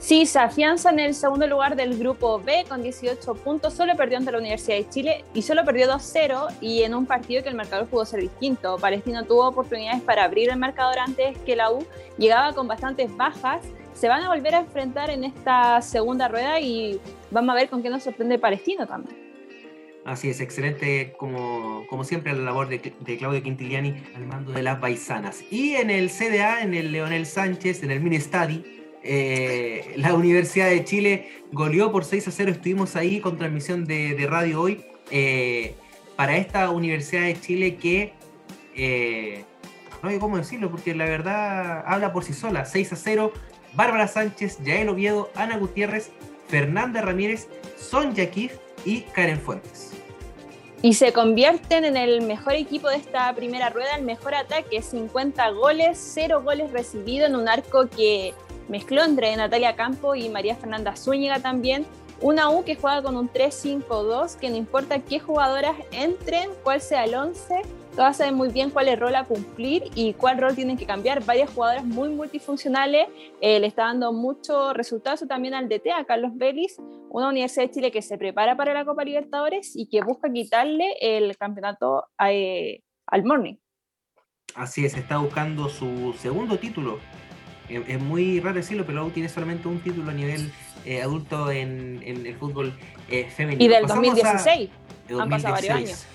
Sí, 0.00 0.24
se 0.24 0.38
afianza 0.38 0.88
en 0.88 0.98
el 0.98 1.14
segundo 1.14 1.46
lugar 1.46 1.76
del 1.76 1.98
grupo 1.98 2.40
B 2.40 2.64
con 2.66 2.82
18 2.82 3.34
puntos, 3.34 3.74
solo 3.74 3.94
perdió 3.96 4.16
ante 4.16 4.32
la 4.32 4.38
Universidad 4.38 4.78
de 4.78 4.88
Chile 4.88 5.24
y 5.34 5.42
solo 5.42 5.62
perdió 5.62 5.86
2-0 5.88 6.56
y 6.62 6.82
en 6.84 6.94
un 6.94 7.04
partido 7.04 7.42
que 7.42 7.50
el 7.50 7.54
marcador 7.54 7.86
pudo 7.86 8.06
ser 8.06 8.20
distinto. 8.20 8.78
Palestino 8.78 9.24
tuvo 9.24 9.46
oportunidades 9.46 10.00
para 10.00 10.24
abrir 10.24 10.48
el 10.48 10.58
marcador 10.58 10.98
antes 10.98 11.36
que 11.40 11.54
la 11.54 11.70
U, 11.70 11.86
llegaba 12.16 12.54
con 12.54 12.66
bastantes 12.66 13.14
bajas, 13.14 13.60
se 13.92 14.08
van 14.08 14.22
a 14.22 14.28
volver 14.28 14.54
a 14.54 14.60
enfrentar 14.60 15.10
en 15.10 15.22
esta 15.22 15.82
segunda 15.82 16.28
rueda 16.28 16.58
y 16.60 16.98
vamos 17.30 17.52
a 17.52 17.56
ver 17.56 17.68
con 17.68 17.82
qué 17.82 17.90
nos 17.90 18.02
sorprende 18.02 18.38
Palestino 18.38 18.86
también. 18.86 19.14
Así 20.06 20.30
es, 20.30 20.40
excelente 20.40 21.12
como, 21.18 21.84
como 21.90 22.04
siempre 22.04 22.32
la 22.32 22.40
labor 22.40 22.68
de, 22.68 22.80
Claudio 23.18 23.42
Quintiliani 23.42 24.02
al 24.16 24.24
mando 24.24 24.52
de 24.52 24.62
las 24.62 24.78
paisanas. 24.78 25.44
Y 25.50 25.74
en 25.74 25.90
el 25.90 26.08
CDA, 26.08 26.62
en 26.62 26.72
el 26.72 26.90
Leonel 26.90 27.26
Sánchez, 27.26 27.82
en 27.82 27.90
el 27.90 28.00
Mini 28.00 28.18
Stadi, 28.18 28.79
eh, 29.02 29.94
la 29.96 30.14
Universidad 30.14 30.68
de 30.68 30.84
Chile 30.84 31.44
goleó 31.52 31.90
por 31.90 32.04
6 32.04 32.28
a 32.28 32.30
0, 32.30 32.52
estuvimos 32.52 32.96
ahí 32.96 33.20
con 33.20 33.38
transmisión 33.38 33.84
de, 33.84 34.26
radio 34.28 34.60
hoy. 34.60 34.84
Eh, 35.10 35.74
para 36.16 36.36
esta 36.36 36.70
Universidad 36.70 37.22
de 37.22 37.40
Chile 37.40 37.76
que, 37.76 38.12
eh, 38.76 39.44
no 40.02 40.10
sé 40.10 40.18
cómo 40.18 40.36
decirlo, 40.36 40.70
porque 40.70 40.94
la 40.94 41.06
verdad 41.06 41.82
habla 41.86 42.12
por 42.12 42.24
sí 42.24 42.34
sola. 42.34 42.64
6 42.66 42.92
a 42.92 42.96
0, 42.96 43.32
Bárbara 43.74 44.06
Sánchez, 44.06 44.58
Yael 44.62 44.90
Oviedo, 44.90 45.30
Ana 45.34 45.56
Gutiérrez, 45.56 46.10
Fernanda 46.48 47.00
Ramírez, 47.00 47.48
Sonja 47.78 48.26
Kif 48.26 48.52
y 48.84 49.02
Karen 49.02 49.40
Fuentes. 49.40 49.92
Y 50.82 50.94
se 50.94 51.12
convierten 51.12 51.84
en 51.84 51.96
el 51.96 52.22
mejor 52.22 52.54
equipo 52.54 52.88
de 52.88 52.96
esta 52.96 53.32
primera 53.34 53.68
rueda, 53.68 53.96
el 53.96 54.04
mejor 54.04 54.34
ataque, 54.34 54.80
50 54.80 55.50
goles, 55.50 55.98
0 56.14 56.42
goles 56.42 56.70
recibidos 56.70 57.28
en 57.28 57.36
un 57.36 57.48
arco 57.48 57.88
que 57.88 58.32
mezcló 58.70 59.02
entre 59.02 59.36
Natalia 59.36 59.76
Campo 59.76 60.14
y 60.14 60.28
María 60.28 60.56
Fernanda 60.56 60.96
Zúñiga 60.96 61.40
también. 61.40 61.84
Una 62.22 62.50
U 62.50 62.64
que 62.64 62.76
juega 62.76 63.02
con 63.02 63.16
un 63.16 63.30
3-5-2, 63.30 64.36
que 64.36 64.50
no 64.50 64.56
importa 64.56 65.00
qué 65.00 65.18
jugadoras 65.18 65.74
entren, 65.90 66.50
cuál 66.62 66.80
sea 66.80 67.04
el 67.04 67.14
11, 67.14 67.62
todas 67.96 68.18
saben 68.18 68.34
muy 68.34 68.50
bien 68.50 68.70
cuál 68.70 68.88
es 68.88 68.94
el 68.94 69.00
rol 69.00 69.14
a 69.16 69.24
cumplir 69.24 69.84
y 69.94 70.12
cuál 70.12 70.38
rol 70.38 70.54
tienen 70.54 70.76
que 70.76 70.84
cambiar. 70.84 71.24
Varias 71.24 71.50
jugadoras 71.50 71.84
muy 71.84 72.10
multifuncionales, 72.10 73.08
eh, 73.40 73.58
le 73.58 73.66
está 73.66 73.84
dando 73.84 74.12
mucho 74.12 74.74
resultado 74.74 75.26
también 75.26 75.54
al 75.54 75.68
DT, 75.68 75.92
a 75.92 76.04
Carlos 76.04 76.32
Vélez, 76.34 76.76
una 77.08 77.28
Universidad 77.30 77.64
de 77.64 77.70
Chile 77.70 77.90
que 77.90 78.02
se 78.02 78.18
prepara 78.18 78.54
para 78.54 78.74
la 78.74 78.84
Copa 78.84 79.02
Libertadores 79.02 79.74
y 79.74 79.88
que 79.88 80.02
busca 80.02 80.30
quitarle 80.30 80.94
el 81.00 81.36
campeonato 81.38 82.04
eh, 82.28 82.82
al 83.06 83.24
Morning. 83.24 83.54
Así 84.54 84.84
es, 84.84 84.94
está 84.94 85.16
buscando 85.16 85.70
su 85.70 86.12
segundo 86.18 86.58
título 86.58 86.98
es, 87.70 88.00
muy 88.00 88.40
raro 88.40 88.56
decirlo, 88.56 88.84
pero 88.84 89.06
la 89.06 89.12
tiene 89.12 89.28
solamente 89.28 89.68
un 89.68 89.80
título 89.80 90.10
a 90.10 90.14
nivel 90.14 90.52
eh, 90.84 91.02
adulto 91.02 91.50
en, 91.50 92.02
el 92.04 92.34
fútbol 92.36 92.74
eh, 93.08 93.28
femenino. 93.34 93.64
Y 93.64 93.68
del 93.68 93.86
2016. 93.86 94.70
Han 95.18 95.28
pasado 95.28 95.54
varios 95.54 95.74
años. 95.74 96.06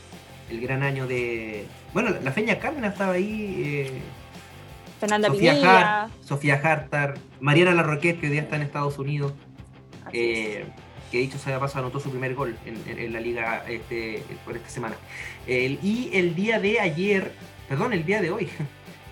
El 0.49 0.61
gran 0.61 0.83
año 0.83 1.07
de. 1.07 1.65
Bueno, 1.93 2.11
la 2.23 2.31
Feña 2.31 2.59
Carmen 2.59 2.85
estaba 2.85 3.13
ahí. 3.13 3.61
Eh, 3.65 4.01
Fernanda 4.99 5.27
Sofía, 5.27 6.09
Sofía 6.21 6.61
Hartar, 6.63 7.15
Mariana 7.39 7.73
Larroquet, 7.73 8.19
que 8.19 8.27
hoy 8.27 8.31
día 8.31 8.41
está 8.41 8.55
en 8.55 8.61
Estados 8.61 8.97
Unidos. 8.97 9.33
que 10.11 10.65
dicho 11.11 11.37
sea 11.37 11.59
pasado 11.59 11.85
anotó 11.85 11.99
su 11.99 12.09
primer 12.09 12.35
gol 12.35 12.57
en, 12.65 13.13
la 13.13 13.19
liga 13.19 13.63
este, 13.69 14.23
por 14.43 14.55
esta 14.55 14.69
semana. 14.69 14.95
y 15.47 16.09
el 16.13 16.35
día 16.35 16.59
de 16.59 16.79
ayer, 16.79 17.33
perdón, 17.67 17.93
el 17.93 18.05
día 18.05 18.21
de 18.21 18.31
hoy, 18.31 18.49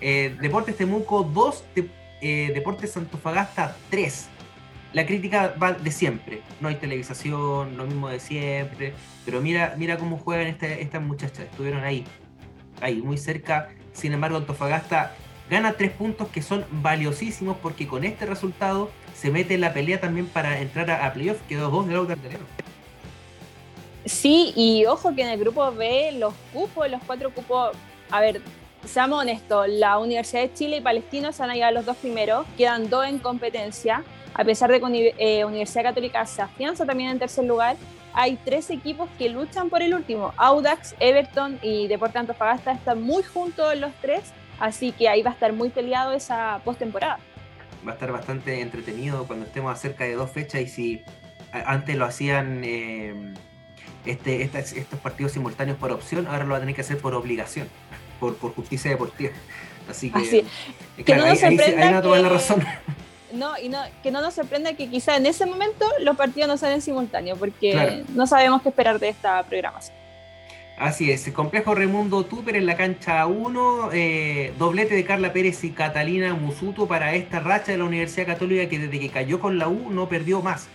Deportes 0.40 0.76
Temuco 0.76 1.22
2, 1.22 1.64
eh, 2.20 2.50
Deportes 2.54 2.96
Antofagasta 2.96 3.76
3. 3.90 4.28
La 4.92 5.06
crítica 5.06 5.54
va 5.60 5.72
de 5.72 5.90
siempre. 5.90 6.42
No 6.60 6.68
hay 6.68 6.76
televisación, 6.76 7.76
lo 7.76 7.84
mismo 7.84 8.08
de 8.08 8.20
siempre. 8.20 8.94
Pero 9.24 9.40
mira, 9.40 9.74
mira 9.76 9.98
cómo 9.98 10.18
juegan 10.18 10.46
estas 10.46 11.02
muchachas. 11.02 11.40
Estuvieron 11.40 11.82
ahí, 11.82 12.04
ahí, 12.80 13.02
muy 13.02 13.18
cerca. 13.18 13.70
Sin 13.92 14.12
embargo, 14.12 14.36
Antofagasta 14.36 15.14
gana 15.50 15.72
tres 15.72 15.90
puntos 15.90 16.28
que 16.28 16.42
son 16.42 16.64
valiosísimos 16.70 17.56
porque 17.60 17.86
con 17.86 18.04
este 18.04 18.24
resultado 18.24 18.90
se 19.14 19.30
mete 19.30 19.54
en 19.54 19.60
la 19.60 19.72
pelea 19.72 20.00
también 20.00 20.26
para 20.26 20.60
entrar 20.60 20.90
a, 20.90 21.12
playoff. 21.12 21.40
Quedó 21.48 21.70
dos 21.70 21.88
de 21.88 21.94
la 21.94 22.16
Sí, 24.04 24.52
y 24.54 24.84
ojo 24.86 25.14
que 25.14 25.22
en 25.22 25.28
el 25.28 25.40
grupo 25.40 25.72
B 25.72 26.12
los 26.18 26.34
cupos, 26.52 26.90
los 26.90 27.02
cuatro 27.04 27.30
cupos, 27.30 27.74
a 28.10 28.20
ver, 28.20 28.42
seamos 28.86 29.20
honestos, 29.20 29.66
la 29.68 29.98
Universidad 29.98 30.42
de 30.42 30.52
Chile 30.52 30.76
y 30.78 30.80
Palestino 30.80 31.32
se 31.32 31.42
a 31.42 31.46
llegar 31.46 31.72
los 31.72 31.84
dos 31.84 31.96
primeros, 31.96 32.46
quedan 32.56 32.88
dos 32.90 33.06
en 33.06 33.18
competencia, 33.18 34.02
a 34.34 34.44
pesar 34.44 34.70
de 34.70 34.80
que 34.80 35.14
eh, 35.18 35.44
Universidad 35.44 35.84
Católica 35.84 36.24
se 36.26 36.42
afianza 36.42 36.84
también 36.84 37.10
en 37.10 37.18
tercer 37.18 37.44
lugar, 37.44 37.76
hay 38.12 38.38
tres 38.44 38.70
equipos 38.70 39.08
que 39.18 39.28
luchan 39.28 39.70
por 39.70 39.82
el 39.82 39.94
último, 39.94 40.32
Audax, 40.36 40.94
Everton 41.00 41.58
y 41.62 41.88
Deportes 41.88 42.16
Antofagasta 42.16 42.72
están 42.72 43.02
muy 43.02 43.22
juntos 43.22 43.76
los 43.76 43.92
tres, 44.00 44.32
así 44.60 44.92
que 44.92 45.08
ahí 45.08 45.22
va 45.22 45.30
a 45.30 45.34
estar 45.34 45.52
muy 45.52 45.70
peleado 45.70 46.12
esa 46.12 46.60
postemporada. 46.64 47.18
Va 47.86 47.92
a 47.92 47.94
estar 47.94 48.12
bastante 48.12 48.60
entretenido 48.60 49.26
cuando 49.26 49.46
estemos 49.46 49.78
cerca 49.78 50.04
de 50.04 50.14
dos 50.14 50.30
fechas 50.30 50.60
y 50.62 50.68
si 50.68 51.02
antes 51.52 51.96
lo 51.96 52.04
hacían... 52.04 52.62
Eh, 52.64 53.34
este, 54.06 54.42
estos 54.42 55.00
partidos 55.00 55.32
simultáneos 55.32 55.78
por 55.78 55.90
opción, 55.90 56.26
ahora 56.26 56.44
lo 56.44 56.50
va 56.50 56.58
a 56.58 56.60
tener 56.60 56.74
que 56.74 56.82
hacer 56.82 56.98
por 56.98 57.14
obligación 57.14 57.68
por, 58.20 58.36
justicia 58.54 58.90
deportiva. 58.90 59.32
Así 59.88 60.10
que, 60.10 60.44
que 61.04 61.14
no 61.14 61.26
nos 61.26 61.42
ahí, 61.42 61.56
que, 61.56 61.76
la 61.76 62.28
razón. 62.28 62.64
No, 63.32 63.58
y 63.58 63.68
no, 63.68 63.78
que 64.02 64.10
no 64.10 64.22
nos 64.22 64.34
sorprenda 64.34 64.74
que 64.74 64.88
quizá 64.88 65.16
en 65.16 65.26
ese 65.26 65.44
momento 65.44 65.86
los 66.00 66.16
partidos 66.16 66.48
no 66.48 66.56
salen 66.56 66.80
simultáneos, 66.80 67.38
porque 67.38 68.04
no 68.14 68.26
sabemos 68.26 68.62
qué 68.62 68.68
esperar 68.68 68.98
de 68.98 69.08
esta 69.08 69.42
programación. 69.42 69.96
Así 70.78 71.10
es, 71.10 71.30
complejo 71.30 71.74
Raimundo 71.74 72.24
Tupper 72.24 72.56
en 72.56 72.66
la 72.66 72.76
cancha 72.76 73.26
1, 73.26 73.90
eh, 73.92 74.52
doblete 74.58 74.96
de 74.96 75.04
Carla 75.04 75.32
Pérez 75.32 75.62
y 75.62 75.70
Catalina 75.70 76.34
Musuto 76.34 76.88
para 76.88 77.14
esta 77.14 77.38
racha 77.38 77.70
de 77.70 77.78
la 77.78 77.84
Universidad 77.84 78.26
Católica 78.26 78.68
que 78.68 78.80
desde 78.80 78.98
que 78.98 79.08
cayó 79.08 79.38
con 79.38 79.56
la 79.56 79.68
U 79.68 79.90
no 79.90 80.08
perdió 80.08 80.42
más 80.42 80.66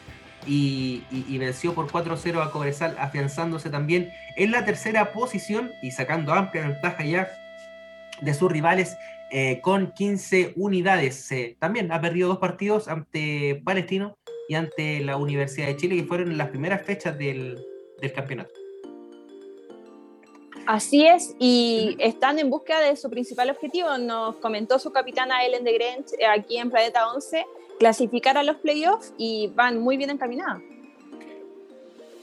y, 0.50 1.38
venció 1.38 1.74
por 1.76 1.88
4-0 1.88 2.41
a 2.41 2.52
Cobresal, 2.52 2.95
afianzándose 3.00 3.70
también 3.70 4.12
en 4.36 4.52
la 4.52 4.66
tercera 4.66 5.12
posición 5.14 5.72
y 5.82 5.91
sacando 5.91 6.34
amplia 6.34 6.68
ventaja 6.68 7.04
ya 7.04 7.30
de 8.22 8.34
sus 8.34 8.52
rivales 8.52 8.97
eh, 9.32 9.62
con 9.62 9.91
15 9.91 10.54
unidades. 10.56 11.30
También 11.60 11.91
ha 11.91 12.02
perdido 12.02 12.30
dos 12.30 12.39
partidos 12.39 12.88
ante 12.88 13.62
Palestino 13.64 14.18
y 14.47 14.56
ante 14.56 15.00
la 15.02 15.18
Universidad 15.18 15.68
de 15.68 15.78
Chile, 15.78 15.95
que 15.95 16.04
fueron 16.04 16.36
las 16.36 16.50
primeras 16.50 16.82
fechas 16.82 17.18
del, 17.18 17.64
campeonato. 18.16 18.59
Así 20.70 21.03
es, 21.03 21.36
y 21.39 21.97
están 21.97 22.38
en 22.38 22.51
búsqueda 22.51 22.82
de 22.82 22.95
su 22.95 23.09
principal 23.09 23.49
objetivo. 23.49 23.97
Nos 23.97 24.36
comentó 24.36 24.78
su 24.78 24.91
capitana 24.91 25.43
Ellen 25.43 25.63
de 25.63 25.74
Grench 25.74 26.13
eh, 26.20 26.28
aquí 26.28 26.57
en 26.57 26.70
Planeta 26.70 27.11
11, 27.11 27.43
clasificar 27.80 28.38
a 28.38 28.43
los 28.43 28.57
playoffs 28.57 29.11
y 29.17 29.47
van 29.55 29.82
muy 29.82 29.97
bien 29.97 30.11
encaminados. 30.11 30.61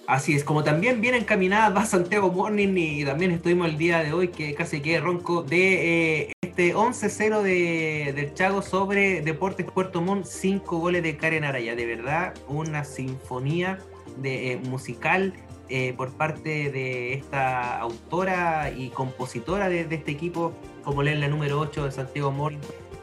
Así 0.06 0.36
es, 0.36 0.44
como 0.44 0.62
también 0.62 1.00
bien 1.00 1.16
encaminada 1.16 1.70
va 1.70 1.84
Santiago 1.86 2.30
Morning 2.30 2.72
y 2.76 3.04
también 3.04 3.32
estuvimos 3.32 3.66
el 3.66 3.78
día 3.78 4.04
de 4.04 4.12
hoy 4.12 4.28
que 4.28 4.54
casi 4.54 4.80
quede 4.80 5.00
ronco 5.00 5.42
de 5.42 6.20
eh, 6.20 6.32
este 6.40 6.72
11-0 6.72 7.42
de, 7.42 8.12
del 8.14 8.32
Chago 8.32 8.62
sobre 8.62 9.22
Deportes 9.22 9.66
Puerto 9.68 10.00
Montt, 10.00 10.24
5 10.24 10.78
goles 10.78 11.02
de 11.02 11.16
Karen 11.16 11.42
Araya, 11.42 11.74
de 11.74 11.84
verdad 11.84 12.32
una 12.46 12.84
sinfonía 12.84 13.80
de, 14.18 14.52
eh, 14.52 14.56
musical 14.58 15.34
eh, 15.68 15.94
por 15.96 16.12
parte 16.12 16.70
de 16.70 17.14
esta 17.14 17.78
autora 17.78 18.70
y 18.70 18.88
compositora 18.90 19.68
de, 19.68 19.80
este 19.82 20.10
equipo, 20.10 20.52
como 20.84 21.02
leen 21.02 21.20
la 21.20 21.28
número 21.28 21.58
8 21.60 21.84
de 21.84 21.92
Santiago 21.92 22.30
Morning, 22.30 22.58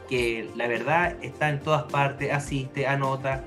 que 0.08 0.48
la 0.56 0.68
verdad 0.68 1.16
está 1.22 1.48
en 1.48 1.60
todas 1.60 1.84
partes, 1.84 2.32
asiste, 2.32 2.86
anota, 2.86 3.44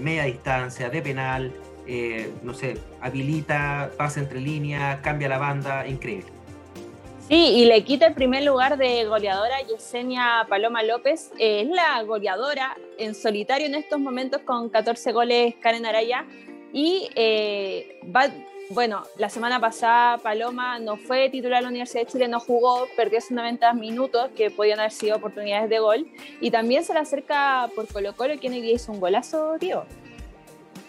media 0.00 0.24
distancia, 0.24 0.88
de 0.88 1.02
penal, 1.02 1.52
eh, 1.88 2.32
no 2.42 2.52
sé, 2.52 2.78
habilita, 3.00 3.90
pasa 3.96 4.18
entre 4.18 4.40
líneas, 4.40 5.00
cambia 5.02 5.28
la 5.28 5.38
banda, 5.38 5.86
increíble. 5.86 6.26
Sí, 7.28 7.34
y 7.34 7.64
le 7.64 7.82
quita 7.84 8.06
el 8.06 8.14
primer 8.14 8.44
lugar 8.44 8.76
de 8.76 9.04
goleadora 9.04 9.60
Yesenia 9.68 10.46
Paloma 10.48 10.82
López. 10.82 11.32
Eh, 11.38 11.62
es 11.62 11.68
la 11.68 12.02
goleadora 12.02 12.76
en 12.98 13.14
solitario 13.14 13.66
en 13.66 13.74
estos 13.74 13.98
momentos 13.98 14.42
con 14.42 14.68
14 14.68 15.12
goles 15.12 15.54
Karen 15.60 15.86
Araya. 15.86 16.24
Y 16.76 17.08
eh, 17.14 17.98
va, 18.14 18.26
bueno, 18.68 19.02
la 19.16 19.30
semana 19.30 19.58
pasada 19.58 20.18
Paloma 20.18 20.78
no 20.78 20.98
fue 20.98 21.30
titular 21.30 21.60
de 21.60 21.62
la 21.62 21.68
Universidad 21.70 22.02
de 22.02 22.12
Chile, 22.12 22.28
no 22.28 22.38
jugó, 22.38 22.86
perdió 22.94 23.18
90 23.30 23.72
minutos 23.72 24.28
que 24.36 24.50
podían 24.50 24.80
haber 24.80 24.92
sido 24.92 25.16
oportunidades 25.16 25.70
de 25.70 25.78
gol. 25.78 26.06
Y 26.38 26.50
también 26.50 26.84
se 26.84 26.92
le 26.92 26.98
acerca 26.98 27.70
por 27.74 27.88
Colo 27.90 28.14
Colo, 28.14 28.34
quien 28.38 28.52
hizo 28.52 28.92
un 28.92 29.00
golazo, 29.00 29.54
tío. 29.58 29.86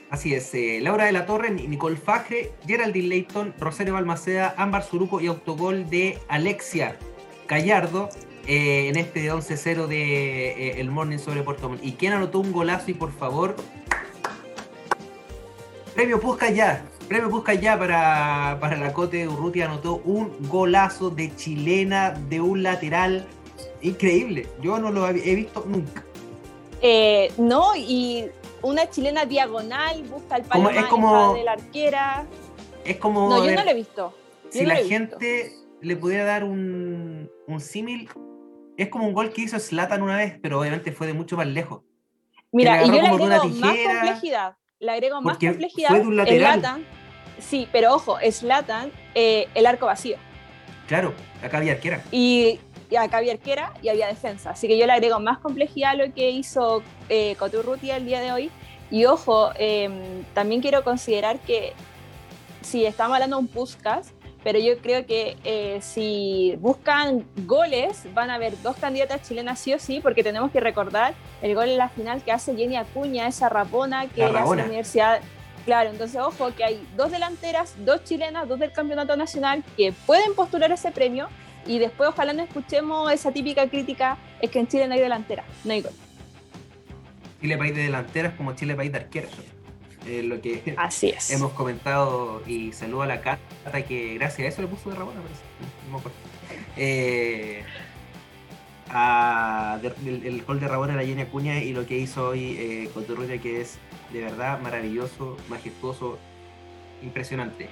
Así 0.09 0.33
es, 0.33 0.53
eh, 0.53 0.79
Laura 0.81 1.05
de 1.05 1.13
la 1.13 1.25
Torre, 1.25 1.51
Nicole 1.51 1.95
Fajre, 1.95 2.51
Geraldine 2.67 3.07
Leighton, 3.07 3.53
Rosario 3.57 3.93
Balmaceda, 3.93 4.55
Ámbar 4.57 4.83
Suruco 4.83 5.21
y 5.21 5.27
autogol 5.27 5.89
de 5.89 6.19
Alexia 6.27 6.97
Gallardo 7.47 8.09
eh, 8.45 8.89
en 8.89 8.97
este 8.97 9.31
11-0 9.31 9.87
de 9.87 10.81
el 10.81 10.91
Morning 10.91 11.17
sobre 11.17 11.43
Puerto. 11.43 11.77
¿Y 11.81 11.93
quién 11.93 12.11
anotó 12.11 12.39
un 12.39 12.51
golazo? 12.51 12.91
Y 12.91 12.93
por 12.93 13.13
favor, 13.13 13.55
premio 15.97 16.19
Pusca 16.19 16.51
ya, 16.51 16.85
premio 17.07 17.27
Pusca 17.27 17.55
ya 17.55 17.75
para, 17.75 18.59
para 18.61 18.77
la 18.77 18.93
Cote 18.93 19.27
Urrutia, 19.27 19.65
anotó 19.65 19.95
un 20.05 20.31
golazo 20.47 21.09
de 21.09 21.35
chilena 21.35 22.11
de 22.11 22.39
un 22.39 22.61
lateral 22.61 23.25
increíble. 23.81 24.47
Yo 24.61 24.77
no 24.77 24.91
lo 24.91 25.07
he 25.07 25.35
visto 25.35 25.65
nunca. 25.65 26.05
no, 27.39 27.75
y 27.75 28.29
una 28.61 28.87
chilena 28.87 29.25
diagonal, 29.25 30.03
busca 30.03 30.35
el 30.35 30.43
palo 30.43 30.69
es 30.69 30.85
como, 30.85 31.33
de 31.33 31.43
la 31.43 31.53
arquera. 31.53 32.27
Es 32.85 32.97
como. 32.97 33.27
No, 33.29 33.43
yo 33.43 33.55
no 33.55 33.63
lo 33.63 33.71
he 33.71 33.73
visto. 33.73 34.13
si 34.49 34.67
la 34.67 34.75
gente 34.75 35.51
le 35.81 35.95
pudiera 35.95 36.25
dar 36.25 36.43
un, 36.43 37.27
un 37.47 37.59
símil, 37.59 38.07
es 38.77 38.89
como 38.89 39.07
un 39.07 39.15
gol 39.15 39.33
que 39.33 39.41
hizo 39.41 39.59
Slatan 39.59 40.03
una 40.03 40.17
vez, 40.17 40.37
pero 40.43 40.59
obviamente 40.59 40.91
fue 40.91 41.07
de 41.07 41.13
mucho 41.13 41.37
más 41.37 41.47
lejos. 41.47 41.81
Mira, 42.51 42.83
y 42.83 42.85
yo 42.85 42.93
le 42.93 43.07
agrego 43.07 43.47
más 43.47 43.77
complejidad. 43.83 44.57
Le 44.79 44.91
agrego 44.91 45.21
más 45.21 45.37
complejidad. 45.37 45.89
Fue 45.89 45.99
de 45.99 46.07
un 46.07 46.17
lateral. 46.17 46.85
sí, 47.39 47.67
pero 47.71 47.95
ojo, 47.95 48.17
Slatan, 48.29 48.91
eh, 49.15 49.47
el 49.55 49.65
arco 49.65 49.87
vacío. 49.87 50.17
Claro, 50.87 51.13
acá 51.43 51.57
había 51.57 51.73
arquera. 51.73 52.01
Y 52.11 52.59
y 52.89 52.95
acá 52.95 53.17
había 53.17 53.33
arquera 53.33 53.73
y 53.81 53.89
había 53.89 54.07
defensa. 54.07 54.51
Así 54.51 54.67
que 54.67 54.77
yo 54.77 54.85
le 54.85 54.93
agrego 54.93 55.19
más 55.19 55.39
complejidad 55.39 55.91
a 55.91 55.95
lo 55.95 56.13
que 56.13 56.29
hizo 56.31 56.83
eh, 57.09 57.35
Coturrutia 57.37 57.97
el 57.97 58.05
día 58.05 58.21
de 58.21 58.31
hoy. 58.31 58.51
Y 58.89 59.05
ojo, 59.05 59.51
em, 59.55 60.23
también 60.33 60.61
quiero 60.61 60.83
considerar 60.83 61.39
que 61.39 61.73
si 62.61 62.85
estamos 62.85 63.15
hablando 63.15 63.37
de 63.37 63.41
un 63.41 63.47
Puskas, 63.47 64.13
pero 64.47 64.59
yo 64.59 64.77
creo 64.77 65.05
que 65.05 65.35
eh, 65.43 65.79
si 65.81 66.55
buscan 66.61 67.25
goles, 67.45 68.03
van 68.13 68.29
a 68.29 68.35
haber 68.35 68.53
dos 68.61 68.77
candidatas 68.77 69.27
chilenas 69.27 69.59
sí 69.59 69.73
o 69.73 69.77
sí, 69.77 69.99
porque 70.01 70.23
tenemos 70.23 70.51
que 70.51 70.61
recordar 70.61 71.15
el 71.41 71.53
gol 71.53 71.67
en 71.67 71.77
la 71.77 71.89
final 71.89 72.23
que 72.23 72.31
hace 72.31 72.55
Jenny 72.55 72.77
Acuña, 72.77 73.27
esa 73.27 73.49
rapona 73.49 74.07
que 74.07 74.21
la 74.21 74.43
hace 74.43 74.55
la 74.55 74.63
Universidad. 74.63 75.19
Claro, 75.65 75.89
entonces 75.89 76.21
ojo 76.21 76.55
que 76.55 76.63
hay 76.63 76.87
dos 76.95 77.11
delanteras, 77.11 77.75
dos 77.83 78.05
chilenas, 78.05 78.47
dos 78.47 78.57
del 78.57 78.71
campeonato 78.71 79.17
nacional 79.17 79.65
que 79.75 79.91
pueden 80.05 80.33
postular 80.33 80.71
ese 80.71 80.91
premio 80.91 81.27
y 81.65 81.79
después 81.79 82.07
ojalá 82.07 82.31
no 82.31 82.43
escuchemos 82.43 83.11
esa 83.11 83.33
típica 83.33 83.67
crítica, 83.67 84.17
es 84.39 84.49
que 84.49 84.59
en 84.59 84.69
Chile 84.69 84.87
no 84.87 84.93
hay 84.93 85.01
delantera, 85.01 85.43
no 85.65 85.73
hay 85.73 85.81
gol. 85.81 85.91
Chile 87.41 87.57
país 87.57 87.75
de 87.75 87.83
delanteras 87.83 88.33
como 88.35 88.55
Chile 88.55 88.75
país 88.75 88.93
de 88.93 88.99
arqueros. 88.99 89.31
Eh, 90.07 90.23
lo 90.23 90.41
que 90.41 90.73
Así 90.77 91.09
es. 91.09 91.31
hemos 91.31 91.51
comentado 91.53 92.41
y 92.47 92.71
saludo 92.71 93.01
a 93.01 93.07
la 93.07 93.21
carta 93.21 93.85
que 93.85 94.15
gracias 94.15 94.45
a 94.45 94.49
eso 94.49 94.61
le 94.61 94.67
puso 94.67 94.89
de 94.89 94.95
Rabona, 94.95 95.19
eh, 96.77 97.63
el, 100.05 100.43
gol 100.43 100.59
de 100.59 100.67
Rabona 100.67 100.93
a 100.93 100.95
la 100.95 101.03
Jenny 101.03 101.23
Acuña 101.23 101.59
y 101.61 101.73
lo 101.73 101.85
que 101.85 101.97
hizo 101.97 102.29
hoy 102.29 102.55
eh, 102.57 102.89
con 102.93 103.05
que 103.05 103.61
es 103.61 103.79
de 104.13 104.21
verdad 104.21 104.61
maravilloso, 104.61 105.37
majestuoso, 105.49 106.17
impresionante 107.01 107.67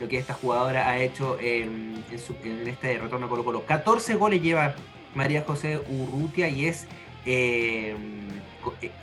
lo 0.00 0.08
que 0.08 0.16
esta 0.16 0.32
jugadora 0.32 0.88
ha 0.88 0.98
hecho 0.98 1.38
en, 1.40 2.02
este 2.66 2.98
retorno 2.98 3.28
Colo 3.28 3.44
Colo. 3.44 3.66
14 3.66 4.14
goles 4.14 4.40
lleva 4.42 4.74
María 5.14 5.42
José 5.42 5.80
Urrutia 5.88 6.48
y 6.48 6.66
es... 6.66 6.86
Eh, 7.26 7.94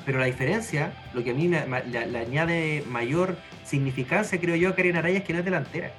pero 0.05 0.19
la 0.19 0.25
diferencia, 0.25 0.91
lo 1.13 1.23
que 1.23 1.31
a 1.31 1.33
mí 1.33 1.47
le, 1.47 2.19
añade 2.19 2.83
mayor 2.87 3.37
significancia, 3.63 4.39
creo 4.39 4.55
yo, 4.55 4.69
a 4.69 4.75
Karen 4.75 4.97
Araya 4.97 5.19
es 5.19 5.23
que 5.23 5.33
no 5.33 5.39
es 5.39 5.45
delantera. 5.45 5.91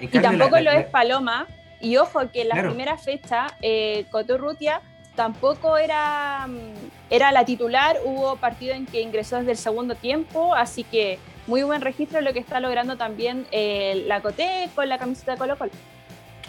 y 0.00 0.08
tampoco 0.08 0.58
lo 0.60 0.70
es 0.70 0.86
Paloma. 0.86 1.46
Y 1.80 1.96
ojo 1.96 2.20
que 2.30 2.42
en 2.42 2.48
la 2.48 2.62
primera 2.62 2.96
fecha, 2.96 3.48
eh, 3.60 4.06
Coturrutia 4.10 4.80
tampoco 5.16 5.76
era, 5.76 6.46
mm, 6.46 7.10
era 7.10 7.32
la 7.32 7.44
titular, 7.44 7.98
hubo 8.04 8.36
partido 8.36 8.74
en 8.74 8.86
que 8.86 9.00
ingresó 9.00 9.38
desde 9.38 9.50
el 9.50 9.56
segundo 9.56 9.96
tiempo, 9.96 10.54
así 10.54 10.84
que 10.84 11.18
muy 11.48 11.64
buen 11.64 11.80
registro 11.80 12.20
lo 12.20 12.32
que 12.32 12.38
está 12.38 12.60
logrando 12.60 12.96
también 12.96 13.46
eh, 13.50 14.04
la 14.06 14.20
Cote 14.20 14.68
con 14.76 14.88
la 14.88 14.98
camiseta 14.98 15.32
de 15.32 15.38
Colo 15.38 15.58
Colo. 15.58 15.72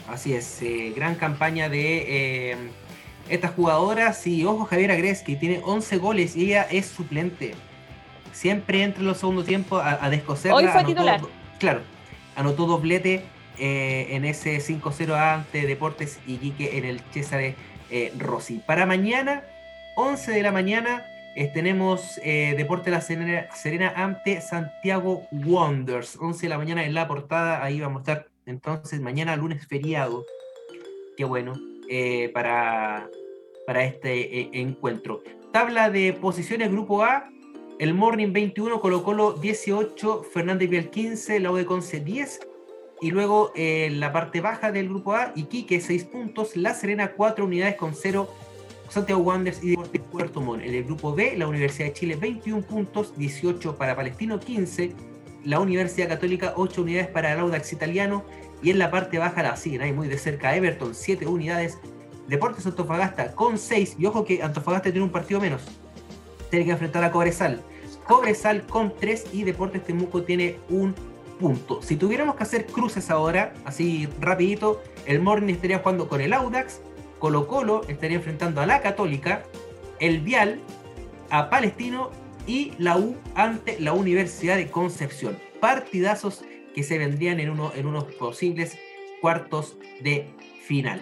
Así 0.07 0.33
es, 0.33 0.61
eh, 0.61 0.93
gran 0.95 1.15
campaña 1.15 1.67
de 1.67 2.57
eh, 3.29 3.33
estas 3.35 3.51
jugadoras 3.51 4.25
y 4.27 4.45
ojo 4.45 4.65
Javier 4.65 4.91
Agres 4.91 5.21
que 5.21 5.35
tiene 5.35 5.61
11 5.63 5.97
goles 5.97 6.35
y 6.35 6.45
ella 6.45 6.63
es 6.63 6.87
suplente. 6.87 7.55
Siempre 8.31 8.83
entra 8.83 9.01
en 9.01 9.07
los 9.07 9.17
segundos 9.17 9.45
tiempos 9.45 9.81
a, 9.81 10.03
a 10.03 10.09
descoserla. 10.09 10.57
Hoy 10.57 10.67
fue 10.67 10.83
titular. 10.83 11.21
Claro, 11.59 11.81
anotó 12.35 12.65
doblete 12.65 13.23
en 13.59 14.25
ese 14.25 14.57
5-0 14.57 15.13
ante 15.13 15.67
Deportes 15.67 16.19
y 16.25 16.37
Quique 16.37 16.77
en 16.77 16.85
el 16.85 17.01
César 17.11 17.53
Rossi. 18.17 18.59
Para 18.65 18.87
mañana, 18.87 19.43
11 19.95 20.31
de 20.31 20.41
la 20.41 20.51
mañana, 20.51 21.05
eh, 21.35 21.47
tenemos 21.47 22.19
eh, 22.23 22.53
Deporte 22.55 22.91
La 22.91 23.01
Serena, 23.01 23.93
ante 23.95 24.39
Santiago 24.41 25.27
Wonders. 25.31 26.17
11 26.19 26.43
de 26.43 26.49
la 26.49 26.57
mañana 26.57 26.83
en 26.85 26.93
la 26.93 27.07
portada. 27.07 27.63
Ahí 27.63 27.79
vamos 27.79 27.99
a 27.99 28.11
estar 28.11 28.27
entonces 28.45 29.01
mañana 29.01 29.35
lunes 29.35 29.65
feriado. 29.65 30.25
Qué 31.17 31.25
bueno. 31.25 31.53
Eh, 31.89 32.29
para, 32.33 33.09
para 33.65 33.83
este 33.83 34.59
encuentro. 34.59 35.21
Tabla 35.51 35.89
de 35.89 36.13
posiciones 36.13 36.71
Grupo 36.71 37.03
A. 37.03 37.29
El 37.79 37.93
Morning 37.93 38.31
21, 38.31 38.79
Colo 38.79 39.03
Colo 39.03 39.33
18, 39.33 40.23
Fernández 40.23 40.69
Vial 40.69 40.89
15, 40.89 41.39
la 41.39 41.51
de 41.51 41.65
Conce 41.65 41.99
10. 41.99 42.47
Y 43.01 43.11
luego 43.11 43.51
en 43.55 43.99
la 43.99 44.13
parte 44.13 44.39
baja 44.39 44.71
del 44.71 44.87
grupo 44.87 45.13
A, 45.13 45.33
Iquique 45.35 45.81
6 45.81 46.05
puntos, 46.05 46.55
La 46.55 46.73
Serena 46.73 47.11
4 47.11 47.43
unidades 47.43 47.75
con 47.75 47.93
0 47.95 48.29
Santiago 48.89 49.21
Wanderers 49.21 49.63
y 49.63 49.71
Deportes 49.71 50.01
Puerto 50.11 50.39
Montt. 50.39 50.63
En 50.63 50.75
el 50.75 50.83
grupo 50.83 51.13
B, 51.13 51.35
la 51.35 51.47
Universidad 51.47 51.87
de 51.87 51.93
Chile 51.93 52.15
21 52.15 52.61
puntos, 52.61 53.17
18 53.17 53.75
para 53.75 53.95
Palestino 53.95 54.39
15, 54.39 54.93
la 55.45 55.59
Universidad 55.59 56.09
Católica 56.09 56.53
8 56.55 56.81
unidades 56.83 57.07
para 57.07 57.33
el 57.33 57.39
Audax 57.39 57.73
Italiano 57.73 58.23
y 58.63 58.71
en 58.71 58.79
la 58.79 58.89
parte 58.89 59.19
baja 59.19 59.43
la 59.43 59.57
siguen 59.57 59.81
ahí 59.81 59.91
muy 59.91 60.07
de 60.07 60.17
cerca 60.17 60.55
Everton 60.55 60.95
7 60.95 61.27
unidades, 61.27 61.77
Deportes 62.27 62.65
Antofagasta 62.65 63.35
con 63.35 63.59
6 63.59 63.97
y 63.99 64.05
ojo 64.05 64.23
que 64.23 64.41
Antofagasta 64.41 64.89
tiene 64.89 65.03
un 65.03 65.11
partido 65.11 65.41
menos, 65.41 65.61
tiene 66.49 66.65
que 66.65 66.71
enfrentar 66.71 67.03
a 67.03 67.11
Cobresal. 67.11 67.61
Cobresal 68.07 68.65
con 68.65 68.93
3 68.97 69.27
y 69.33 69.43
Deportes 69.43 69.83
Temuco 69.83 70.23
tiene 70.23 70.57
un 70.69 70.95
punto. 71.39 71.81
Si 71.81 71.97
tuviéramos 71.97 72.35
que 72.35 72.43
hacer 72.43 72.65
cruces 72.65 73.09
ahora, 73.09 73.53
así 73.65 74.07
rapidito, 74.19 74.81
el 75.05 75.21
Morning 75.21 75.53
estaría 75.53 75.79
jugando 75.79 76.07
con 76.07 76.21
el 76.21 76.33
Audax, 76.33 76.79
Colo 77.19 77.47
Colo 77.47 77.81
estaría 77.87 78.17
enfrentando 78.17 78.61
a 78.61 78.65
la 78.65 78.81
Católica, 78.81 79.43
el 79.99 80.21
Vial 80.21 80.59
a 81.29 81.49
Palestino 81.49 82.11
y 82.47 82.73
la 82.77 82.97
U 82.97 83.15
ante 83.35 83.79
la 83.79 83.93
Universidad 83.93 84.55
de 84.55 84.69
Concepción. 84.69 85.37
Partidazos 85.59 86.43
que 86.73 86.83
se 86.83 86.97
vendrían 86.97 87.39
en, 87.39 87.49
uno, 87.49 87.71
en 87.75 87.85
unos 87.85 88.05
posibles 88.15 88.77
cuartos 89.21 89.77
de 90.01 90.27
final. 90.63 91.01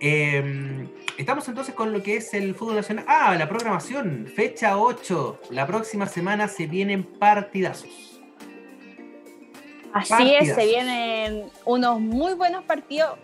Em, 0.00 0.88
estamos 1.16 1.46
entonces 1.48 1.74
con 1.74 1.92
lo 1.92 2.02
que 2.02 2.16
es 2.16 2.34
el 2.34 2.54
fútbol 2.54 2.76
nacional. 2.76 3.04
Ah, 3.06 3.34
la 3.38 3.48
programación, 3.48 4.26
fecha 4.34 4.78
8. 4.78 5.40
La 5.50 5.66
próxima 5.66 6.06
semana 6.06 6.48
se 6.48 6.66
vienen 6.66 7.04
partidazos. 7.04 8.20
Así 9.92 10.34
es, 10.34 10.54
se 10.54 10.66
vienen 10.66 11.44
unos 11.64 12.00
muy 12.00 12.34
buenos 12.34 12.64
partidos. 12.64 13.18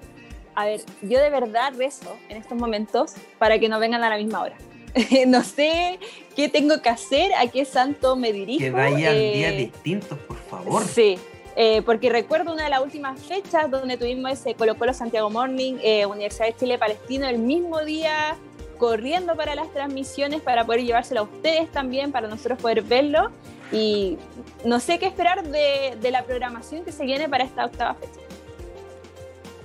A 0.55 0.67
ver, 0.67 0.81
yo 1.03 1.19
de 1.21 1.31
verdad 1.31 1.73
rezo 1.77 2.17
en 2.29 2.37
estos 2.37 2.59
momentos 2.59 3.15
para 3.39 3.59
que 3.59 3.69
no 3.69 3.79
vengan 3.79 4.05
a 4.05 4.11
la 4.11 4.17
misma 4.17 4.43
hora. 4.43 4.57
no 5.27 5.43
sé 5.43 5.99
qué 6.37 6.49
tengo 6.49 6.81
que 6.83 6.89
hacer, 6.89 7.33
a 7.35 7.47
qué 7.47 7.65
santo 7.65 8.17
me 8.17 8.33
dirijo. 8.33 8.61
Que 8.61 8.71
vayan 8.71 9.15
días 9.15 9.53
eh, 9.53 9.57
distintos, 9.73 10.19
por 10.19 10.37
favor. 10.37 10.85
Sí, 10.85 11.19
eh, 11.61 11.83
porque 11.83 12.09
recuerdo 12.09 12.53
una 12.53 12.63
de 12.63 12.71
las 12.71 12.81
últimas 12.81 13.21
fechas 13.21 13.69
donde 13.69 13.97
tuvimos 13.97 14.31
ese 14.31 14.55
Colo 14.55 14.77
Colo 14.77 14.95
Santiago 14.95 15.29
Morning, 15.29 15.75
eh, 15.83 16.07
Universidad 16.07 16.47
de 16.47 16.55
Chile 16.55 16.79
Palestino, 16.79 17.27
el 17.27 17.39
mismo 17.39 17.85
día 17.85 18.37
corriendo 18.79 19.35
para 19.35 19.57
las 19.57 19.73
transmisiones 19.73 20.41
para 20.41 20.65
poder 20.65 20.85
llevárselo 20.85 21.23
a 21.23 21.23
ustedes 21.25 21.69
también, 21.73 22.13
para 22.13 22.29
nosotros 22.29 22.61
poder 22.61 22.83
verlo. 22.83 23.33
Y 23.73 24.19
no 24.65 24.79
sé 24.79 25.01
qué 25.01 25.07
esperar 25.07 25.49
de, 25.49 25.99
la 26.13 26.23
programación 26.23 26.85
que 26.85 26.93
se 26.93 27.05
viene 27.05 27.29
para 27.29 27.43
esta 27.43 27.67
octava 27.67 27.95
fecha. 27.95 28.21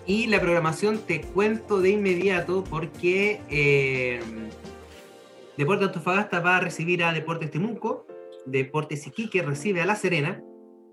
Y 0.08 0.26
la 0.26 0.42
programación 0.42 0.98
te 0.98 1.22
cuento 1.22 1.80
de 1.80 1.92
inmediato 1.92 2.64
porque 2.64 3.40
eh, 3.52 4.20
Deportes 5.58 5.90
Antofagasta 5.90 6.40
va 6.40 6.58
a 6.58 6.60
recibir 6.60 7.04
a 7.04 7.14
Deportes 7.14 7.52
Temuco, 7.52 8.08
Deportes 8.48 9.06
Iquique 9.06 9.44
recibe 9.44 9.84
a 9.84 9.86
La 9.86 9.96
Serena, 9.96 10.42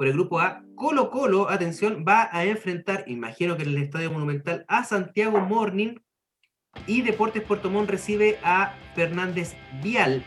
por 0.00 0.06
el 0.06 0.14
grupo 0.14 0.40
A, 0.40 0.62
Colo 0.76 1.10
Colo, 1.10 1.50
atención, 1.50 2.06
va 2.08 2.30
a 2.32 2.46
enfrentar, 2.46 3.04
imagino 3.06 3.58
que 3.58 3.64
en 3.64 3.68
el 3.68 3.82
Estadio 3.82 4.10
Monumental, 4.10 4.64
a 4.66 4.82
Santiago 4.82 5.38
Morning 5.40 5.96
y 6.86 7.02
Deportes 7.02 7.42
Puerto 7.42 7.68
Montt 7.68 7.90
recibe 7.90 8.38
a 8.42 8.74
Fernández 8.94 9.56
Vial. 9.82 10.24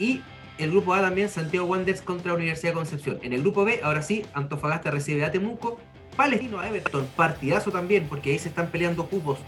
Y 0.00 0.22
el 0.58 0.72
grupo 0.72 0.92
A 0.92 1.02
también, 1.02 1.28
Santiago 1.28 1.68
Wanderers 1.68 2.02
contra 2.02 2.34
Universidad 2.34 2.72
de 2.72 2.78
Concepción. 2.78 3.20
En 3.22 3.32
el 3.32 3.42
grupo 3.42 3.64
B, 3.64 3.78
ahora 3.84 4.02
sí, 4.02 4.26
Antofagasta 4.34 4.90
recibe 4.90 5.24
a 5.24 5.30
Temuco, 5.30 5.78
Palestino 6.16 6.58
a 6.58 6.68
Everton, 6.68 7.06
partidazo 7.14 7.70
también, 7.70 8.08
porque 8.08 8.32
ahí 8.32 8.40
se 8.40 8.48
están 8.48 8.72
peleando 8.72 9.06
cupos. 9.06 9.38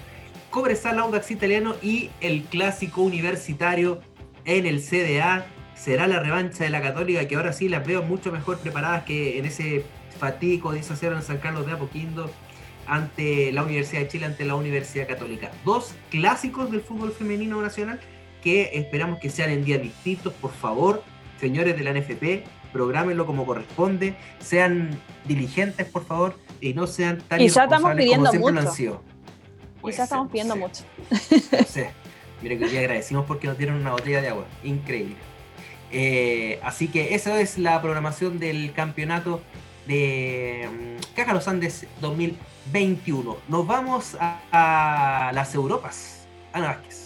Cobresal 0.51 1.01
Audax 1.01 1.32
Italiano 1.32 1.74
y 1.82 2.11
el 2.20 2.45
clásico 2.45 3.03
universitario 3.03 4.03
en 4.45 4.66
el 4.66 4.80
CDA 4.80 5.45
será 5.75 6.07
la 6.07 6.20
revancha 6.20 6.64
de 6.64 6.70
la 6.70 6.81
Católica, 6.81 7.27
que 7.27 7.37
ahora 7.37 7.53
sí 7.53 7.68
las 7.68 7.87
veo 7.87 8.03
mucho 8.03 8.31
mejor 8.33 8.59
preparadas 8.59 9.05
que 9.05 9.39
en 9.39 9.47
ese 9.47 9.85
fatico 10.18 10.73
de 10.73 10.79
en 10.79 11.23
San 11.23 11.39
Carlos 11.39 11.66
de 11.66 11.73
Apoquindo 11.73 12.31
ante 12.87 13.53
la 13.53 13.62
Universidad 13.62 14.03
de 14.03 14.09
Chile, 14.09 14.27
ante 14.27 14.45
la 14.45 14.55
Universidad 14.55 15.07
Católica. 15.07 15.51
Dos 15.64 15.95
clásicos 16.11 16.70
del 16.70 16.81
fútbol 16.81 17.12
femenino 17.12 17.61
nacional 17.62 18.01
que 18.43 18.70
esperamos 18.75 19.18
que 19.18 19.31
sean 19.31 19.51
en 19.51 19.64
días 19.64 19.81
distintos. 19.83 20.33
Por 20.35 20.53
favor, 20.53 21.03
señores 21.41 21.77
de 21.77 21.85
la 21.85 21.93
NFP, 21.93 22.45
programenlo 22.73 23.27
como 23.27 23.47
corresponde, 23.47 24.16
sean 24.41 24.91
diligentes, 25.25 25.87
por 25.87 26.05
favor, 26.05 26.39
y 26.61 26.75
no 26.75 26.87
sean 26.87 27.18
tan 27.29 27.39
Quizá 27.39 27.64
estamos 27.64 27.95
pidiendo 27.95 28.31
como 28.31 28.53
mucho. 28.53 29.03
Quizá 29.85 30.05
estamos 30.05 30.31
pidiendo 30.31 30.57
mucho. 30.57 30.85
Miren 32.43 32.59
que 32.59 32.64
hoy 32.64 32.77
agradecimos 32.77 33.25
porque 33.27 33.47
nos 33.47 33.57
dieron 33.57 33.77
una 33.77 33.93
botella 33.93 34.20
de 34.20 34.29
agua. 34.29 34.45
Increíble. 34.64 35.16
Eh, 35.93 36.59
así 36.62 36.88
que 36.88 37.14
esa 37.14 37.40
es 37.40 37.59
la 37.59 37.80
programación 37.82 38.38
del 38.38 38.72
campeonato 38.72 39.43
de 39.86 40.68
um, 40.68 41.14
Caja 41.14 41.34
Los 41.34 41.49
Andes 41.49 41.86
2021. 42.01 43.36
Nos 43.49 43.66
vamos 43.66 44.16
a, 44.20 45.30
las 45.34 45.55
Europas. 45.55 46.26
Ana 46.53 46.68
Vázquez. 46.68 47.03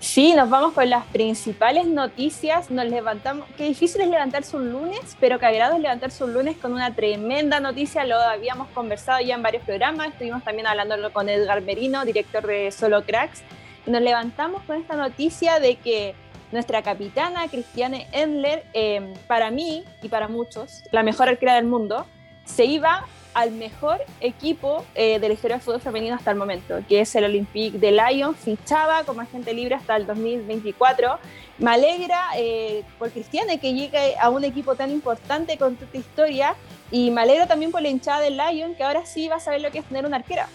Sí, 0.00 0.34
nos 0.34 0.50
vamos 0.50 0.74
con 0.74 0.88
las 0.90 1.06
principales 1.06 1.86
noticias. 1.86 2.70
Nos 2.70 2.86
levantamos. 2.86 3.46
Qué 3.56 3.64
difícil 3.64 4.02
es 4.02 4.08
levantarse 4.08 4.54
un 4.54 4.70
lunes, 4.70 5.16
pero 5.18 5.38
qué 5.38 5.46
agrado 5.46 5.76
es 5.76 5.80
levantarse 5.80 6.24
un 6.24 6.34
lunes 6.34 6.58
con 6.58 6.74
una 6.74 6.94
tremenda 6.94 7.58
noticia. 7.58 8.04
Lo 8.04 8.18
habíamos 8.18 8.68
conversado 8.68 9.20
ya 9.22 9.34
en 9.34 9.42
varios 9.42 9.62
programas. 9.64 10.08
Estuvimos 10.08 10.44
también 10.44 10.66
hablándolo 10.66 11.10
con 11.12 11.30
Edgar 11.30 11.62
Merino, 11.62 12.04
director 12.04 12.46
de 12.46 12.70
Solo 12.70 13.04
Cracks. 13.04 13.42
Nos 13.86 14.02
levantamos 14.02 14.62
con 14.64 14.76
esta 14.76 14.94
noticia 14.94 15.58
de 15.58 15.76
que 15.76 16.14
nuestra 16.54 16.82
capitana 16.82 17.48
Cristiane 17.48 18.06
Endler, 18.12 18.64
em, 18.72 19.12
para 19.26 19.50
mí 19.50 19.84
y 20.02 20.08
para 20.08 20.28
muchos, 20.28 20.84
la 20.92 21.02
mejor 21.02 21.28
arquera 21.28 21.56
del 21.56 21.66
mundo, 21.66 22.06
se 22.44 22.64
iba 22.64 23.04
al 23.34 23.50
mejor 23.50 23.98
equipo 24.20 24.84
eh, 24.94 25.18
de 25.18 25.26
la 25.26 25.34
historia 25.34 25.56
del 25.56 25.64
fútbol 25.64 25.80
femenino 25.80 26.14
hasta 26.14 26.30
el 26.30 26.36
momento, 26.36 26.78
que 26.88 27.00
es 27.00 27.12
el 27.16 27.24
Olympique 27.24 27.76
de 27.78 27.90
Lyon, 27.90 28.36
fichaba 28.36 29.02
como 29.02 29.20
agente 29.20 29.52
libre 29.52 29.74
hasta 29.74 29.96
el 29.96 30.06
2024. 30.06 31.18
Me 31.58 31.72
alegra 31.72 32.20
eh, 32.36 32.84
por 32.98 33.10
Cristiane 33.10 33.58
que 33.58 33.74
llegue 33.74 34.14
a 34.20 34.30
un 34.30 34.44
equipo 34.44 34.76
tan 34.76 34.92
importante 34.92 35.58
con 35.58 35.74
tanta 35.74 35.98
historia 35.98 36.54
y 36.92 37.10
me 37.10 37.22
alegra 37.22 37.48
también 37.48 37.72
por 37.72 37.82
la 37.82 37.88
hinchada 37.88 38.20
del 38.20 38.36
Lyon, 38.36 38.76
que 38.76 38.84
ahora 38.84 39.04
sí 39.04 39.26
va 39.26 39.36
a 39.36 39.40
saber 39.40 39.60
lo 39.60 39.72
que 39.72 39.80
es 39.80 39.84
tener 39.86 40.06
una 40.06 40.18
arquera 40.18 40.48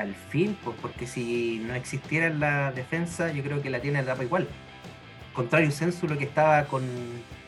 al 0.00 0.14
fin, 0.14 0.56
pues, 0.64 0.76
porque 0.80 1.06
si 1.06 1.60
no 1.66 1.74
existiera 1.74 2.30
la 2.30 2.72
defensa, 2.72 3.30
yo 3.32 3.42
creo 3.42 3.62
que 3.62 3.70
la 3.70 3.80
tiene 3.80 3.98
el 3.98 4.04
etapa 4.04 4.24
igual. 4.24 4.48
Contrario 5.34 5.70
lo 6.08 6.18
que 6.18 6.24
estaba 6.24 6.64
con 6.64 6.82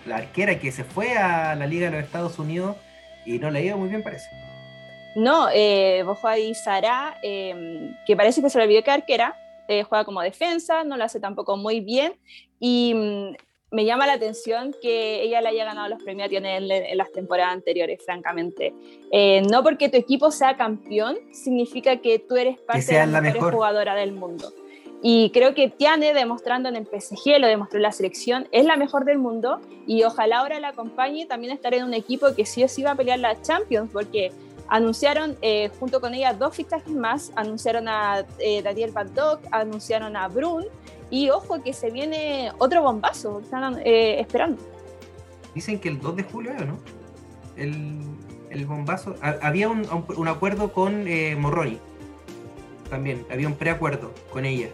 la 0.06 0.16
arquera 0.16 0.58
que 0.58 0.70
se 0.70 0.84
fue 0.84 1.16
a 1.16 1.54
la 1.54 1.66
Liga 1.66 1.86
de 1.86 1.96
los 1.96 2.04
Estados 2.04 2.38
Unidos 2.38 2.76
y 3.24 3.38
no 3.38 3.50
le 3.50 3.64
ido 3.64 3.78
muy 3.78 3.88
bien, 3.88 4.02
parece. 4.02 4.28
No, 5.14 5.48
eh, 5.52 6.02
vos 6.04 6.18
y 6.38 6.54
Sara, 6.54 7.18
em, 7.22 7.94
que 8.06 8.16
parece 8.16 8.40
que 8.40 8.50
se 8.50 8.58
le 8.58 8.64
olvidó 8.64 8.82
que 8.82 8.90
arquera, 8.90 9.36
eh, 9.68 9.82
juega 9.82 10.04
como 10.04 10.22
defensa, 10.22 10.84
no 10.84 10.96
lo 10.96 11.04
hace 11.04 11.20
tampoco 11.20 11.56
muy 11.56 11.80
bien. 11.80 12.14
Y 12.60 12.94
mm, 12.94 13.36
me 13.72 13.86
llama 13.86 14.06
la 14.06 14.12
atención 14.12 14.76
que 14.80 15.22
ella 15.22 15.40
le 15.40 15.48
haya 15.48 15.64
ganado 15.64 15.88
los 15.88 16.02
premios 16.02 16.30
a 16.30 16.36
en, 16.36 16.46
en 16.46 16.98
las 16.98 17.10
temporadas 17.10 17.54
anteriores, 17.54 18.04
francamente. 18.04 18.74
Eh, 19.10 19.42
no 19.50 19.62
porque 19.62 19.88
tu 19.88 19.96
equipo 19.96 20.30
sea 20.30 20.56
campeón, 20.56 21.16
significa 21.32 21.96
que 21.96 22.18
tú 22.18 22.36
eres 22.36 22.60
parte 22.60 22.94
de 22.94 23.06
la, 23.06 23.20
mejor 23.22 23.54
jugadora 23.54 23.94
del 23.94 24.12
mundo. 24.12 24.52
Y 25.02 25.30
creo 25.30 25.54
que 25.54 25.68
Tiane, 25.68 26.14
demostrando 26.14 26.68
en 26.68 26.76
el 26.76 26.86
PSG, 26.86 27.40
lo 27.40 27.48
demostró 27.48 27.78
en 27.78 27.82
la 27.82 27.92
selección, 27.92 28.46
es 28.52 28.64
la 28.64 28.76
mejor 28.76 29.04
del 29.04 29.18
mundo 29.18 29.60
y 29.84 30.04
ojalá 30.04 30.38
ahora 30.38 30.60
la 30.60 30.68
acompañe 30.68 31.26
también 31.26 31.52
estar 31.52 31.74
en 31.74 31.82
un 31.84 31.94
equipo 31.94 32.32
que 32.36 32.46
sí 32.46 32.62
o 32.62 32.68
sí 32.68 32.84
va 32.84 32.92
a 32.92 32.94
pelear 32.94 33.18
la 33.18 33.40
Champions, 33.42 33.90
porque 33.92 34.30
anunciaron 34.68 35.36
eh, 35.42 35.70
junto 35.80 36.00
con 36.00 36.14
ella 36.14 36.34
dos 36.34 36.54
fichajes 36.54 36.92
más, 36.92 37.32
anunciaron 37.34 37.88
a 37.88 38.24
eh, 38.38 38.62
Daniel 38.62 38.92
Van 38.92 39.10
anunciaron 39.50 40.16
a 40.16 40.28
Brun 40.28 40.66
y 41.12 41.28
ojo 41.28 41.62
que 41.62 41.74
se 41.74 41.90
viene 41.90 42.52
otro 42.56 42.82
bombazo, 42.82 43.40
están 43.40 43.78
eh, 43.84 44.18
esperando. 44.18 44.62
Dicen 45.54 45.78
que 45.78 45.90
el 45.90 46.00
2 46.00 46.16
de 46.16 46.22
julio, 46.22 46.52
¿no? 46.64 46.78
El, 47.54 48.64
bombazo. 48.64 49.14
había 49.20 49.68
un, 49.68 49.86
acuerdo 50.26 50.72
con 50.72 51.06
eh, 51.06 51.36
Morroni. 51.36 51.78
También, 52.88 53.26
había 53.30 53.46
un 53.46 53.56
preacuerdo 53.56 54.10
con 54.32 54.46
ella. 54.46 54.68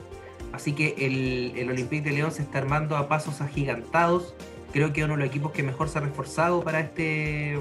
Así 0.52 0.74
que 0.74 0.94
el, 0.98 1.54
el 1.56 1.70
Olympique 1.70 2.08
de 2.08 2.14
León 2.14 2.30
se 2.30 2.42
está 2.42 2.58
armando 2.58 2.96
a 2.96 3.08
pasos 3.08 3.40
agigantados. 3.40 4.36
Creo 4.72 4.92
que 4.92 5.00
es 5.00 5.06
uno 5.06 5.14
de 5.14 5.22
los 5.22 5.28
equipos 5.28 5.50
que 5.50 5.64
mejor 5.64 5.88
se 5.88 5.98
ha 5.98 6.02
reforzado 6.02 6.62
para 6.62 6.78
este 6.78 7.58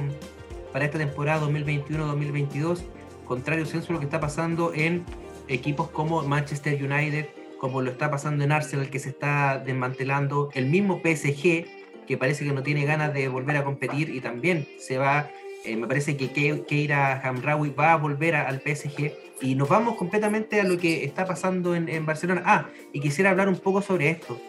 para 0.71 0.85
esta 0.85 0.99
temporada 0.99 1.41
2021-2022. 1.47 2.83
Contrario 3.25 3.65
a 3.65 3.91
lo 3.91 3.99
que 3.99 4.05
está 4.05 4.19
pasando 4.19 4.71
en 4.75 5.03
equipos 5.47 5.89
como 5.89 6.21
Manchester 6.21 6.75
United, 6.75 7.27
como 7.59 7.81
lo 7.81 7.91
está 7.91 8.11
pasando 8.11 8.43
en 8.43 8.51
Arsenal, 8.51 8.89
que 8.89 8.99
se 8.99 9.09
está 9.09 9.59
desmantelando, 9.59 10.49
el 10.53 10.67
mismo 10.67 11.01
PSG, 11.03 11.65
que 12.07 12.17
parece 12.17 12.45
que 12.45 12.53
no 12.53 12.63
tiene 12.63 12.85
ganas 12.85 13.13
de 13.13 13.27
volver 13.27 13.57
a 13.57 13.63
competir 13.63 14.09
y 14.09 14.21
también 14.21 14.67
se 14.79 14.97
va, 14.97 15.29
eh, 15.65 15.75
me 15.75 15.87
parece 15.87 16.15
que 16.17 16.29
Keira 16.67 17.21
Hamraoui 17.21 17.71
va 17.71 17.93
a 17.93 17.97
volver 17.97 18.35
al 18.35 18.61
PSG 18.61 19.11
y 19.41 19.55
nos 19.55 19.69
vamos 19.69 19.95
completamente 19.95 20.61
a 20.61 20.63
lo 20.63 20.77
que 20.77 21.03
está 21.03 21.25
pasando 21.25 21.75
en, 21.75 22.05
Barcelona. 22.05 22.43
Ah, 22.45 22.69
y 22.93 22.99
quisiera 22.99 23.29
hablar 23.29 23.49
un 23.49 23.57
poco 23.57 23.81
sobre 23.81 24.09
esto. 24.09 24.39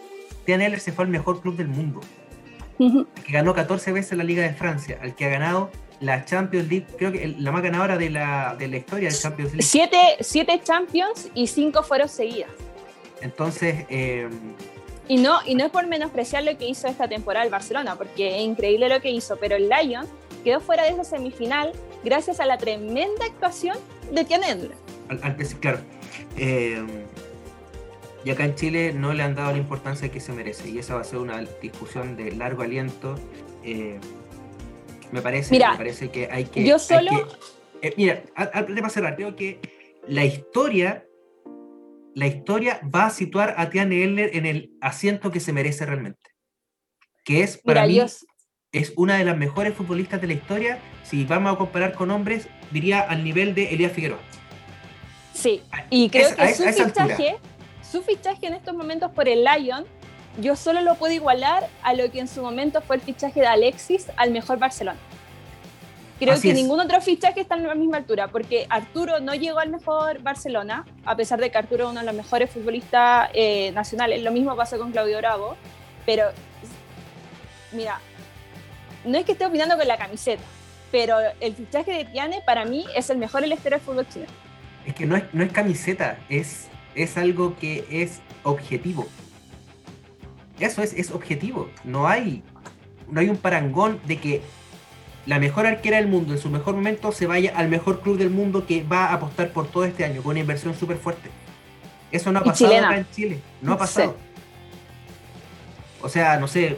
Tian 0.45 0.61
Eller 0.61 0.79
se 0.79 0.91
fue 0.91 1.05
al 1.05 1.11
mejor 1.11 1.41
club 1.41 1.55
del 1.57 1.67
mundo, 1.67 2.01
que 2.77 3.33
ganó 3.33 3.53
14 3.53 3.91
veces 3.91 4.17
la 4.17 4.23
Liga 4.23 4.41
de 4.41 4.53
Francia, 4.53 4.97
al 5.01 5.15
que 5.15 5.25
ha 5.25 5.29
ganado 5.29 5.69
la 5.99 6.23
Champions 6.25 6.69
League, 6.69 6.87
creo 6.97 7.11
que 7.11 7.27
la 7.27 7.51
más 7.51 7.61
ganadora 7.61 7.97
de 7.97 8.09
la, 8.09 8.55
de 8.57 8.67
la 8.67 8.77
historia 8.77 9.09
de 9.09 9.15
Champions 9.15 9.51
League. 9.51 9.63
Siete, 9.63 9.97
siete 10.21 10.59
Champions 10.63 11.29
y 11.33 11.47
cinco 11.47 11.83
fueron 11.83 12.07
seguidas. 12.07 12.49
Entonces... 13.21 13.85
Eh, 13.89 14.29
y 15.07 15.17
no, 15.17 15.39
y 15.45 15.55
no 15.55 15.65
es 15.65 15.71
por 15.71 15.87
menospreciar 15.87 16.43
lo 16.43 16.55
que 16.57 16.67
hizo 16.67 16.87
esta 16.87 17.07
temporada 17.07 17.43
el 17.43 17.51
Barcelona, 17.51 17.95
porque 17.95 18.37
es 18.37 18.41
increíble 18.43 18.89
lo 18.89 19.01
que 19.01 19.09
hizo, 19.09 19.37
pero 19.37 19.55
el 19.55 19.67
Lyon 19.67 20.05
quedó 20.43 20.59
fuera 20.59 20.83
de 20.83 20.89
esa 20.89 21.03
semifinal 21.03 21.71
gracias 22.03 22.39
a 22.39 22.45
la 22.45 22.57
tremenda 22.57 23.25
actuación 23.25 23.77
de 24.11 24.23
Tianendra. 24.23 24.75
Al, 25.09 25.19
al, 25.23 25.35
claro. 25.35 25.79
Eh, 26.37 26.85
y 28.23 28.29
acá 28.29 28.45
en 28.45 28.53
Chile 28.55 28.93
no 28.93 29.13
le 29.13 29.23
han 29.23 29.33
dado 29.33 29.51
la 29.51 29.57
importancia 29.57 30.09
que 30.09 30.19
se 30.19 30.31
merece, 30.31 30.69
y 30.69 30.77
esa 30.77 30.93
va 30.95 31.01
a 31.01 31.03
ser 31.03 31.17
una 31.19 31.41
discusión 31.61 32.15
de 32.15 32.31
largo 32.33 32.61
aliento. 32.61 33.15
Eh, 33.63 33.99
Me 35.11 35.21
parece, 35.21 35.57
me 35.57 35.77
parece 35.77 36.11
que 36.11 36.29
hay 36.31 36.45
que. 36.45 36.63
Yo 36.63 36.77
solo. 36.77 37.11
Eh, 37.81 37.93
mira, 37.97 38.21
antes 38.35 38.75
de 38.75 38.89
cerrar, 38.89 39.15
creo 39.15 39.35
que 39.35 39.59
la 40.07 40.23
historia. 40.23 41.05
La 42.15 42.27
historia 42.27 42.81
va 42.83 43.05
a 43.05 43.09
situar 43.09 43.55
a 43.57 43.69
Tiane 43.69 44.03
Eller 44.03 44.35
en 44.35 44.45
el 44.45 44.71
asiento 44.81 45.31
que 45.31 45.39
se 45.39 45.53
merece 45.53 45.85
realmente. 45.85 46.31
Que 47.23 47.43
es 47.43 47.57
para 47.57 47.85
mí. 47.85 48.01
Es 48.71 48.93
una 48.95 49.17
de 49.17 49.25
las 49.25 49.35
mejores 49.35 49.73
futbolistas 49.73 50.21
de 50.21 50.27
la 50.27 50.33
historia. 50.33 50.79
Si 51.03 51.25
vamos 51.25 51.53
a 51.53 51.57
comparar 51.57 51.93
con 51.93 52.11
hombres, 52.11 52.47
diría 52.71 52.99
al 53.01 53.23
nivel 53.23 53.55
de 53.55 53.73
Elías 53.73 53.91
Figueroa. 53.91 54.19
Sí, 55.33 55.61
y 55.89 56.09
creo 56.09 56.35
que 56.35 56.53
su, 56.53 56.63
fichaje, 56.63 57.37
su 57.81 58.01
fichaje 58.03 58.47
en 58.47 58.53
estos 58.53 58.75
momentos 58.75 59.11
por 59.11 59.27
el 59.27 59.43
Lyon 59.43 59.85
yo 60.39 60.55
solo 60.55 60.81
lo 60.81 60.95
puedo 60.95 61.13
igualar 61.13 61.67
a 61.81 61.93
lo 61.93 62.09
que 62.11 62.19
en 62.19 62.27
su 62.27 62.41
momento 62.41 62.81
fue 62.81 62.97
el 62.97 63.01
fichaje 63.01 63.41
de 63.41 63.47
Alexis 63.47 64.07
al 64.15 64.31
mejor 64.31 64.59
Barcelona. 64.59 64.99
Creo 66.19 66.39
que 66.41 66.53
ningún 66.53 66.81
otro 66.81 66.99
fichaje 66.99 67.39
está 67.39 67.55
en 67.55 67.65
la 67.65 67.75
misma 67.75 67.97
altura, 67.97 68.27
porque 68.27 68.67
Arturo 68.69 69.21
no 69.21 69.33
llegó 69.35 69.59
al 69.59 69.69
mejor 69.69 70.21
Barcelona, 70.21 70.85
a 71.05 71.15
pesar 71.15 71.39
de 71.39 71.49
que 71.49 71.57
Arturo 71.57 71.85
es 71.85 71.91
uno 71.91 72.01
de 72.01 72.05
los 72.05 72.15
mejores 72.15 72.49
futbolistas 72.49 73.29
eh, 73.33 73.71
nacionales. 73.71 74.21
Lo 74.21 74.31
mismo 74.31 74.53
pasó 74.57 74.77
con 74.77 74.91
Claudio 74.91 75.17
Bravo, 75.19 75.55
pero 76.05 76.25
mira, 77.71 78.01
no 79.05 79.17
es 79.17 79.23
que 79.23 79.31
esté 79.31 79.45
opinando 79.45 79.77
con 79.77 79.87
la 79.87 79.97
camiseta, 79.97 80.43
pero 80.91 81.15
el 81.39 81.55
fichaje 81.55 81.91
de 81.91 82.05
Tiane 82.05 82.41
para 82.45 82.65
mí 82.65 82.85
es 82.95 83.09
el 83.09 83.17
mejor 83.17 83.43
en 83.43 83.51
la 83.51 83.55
del 83.55 83.79
fútbol 83.79 84.07
chileno. 84.09 84.31
Es 84.85 84.95
que 84.95 85.05
no 85.05 85.15
es, 85.15 85.23
no 85.31 85.43
es 85.43 85.53
camiseta, 85.53 86.19
es, 86.27 86.67
es 86.95 87.17
algo 87.17 87.55
que 87.57 87.85
es 87.89 88.19
objetivo. 88.43 89.07
Eso 90.59 90.81
es, 90.81 90.93
es 90.93 91.11
objetivo. 91.11 91.69
No 91.85 92.09
hay, 92.09 92.43
no 93.09 93.21
hay 93.21 93.29
un 93.29 93.37
parangón 93.37 94.01
de 94.05 94.17
que 94.17 94.41
la 95.29 95.37
mejor 95.37 95.67
arquera 95.67 95.97
del 95.97 96.07
mundo 96.07 96.33
en 96.33 96.39
su 96.39 96.49
mejor 96.49 96.73
momento 96.73 97.11
se 97.11 97.27
vaya 97.27 97.53
al 97.55 97.69
mejor 97.69 98.01
club 98.01 98.17
del 98.17 98.31
mundo 98.31 98.65
que 98.65 98.81
va 98.81 99.05
a 99.05 99.13
apostar 99.13 99.51
por 99.51 99.67
todo 99.67 99.85
este 99.85 100.03
año 100.03 100.23
con 100.23 100.31
una 100.31 100.39
inversión 100.39 100.73
súper 100.73 100.97
fuerte. 100.97 101.29
Eso 102.11 102.31
no 102.31 102.39
ha 102.39 102.43
pasado 102.43 102.75
acá 102.75 102.97
en 102.97 103.05
Chile. 103.11 103.39
No 103.61 103.73
ha 103.73 103.77
pasado. 103.77 104.17
O 106.01 106.09
sea, 106.09 106.37
no 106.37 106.47
sé, 106.47 106.77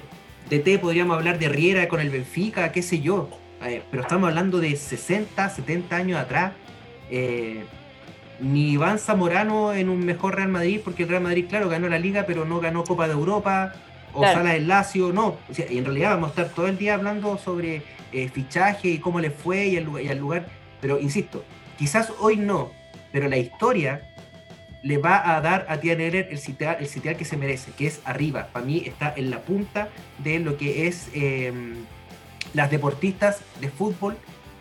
de 0.50 0.60
T 0.60 0.80
podríamos 0.80 1.16
hablar 1.16 1.40
de 1.40 1.48
Riera 1.48 1.88
con 1.88 2.02
el 2.02 2.10
Benfica, 2.10 2.74
qué 2.74 2.82
sé 2.82 3.00
yo. 3.00 3.30
Eh, 3.64 3.84
pero 3.90 4.04
estamos 4.04 4.28
hablando 4.28 4.60
de 4.60 4.76
60, 4.76 5.50
70 5.50 5.96
años 5.96 6.20
atrás. 6.20 6.52
Eh, 7.10 7.64
ni 8.42 8.72
Iván 8.72 9.00
Zamorano 9.00 9.72
en 9.72 9.88
un 9.88 10.04
mejor 10.04 10.36
Real 10.36 10.50
Madrid, 10.50 10.82
porque 10.84 11.04
el 11.04 11.10
Real 11.10 11.24
Madrid, 11.24 11.46
claro, 11.48 11.70
ganó 11.70 11.88
la 11.88 12.00
liga, 12.00 12.26
pero 12.28 12.44
no 12.44 12.60
ganó 12.60 12.84
Copa 12.84 13.08
de 13.08 13.14
Europa, 13.14 13.72
o 14.14 14.24
Sala 14.24 14.54
del 14.54 14.68
Lazio, 14.68 15.12
no. 15.14 15.38
y 15.70 15.78
en 15.78 15.86
realidad 15.86 16.12
vamos 16.12 16.30
a 16.30 16.42
estar 16.42 16.50
todo 16.50 16.68
el 16.68 16.78
día 16.78 16.96
hablando 16.96 17.38
sobre 17.38 17.84
eh, 18.12 18.30
fichaje 18.30 18.90
y 18.90 18.98
cómo 19.00 19.20
le 19.20 19.32
fue 19.32 19.68
y 19.68 19.78
el, 19.78 20.18
lugar. 20.18 20.48
Pero 20.82 21.00
insisto, 21.00 21.44
quizás 21.78 22.12
hoy 22.20 22.38
no, 22.38 22.72
pero 23.12 23.30
la 23.30 23.38
historia 23.38 24.02
le 24.84 24.98
va 24.98 25.36
a 25.36 25.42
dar 25.42 25.66
a 25.70 25.78
Tia 25.78 25.96
Nerer 25.96 26.28
el 26.32 26.40
sitial, 26.40 26.78
el 26.80 26.88
sitial 26.88 27.16
que 27.16 27.26
se 27.26 27.38
merece, 27.38 27.72
que 27.72 27.88
es 27.88 28.02
arriba. 28.04 28.48
Para 28.52 28.66
mí 28.66 28.84
está 28.86 29.14
en 29.16 29.30
la 29.30 29.40
punta 29.40 29.90
de 30.18 30.40
lo 30.40 30.58
que 30.58 30.88
es 30.88 31.10
em, 31.14 31.86
las 32.54 32.72
deportistas 32.72 33.42
de 33.60 33.70
fútbol 33.70 34.18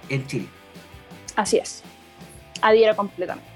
en 0.08 0.26
Chile. 0.26 0.46
Así 1.36 1.56
es. 1.56 1.82
Adhiero 2.60 2.94
completamente. 2.94 3.49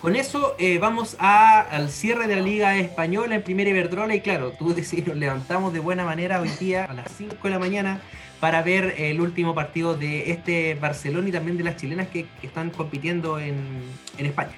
Con 0.00 0.14
eso 0.14 0.54
eh, 0.58 0.78
vamos 0.78 1.16
al 1.18 1.88
cierre 1.90 2.26
de 2.26 2.36
la 2.36 2.42
Liga 2.42 2.76
Española 2.76 3.34
en 3.34 3.42
Primera 3.42 3.70
Iberdrola 3.70 4.14
y 4.14 4.20
claro, 4.20 4.52
tú 4.52 4.74
decís, 4.74 5.04
nos 5.06 5.16
levantamos 5.16 5.72
de 5.72 5.80
buena 5.80 6.04
manera 6.04 6.40
hoy 6.40 6.50
día 6.60 6.84
a 6.84 6.92
las 6.92 7.10
5 7.12 7.36
de 7.42 7.50
la 7.50 7.58
mañana 7.58 8.00
para 8.38 8.62
ver 8.62 8.94
el 8.98 9.20
último 9.20 9.54
partido 9.54 9.96
de 9.96 10.30
este 10.30 10.74
Barcelona 10.74 11.28
y 11.28 11.32
también 11.32 11.56
de 11.56 11.64
las 11.64 11.76
chilenas 11.76 12.08
que, 12.08 12.26
están 12.42 12.70
compitiendo 12.70 13.38
en, 13.38 13.82
en 14.18 14.26
España. 14.26 14.52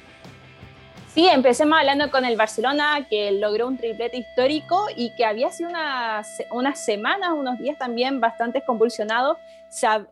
Sí, 1.18 1.26
empecemos 1.26 1.78
hablando 1.78 2.10
con 2.10 2.24
el 2.24 2.36
Barcelona, 2.36 3.06
que 3.08 3.32
logró 3.32 3.66
un 3.66 3.76
triplete 3.76 4.18
histórico 4.18 4.86
y 4.94 5.10
que 5.16 5.24
había 5.24 5.50
sido 5.50 5.70
unas, 5.70 6.42
unas 6.50 6.78
semanas, 6.78 7.30
unos 7.34 7.58
días 7.58 7.78
también 7.78 8.20
bastante 8.20 8.60
convulsionados. 8.62 9.38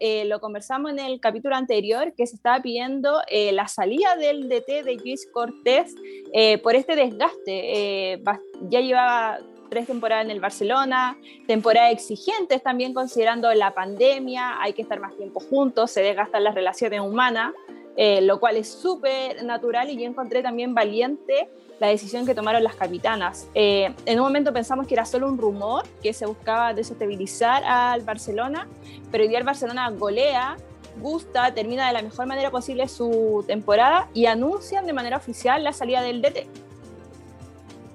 Eh, 0.00 0.24
lo 0.26 0.40
conversamos 0.40 0.92
en 0.92 0.98
el 0.98 1.20
capítulo 1.20 1.56
anterior, 1.56 2.12
que 2.16 2.26
se 2.26 2.36
estaba 2.36 2.60
pidiendo 2.60 3.22
eh, 3.28 3.52
la 3.52 3.68
salida 3.68 4.14
del 4.16 4.48
DT 4.48 4.84
de 4.84 4.96
Luis 5.02 5.26
Cortés 5.32 5.94
eh, 6.32 6.58
por 6.58 6.74
este 6.74 6.94
desgaste. 6.94 8.20
ya 8.68 8.80
llevaba 8.80 9.38
tres 9.70 9.86
temporadas 9.86 10.24
en 10.24 10.30
el 10.30 10.40
Barcelona, 10.40 11.16
temporadas 11.46 11.92
exigentes 11.92 12.62
también 12.62 12.94
considerando 12.94 13.52
la 13.54 13.74
pandemia, 13.74 14.60
hay 14.60 14.72
que 14.74 14.82
estar 14.82 15.00
más 15.00 15.16
tiempo 15.16 15.40
juntos, 15.40 15.90
se 15.90 16.02
desgastan 16.02 16.44
las 16.44 16.54
relaciones 16.54 17.00
humanas. 17.00 17.52
Eh, 17.96 18.20
lo 18.20 18.38
cual 18.38 18.56
es 18.56 18.68
súper 18.68 19.42
natural 19.42 19.88
y 19.88 19.96
yo 19.96 20.06
encontré 20.06 20.42
también 20.42 20.74
valiente 20.74 21.48
la 21.80 21.88
decisión 21.88 22.26
que 22.26 22.34
tomaron 22.34 22.62
las 22.62 22.74
capitanas. 22.74 23.48
Eh, 23.54 23.92
en 24.04 24.18
un 24.18 24.24
momento 24.24 24.52
pensamos 24.52 24.86
que 24.86 24.94
era 24.94 25.06
solo 25.06 25.28
un 25.28 25.38
rumor, 25.38 25.84
que 26.02 26.12
se 26.12 26.26
buscaba 26.26 26.74
desestabilizar 26.74 27.64
al 27.64 28.02
Barcelona, 28.02 28.68
pero 29.10 29.24
hoy 29.24 29.28
día 29.28 29.38
el 29.38 29.44
Barcelona 29.44 29.90
golea, 29.90 30.56
gusta, 31.00 31.54
termina 31.54 31.86
de 31.86 31.94
la 31.94 32.02
mejor 32.02 32.26
manera 32.26 32.50
posible 32.50 32.86
su 32.88 33.44
temporada 33.46 34.08
y 34.12 34.26
anuncian 34.26 34.86
de 34.86 34.92
manera 34.92 35.16
oficial 35.16 35.64
la 35.64 35.72
salida 35.72 36.02
del 36.02 36.20
DT. 36.20 36.46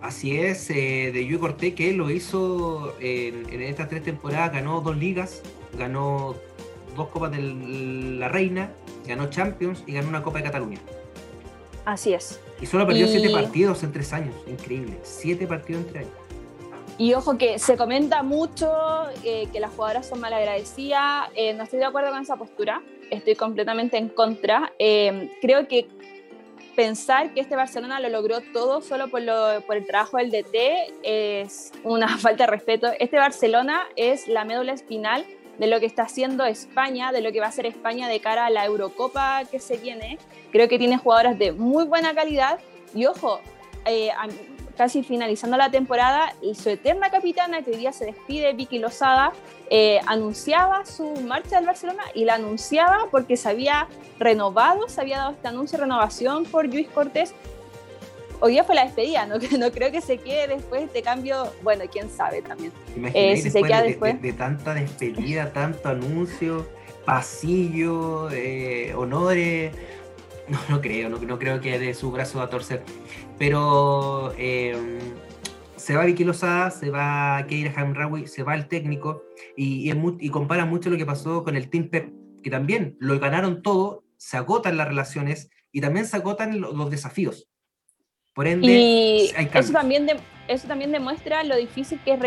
Así 0.02 0.36
es, 0.36 0.68
eh, 0.72 1.12
de 1.14 1.26
Yui 1.28 1.38
Corté 1.38 1.76
que 1.76 1.93
lo 1.93 2.10
hizo 2.10 2.95
en, 2.99 3.47
en, 3.54 3.62
estas 3.62 3.88
tres 3.88 4.04
temporadas, 4.04 4.52
ganó 4.52 4.82
dos 4.82 4.97
ligas, 4.97 5.43
ganó 5.78 6.36
dos 6.96 7.08
Copas 7.10 7.32
de 7.32 7.42
la 7.42 8.30
Reina, 8.30 8.72
ganó 9.08 9.30
Champions 9.30 9.84
y 9.86 9.94
ganó 9.94 10.10
una 10.10 10.24
Copa 10.24 10.39
de 10.39 10.46
Cataluña. 10.46 10.80
Así 11.86 12.14
es. 12.14 12.39
Y 12.62 12.66
solo 12.66 12.86
perdió 12.86 13.08
siete 13.08 13.30
partidos 13.30 13.84
en 13.84 13.92
tres 13.92 14.14
años. 14.14 14.36
Increíble. 14.48 15.00
Siete 15.04 15.48
partidos 15.48 15.84
en 15.84 15.88
tres 15.89 16.06
años. 16.06 16.22
Y 16.98 17.14
ojo 17.16 17.38
que 17.38 17.58
se 17.58 17.78
comenta 17.78 18.22
mucho 18.22 18.72
eh, 19.24 19.48
que 19.52 19.60
las 19.60 19.72
jugadoras 19.72 20.08
son 20.08 20.20
malagradecidas. 20.20 21.30
Eh, 21.36 21.54
no 21.54 21.64
estoy 21.64 21.80
de 21.80 21.86
acuerdo 21.86 22.12
con 22.12 22.22
esa 22.22 22.36
postura. 22.36 22.84
Estoy 23.10 23.36
completamente 23.36 23.98
en 23.98 24.10
contra. 24.10 24.72
Eh, 24.78 25.32
creo 25.42 25.68
que 25.68 25.88
pensar 26.76 27.34
que 27.34 27.42
este 27.42 27.56
Barcelona 27.56 28.00
lo 28.00 28.10
logró 28.10 28.42
todo 28.54 28.82
solo 28.82 29.10
por, 29.10 29.22
lo, 29.22 29.62
por 29.66 29.78
el 29.78 29.86
trabajo 29.86 30.18
del 30.18 30.30
DT 30.30 30.94
es 31.04 31.72
una 31.84 32.18
falta 32.20 32.46
de 32.46 32.52
respeto. 32.52 32.88
Este 33.00 33.18
Barcelona 33.18 33.82
es 33.96 34.28
la 34.28 34.46
médula 34.46 34.74
espinal 34.74 35.26
de 35.58 35.68
lo 35.68 35.80
que 35.80 35.86
está 35.86 36.04
haciendo 36.04 36.45
España, 36.45 37.12
de 37.12 37.22
lo 37.22 37.32
que 37.32 37.39
va 37.39 37.47
a 37.47 37.49
hacer 37.49 37.66
España 37.66 38.08
de 38.08 38.20
cara 38.20 38.45
a 38.45 38.49
la 38.49 38.66
Eurocopa 38.66 39.43
que 39.49 39.60
se 39.60 39.78
viene. 39.78 40.18
Creo 40.52 40.68
que 40.68 40.78
tiene 40.78 40.97
jugadoras 40.97 41.38
de 41.38 41.52
muy 41.52 41.86
buena 41.86 42.14
calidad 42.14 42.60
y 42.93 43.06
ojo, 43.06 43.39
eh, 43.86 44.12
casi 44.78 45.04
finalizando 45.04 45.58
la 45.58 45.70
temporada, 45.70 46.34
su 46.56 46.70
eterna 46.70 47.10
capitana, 47.10 47.62
que 47.62 47.72
hoy 47.72 47.78
día 47.78 47.93
se 47.93 48.06
despide, 48.06 48.54
Vicky 48.54 48.80
Lozada, 48.80 49.32
eh, 49.70 49.99
anunciaba 50.08 50.86
su 50.86 51.08
marcha 51.22 51.58
del 51.58 51.66
Barcelona 51.66 52.04
y 52.14 52.26
la 52.26 52.36
anunciaba 52.36 53.08
porque 53.12 53.38
se 53.38 53.49
había 53.49 53.88
renovado, 54.20 54.89
se 54.89 55.02
había 55.02 55.18
dado 55.18 55.32
este 55.32 55.47
anuncio 55.47 55.78
de 55.78 55.84
renovación 55.84 56.45
por 56.45 56.66
Luis 56.66 56.88
Cortés 56.89 57.34
hoy 58.42 58.54
día 58.54 58.64
fue 58.64 58.76
la 58.76 58.84
despedida, 58.84 59.26
no, 59.26 59.36
no 59.60 59.72
creo 59.72 59.92
que 59.92 60.02
se 60.02 60.18
quede 60.18 60.48
después 60.48 60.82
de 60.82 60.88
este 60.88 61.02
cambio, 61.02 61.54
bueno, 61.64 61.86
quién 61.92 62.10
sabe 62.10 62.42
también. 62.42 62.74
Eh, 63.14 63.38
si 63.38 63.50
se 63.50 63.62
queda 63.62 63.82
de, 63.82 63.89
después. 63.89 64.22
De, 64.22 64.34
tanta 64.34 64.74
despedida, 64.74 65.54
tanto 65.54 65.89
anuncio, 65.89 66.68
pasillo, 67.06 68.30
eh, 68.32 68.94
honores. 68.96 69.74
No, 70.48 70.60
no 70.70 70.82
creo, 70.82 71.08
no, 71.08 71.39
creo 71.39 71.62
que 71.62 71.80
de 71.80 71.94
su 71.94 72.12
brazo 72.12 72.42
a 72.42 72.50
torcer. 72.50 72.84
Pero 73.38 74.34
eh, 74.38 74.76
se 75.78 75.96
va 75.96 76.04
Vicky 76.04 76.26
Lozada, 76.26 76.72
se 76.72 76.89
va 76.89 77.46
Keira 77.48 77.74
Hamraoui, 77.76 78.28
se 78.28 78.44
va 78.44 78.56
el 78.56 78.68
técnico 78.68 79.24
y, 79.56 79.89
y, 79.89 80.30
compara 80.30 80.66
mucho 80.66 80.89
lo 80.89 80.98
que 80.98 81.06
pasó 81.06 81.44
con 81.44 81.56
el 81.56 81.70
Team 81.70 81.89
Pep, 81.89 82.12
que 82.44 82.50
también 82.50 82.98
lo 83.00 83.18
ganaron 83.20 83.62
todo, 83.62 84.04
se 84.18 84.38
agotan 84.38 84.78
las 84.78 84.88
relaciones 84.88 85.50
y 85.72 85.80
también 85.80 86.06
se 86.06 86.18
agotan 86.18 86.60
los 86.60 86.89
desafíos. 86.89 87.51
Por 88.34 88.47
ende, 88.47 88.65
y 88.65 89.34
eso 89.53 89.73
también, 89.73 90.07
eso 90.47 90.65
también 90.65 90.93
demuestra 90.93 91.43
lo 91.43 91.57
difícil 91.57 91.99
que 92.05 92.13
es 92.13 92.19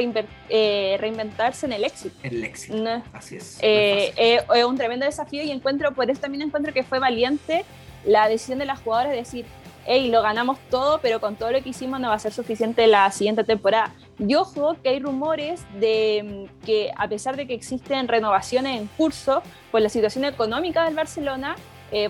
eh, 0.50 0.98
reinventarse 1.00 1.64
en 1.64 1.72
el 1.72 1.82
éxito. 1.82 2.14
En 2.22 2.34
el 2.34 2.44
éxito, 2.44 3.02
así 3.14 3.36
es. 3.36 3.59
Eh, 3.62 4.12
eh, 4.18 4.40
es 4.55 4.64
un 4.64 4.76
tremendo 4.76 5.07
desafío 5.07 5.42
y 5.42 5.50
encuentro, 5.50 5.94
por 5.94 6.11
eso 6.11 6.20
también 6.20 6.42
encuentro 6.42 6.74
que 6.74 6.82
fue 6.82 6.98
valiente 6.98 7.64
la 8.05 8.28
decisión 8.28 8.59
de 8.59 8.66
las 8.66 8.80
jugadoras 8.80 9.12
de 9.12 9.16
decir, 9.16 9.46
hey, 9.86 10.11
lo 10.11 10.20
ganamos 10.20 10.59
todo, 10.68 10.98
pero 11.00 11.22
con 11.22 11.36
todo 11.36 11.52
lo 11.52 11.62
que 11.62 11.70
hicimos 11.70 11.98
no 12.00 12.09
va 12.09 12.16
a 12.16 12.18
ser 12.18 12.34
suficiente 12.34 12.86
la 12.86 13.11
siguiente 13.11 13.42
temporada. 13.42 13.94
Y 14.18 14.34
ojo 14.34 14.76
que 14.82 14.90
hay 14.90 15.00
rumores 15.00 15.64
de 15.80 16.48
mm, 16.52 16.66
que 16.66 16.90
a 16.98 17.09
pesar 17.09 17.36
de 17.36 17.46
que 17.46 17.55
existen 17.55 18.09
renovaciones 18.09 18.78
en 18.78 18.88
curso 18.88 19.42
por 19.72 19.80
la 19.80 19.88
situación 19.88 20.26
económica 20.26 20.84
del 20.84 20.94
Barcelona, 20.94 21.57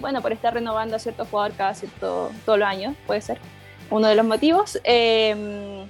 bueno, 0.00 0.22
por 0.22 0.32
estar 0.32 0.54
renovando 0.54 0.96
a 0.96 0.98
ciertos 0.98 1.28
jugadores 1.28 1.58
cada 1.58 1.74
cierto, 1.74 2.32
todos 2.46 2.58
los 2.58 2.66
años, 2.66 2.96
puede 3.06 3.20
ser 3.20 3.38
uno 3.90 4.08
de 4.08 4.14
los 4.14 4.26
motivos. 4.26 4.80
Em, 4.84 5.86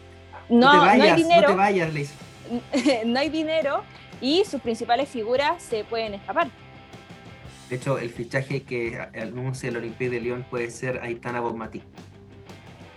no, 0.48 0.72
no, 0.72 0.82
hay 0.82 1.14
dinero. 1.14 1.48
No 1.48 1.54
te 1.54 1.54
vayas, 1.54 1.90
no 3.06 3.18
hay 3.18 3.28
dinero 3.28 3.82
y 4.20 4.44
sus 4.44 4.60
principales 4.60 5.08
figuras 5.08 5.62
se 5.62 5.84
pueden 5.84 6.14
escapar. 6.14 6.48
De 7.68 7.76
hecho, 7.76 7.98
el 7.98 8.10
fichaje 8.10 8.62
que 8.62 8.98
anuncia 9.20 9.68
el 9.68 9.78
Olympique 9.78 10.10
de 10.10 10.20
Lyon 10.20 10.44
puede 10.48 10.70
ser 10.70 11.00
Aitana 11.02 11.40
Bonmatí. 11.40 11.82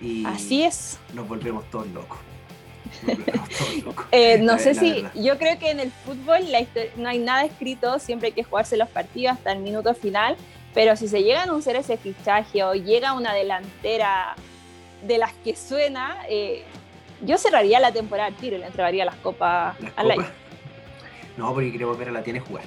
Y 0.01 0.25
Así 0.25 0.63
es. 0.63 0.99
Nos 1.13 1.27
volvemos 1.27 1.69
todos 1.69 1.87
locos. 1.87 2.19
Eh, 4.11 4.37
no 4.39 4.57
sé 4.57 4.73
si, 4.73 5.03
yo 5.15 5.37
creo 5.37 5.59
que 5.59 5.71
en 5.71 5.81
el 5.81 5.91
fútbol 5.91 6.43
no 6.95 7.09
hay 7.09 7.19
nada 7.19 7.43
escrito, 7.43 7.99
siempre 7.99 8.27
hay 8.27 8.33
que 8.33 8.43
jugarse 8.43 8.77
los 8.77 8.87
partidos 8.87 9.33
hasta 9.33 9.51
el 9.51 9.59
minuto 9.59 9.93
final, 9.93 10.37
pero 10.73 10.95
si 10.95 11.07
se 11.07 11.21
llega 11.21 11.41
a 11.41 11.43
anunciar 11.43 11.75
ese 11.75 11.97
fichaje 11.97 12.63
o 12.63 12.73
llega 12.73 13.13
una 13.13 13.33
delantera 13.33 14.35
de 15.07 15.17
las 15.17 15.33
que 15.33 15.55
suena, 15.55 16.17
eh, 16.29 16.63
yo 17.21 17.37
cerraría 17.37 17.79
la 17.79 17.91
temporada 17.91 18.27
al 18.27 18.35
tiro 18.35 18.57
y 18.57 18.59
le 18.59 18.67
entregaría 18.67 19.05
las 19.05 19.15
copas 19.15 19.75
al 19.95 20.11
aire. 20.11 20.25
No, 21.37 21.53
porque 21.53 21.69
quiero 21.69 21.87
volver 21.87 22.09
a 22.09 22.11
la 22.11 22.23
tiene 22.23 22.39
jugar. 22.39 22.63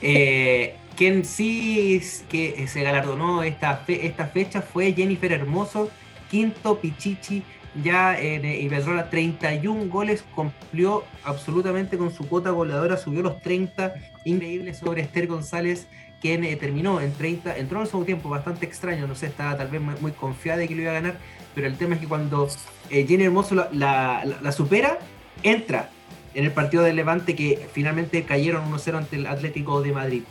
Eh, 0.00 0.76
quien 0.96 1.24
sí 1.24 2.00
que 2.28 2.66
se 2.68 2.82
galardonó 2.82 3.42
esta, 3.42 3.84
esta 3.88 4.26
fecha 4.26 4.62
fue 4.62 4.92
Jennifer 4.92 5.32
Hermoso, 5.32 5.90
quinto 6.30 6.78
Pichichi 6.78 7.42
ya 7.82 8.18
en 8.18 8.44
Iberdrola 8.44 9.08
31 9.08 9.88
goles, 9.88 10.24
cumplió 10.34 11.04
absolutamente 11.24 11.96
con 11.96 12.12
su 12.12 12.28
cuota 12.28 12.50
goleadora, 12.50 12.96
subió 12.96 13.22
los 13.22 13.40
30, 13.40 13.94
increíble 14.24 14.74
sobre 14.74 15.02
Esther 15.02 15.26
González, 15.26 15.86
quien 16.20 16.44
eh, 16.44 16.56
terminó 16.56 17.00
en 17.00 17.12
30, 17.12 17.56
entró 17.56 17.78
en 17.78 17.82
el 17.82 17.88
segundo 17.88 18.06
tiempo, 18.06 18.28
bastante 18.28 18.66
extraño, 18.66 19.06
no 19.06 19.14
sé, 19.14 19.26
estaba 19.26 19.56
tal 19.56 19.68
vez 19.68 19.80
muy, 19.80 20.12
confiada 20.12 20.58
de 20.58 20.68
que 20.68 20.74
lo 20.74 20.82
iba 20.82 20.90
a 20.90 20.94
ganar, 20.94 21.16
pero 21.54 21.66
el 21.66 21.76
tema 21.76 21.94
es 21.94 22.00
que 22.00 22.08
cuando 22.08 22.48
eh, 22.90 23.06
Jenny 23.06 23.24
Hermoso 23.24 23.68
la, 23.72 24.52
supera, 24.54 24.98
entra 25.42 25.90
en 26.34 26.44
el 26.44 26.52
partido 26.52 26.82
del 26.82 26.96
Levante 26.96 27.34
que 27.34 27.68
finalmente 27.72 28.22
cayeron 28.24 28.70
1-0 28.72 28.96
ante 28.96 29.16
el 29.16 29.26
Atlético 29.26 29.82
de 29.82 29.92
Madrid. 29.92 30.22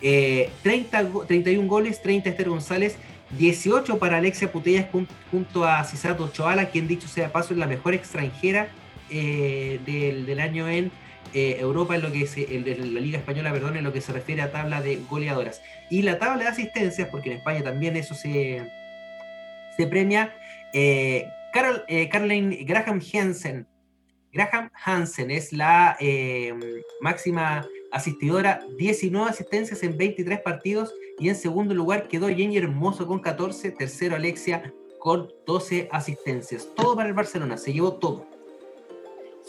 30, 0.00 1.00
eh, 1.00 1.06
31 1.26 1.68
goles, 1.68 2.00
30 2.02 2.30
Esther 2.30 2.48
González, 2.48 2.96
18 3.36 3.98
para 3.98 4.18
Alexia 4.18 4.50
Putellas 4.50 4.86
junto 5.30 5.64
a 5.64 5.84
Cisato 5.84 6.28
Choala, 6.28 6.70
quien 6.70 6.88
dicho 6.88 7.08
sea 7.08 7.30
paso 7.30 7.52
es 7.52 7.58
la 7.58 7.66
mejor 7.66 7.94
extranjera 7.94 8.68
eh, 9.10 9.80
del, 9.84 10.40
año 10.40 10.68
en 10.68 10.90
eh, 11.34 11.56
Europa, 11.60 11.94
en 11.94 12.02
lo 12.02 12.12
que 12.12 12.26
se, 12.26 12.54
en 12.54 12.94
la 12.94 13.00
Liga 13.00 13.18
Española, 13.18 13.52
perdón, 13.52 13.76
en 13.76 13.84
lo 13.84 13.92
que 13.92 14.00
se 14.00 14.12
refiere 14.12 14.42
a 14.42 14.50
tabla 14.50 14.80
de 14.80 14.98
goleadoras. 15.08 15.62
Y 15.90 16.02
la 16.02 16.18
tabla 16.18 16.44
de 16.44 16.50
asistencias, 16.50 17.08
porque 17.10 17.30
en 17.30 17.38
España 17.38 17.62
también 17.62 17.96
eso 17.96 18.14
se, 18.14 18.66
se 19.76 19.86
premia, 19.86 20.34
eh, 20.72 21.26
Carol, 21.52 21.84
Caroline 22.10 22.64
Graham 22.64 23.00
Hansen. 23.12 23.66
Graham 24.32 24.70
Hansen 24.84 25.30
es 25.30 25.52
la 25.52 25.96
máxima 27.00 27.66
asistidora, 27.90 28.60
19 28.76 29.30
asistencias 29.30 29.82
en 29.82 29.96
23 29.96 30.40
partidos 30.40 30.92
y 31.18 31.28
en 31.28 31.34
segundo 31.34 31.74
lugar 31.74 32.08
quedó 32.08 32.28
Jenny 32.28 32.58
Hermoso 32.58 33.06
con 33.06 33.20
14, 33.20 33.72
tercero 33.72 34.16
Alexia 34.16 34.72
con 34.98 35.32
12 35.46 35.88
asistencias. 35.90 36.68
Todo 36.74 36.96
para 36.96 37.08
el 37.08 37.14
Barcelona, 37.14 37.56
se 37.56 37.72
llevó 37.72 37.94
todo. 37.94 38.26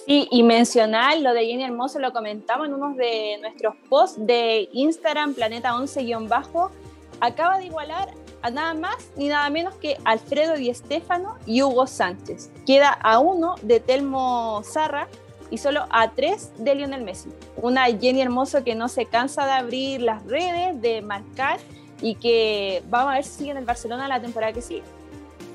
Sí, 0.05 0.27
y 0.31 0.43
mencionar 0.43 1.19
lo 1.19 1.33
de 1.33 1.45
Jenny 1.45 1.63
Hermoso, 1.63 1.99
lo 1.99 2.13
comentamos 2.13 2.67
en 2.67 2.73
uno 2.73 2.93
de 2.95 3.37
nuestros 3.41 3.75
posts 3.89 4.25
de 4.25 4.69
Instagram, 4.71 5.33
Planeta 5.33 5.73
11-bajo, 5.73 6.71
acaba 7.19 7.57
de 7.57 7.65
igualar 7.65 8.09
a 8.41 8.49
nada 8.49 8.73
más 8.73 8.95
ni 9.15 9.27
nada 9.27 9.49
menos 9.49 9.75
que 9.75 9.97
Alfredo 10.05 10.55
Di 10.55 10.73
Stéfano 10.73 11.37
y 11.45 11.61
Hugo 11.61 11.87
Sánchez. 11.87 12.51
Queda 12.65 12.89
a 12.89 13.19
uno 13.19 13.55
de 13.61 13.79
Telmo 13.79 14.61
Zarra, 14.63 15.07
y 15.51 15.57
solo 15.57 15.85
a 15.89 16.11
tres 16.11 16.51
de 16.57 16.75
Lionel 16.75 17.03
Messi. 17.03 17.29
Una 17.57 17.85
Jenny 17.85 18.21
Hermoso 18.21 18.63
que 18.63 18.75
no 18.75 18.87
se 18.87 19.05
cansa 19.05 19.45
de 19.45 19.51
abrir 19.51 20.01
las 20.01 20.25
redes, 20.25 20.81
de 20.81 21.01
marcar 21.01 21.59
y 22.01 22.15
que 22.15 22.83
vamos 22.89 23.11
a 23.11 23.15
ver 23.15 23.23
si 23.23 23.37
sigue 23.39 23.51
en 23.51 23.57
el 23.57 23.65
Barcelona 23.65 24.07
la 24.07 24.21
temporada 24.21 24.53
que 24.53 24.61
sigue. 24.61 24.83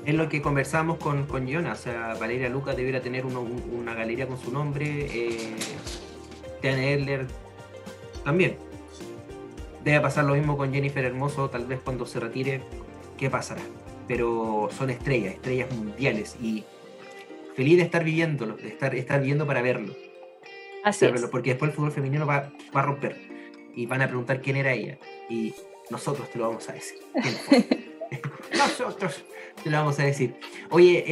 Es 0.05 0.13
lo 0.13 0.29
que 0.29 0.41
conversamos 0.41 0.97
con, 0.97 1.25
con 1.25 1.47
Jonas, 1.47 1.79
o 1.79 1.83
sea, 1.83 2.13
Valeria 2.19 2.47
Luca 2.47 2.73
debiera 2.73 3.01
tener 3.01 3.25
una 3.25 3.95
galería 3.95 4.27
con 4.27 4.37
su 4.37 4.51
nombre, 4.51 5.07
eh, 5.11 5.55
Erler 6.61 7.27
también. 8.23 8.57
Debe 9.85 10.01
pasar 10.01 10.25
lo 10.25 10.33
mismo 10.33 10.57
con 10.57 10.73
Jennifer 10.73 11.05
Hermoso, 11.05 11.47
tal 11.51 11.67
vez 11.67 11.79
cuando 11.79 12.07
se 12.07 12.19
retire, 12.19 12.59
¿qué 13.19 13.29
pasará? 13.29 13.61
Pero 14.07 14.67
son 14.75 14.89
estrellas, 14.89 15.35
estrellas 15.35 15.71
mundiales 15.71 16.35
y 16.41 16.63
feliz 17.55 17.77
de 17.77 17.83
estar 17.83 18.03
viviéndolo, 18.03 18.55
de 18.57 18.67
estar, 18.67 18.95
estar 18.95 19.19
viviendo 19.19 19.45
para 19.45 19.61
verlo. 19.61 19.93
Así 20.83 21.05
es. 21.05 21.21
Porque 21.27 21.51
después 21.51 21.69
el 21.69 21.75
fútbol 21.75 21.91
femenino 21.91 22.25
va, 22.25 22.51
va, 22.75 22.79
a 22.79 22.83
romper 22.83 23.15
y 23.75 23.85
van 23.85 24.01
a 24.01 24.07
preguntar 24.07 24.41
quién 24.41 24.57
era 24.57 24.73
ella. 24.73 24.97
Y 25.29 25.53
nosotros 25.91 26.31
te 26.31 26.39
lo 26.39 26.47
vamos 26.47 26.67
a 26.67 26.73
decir. 26.73 26.97
nosotros 28.57 29.23
te 29.63 29.69
lo 29.69 29.77
vamos 29.77 29.99
a 29.99 30.03
decir. 30.03 30.35
Oye, 30.71 31.03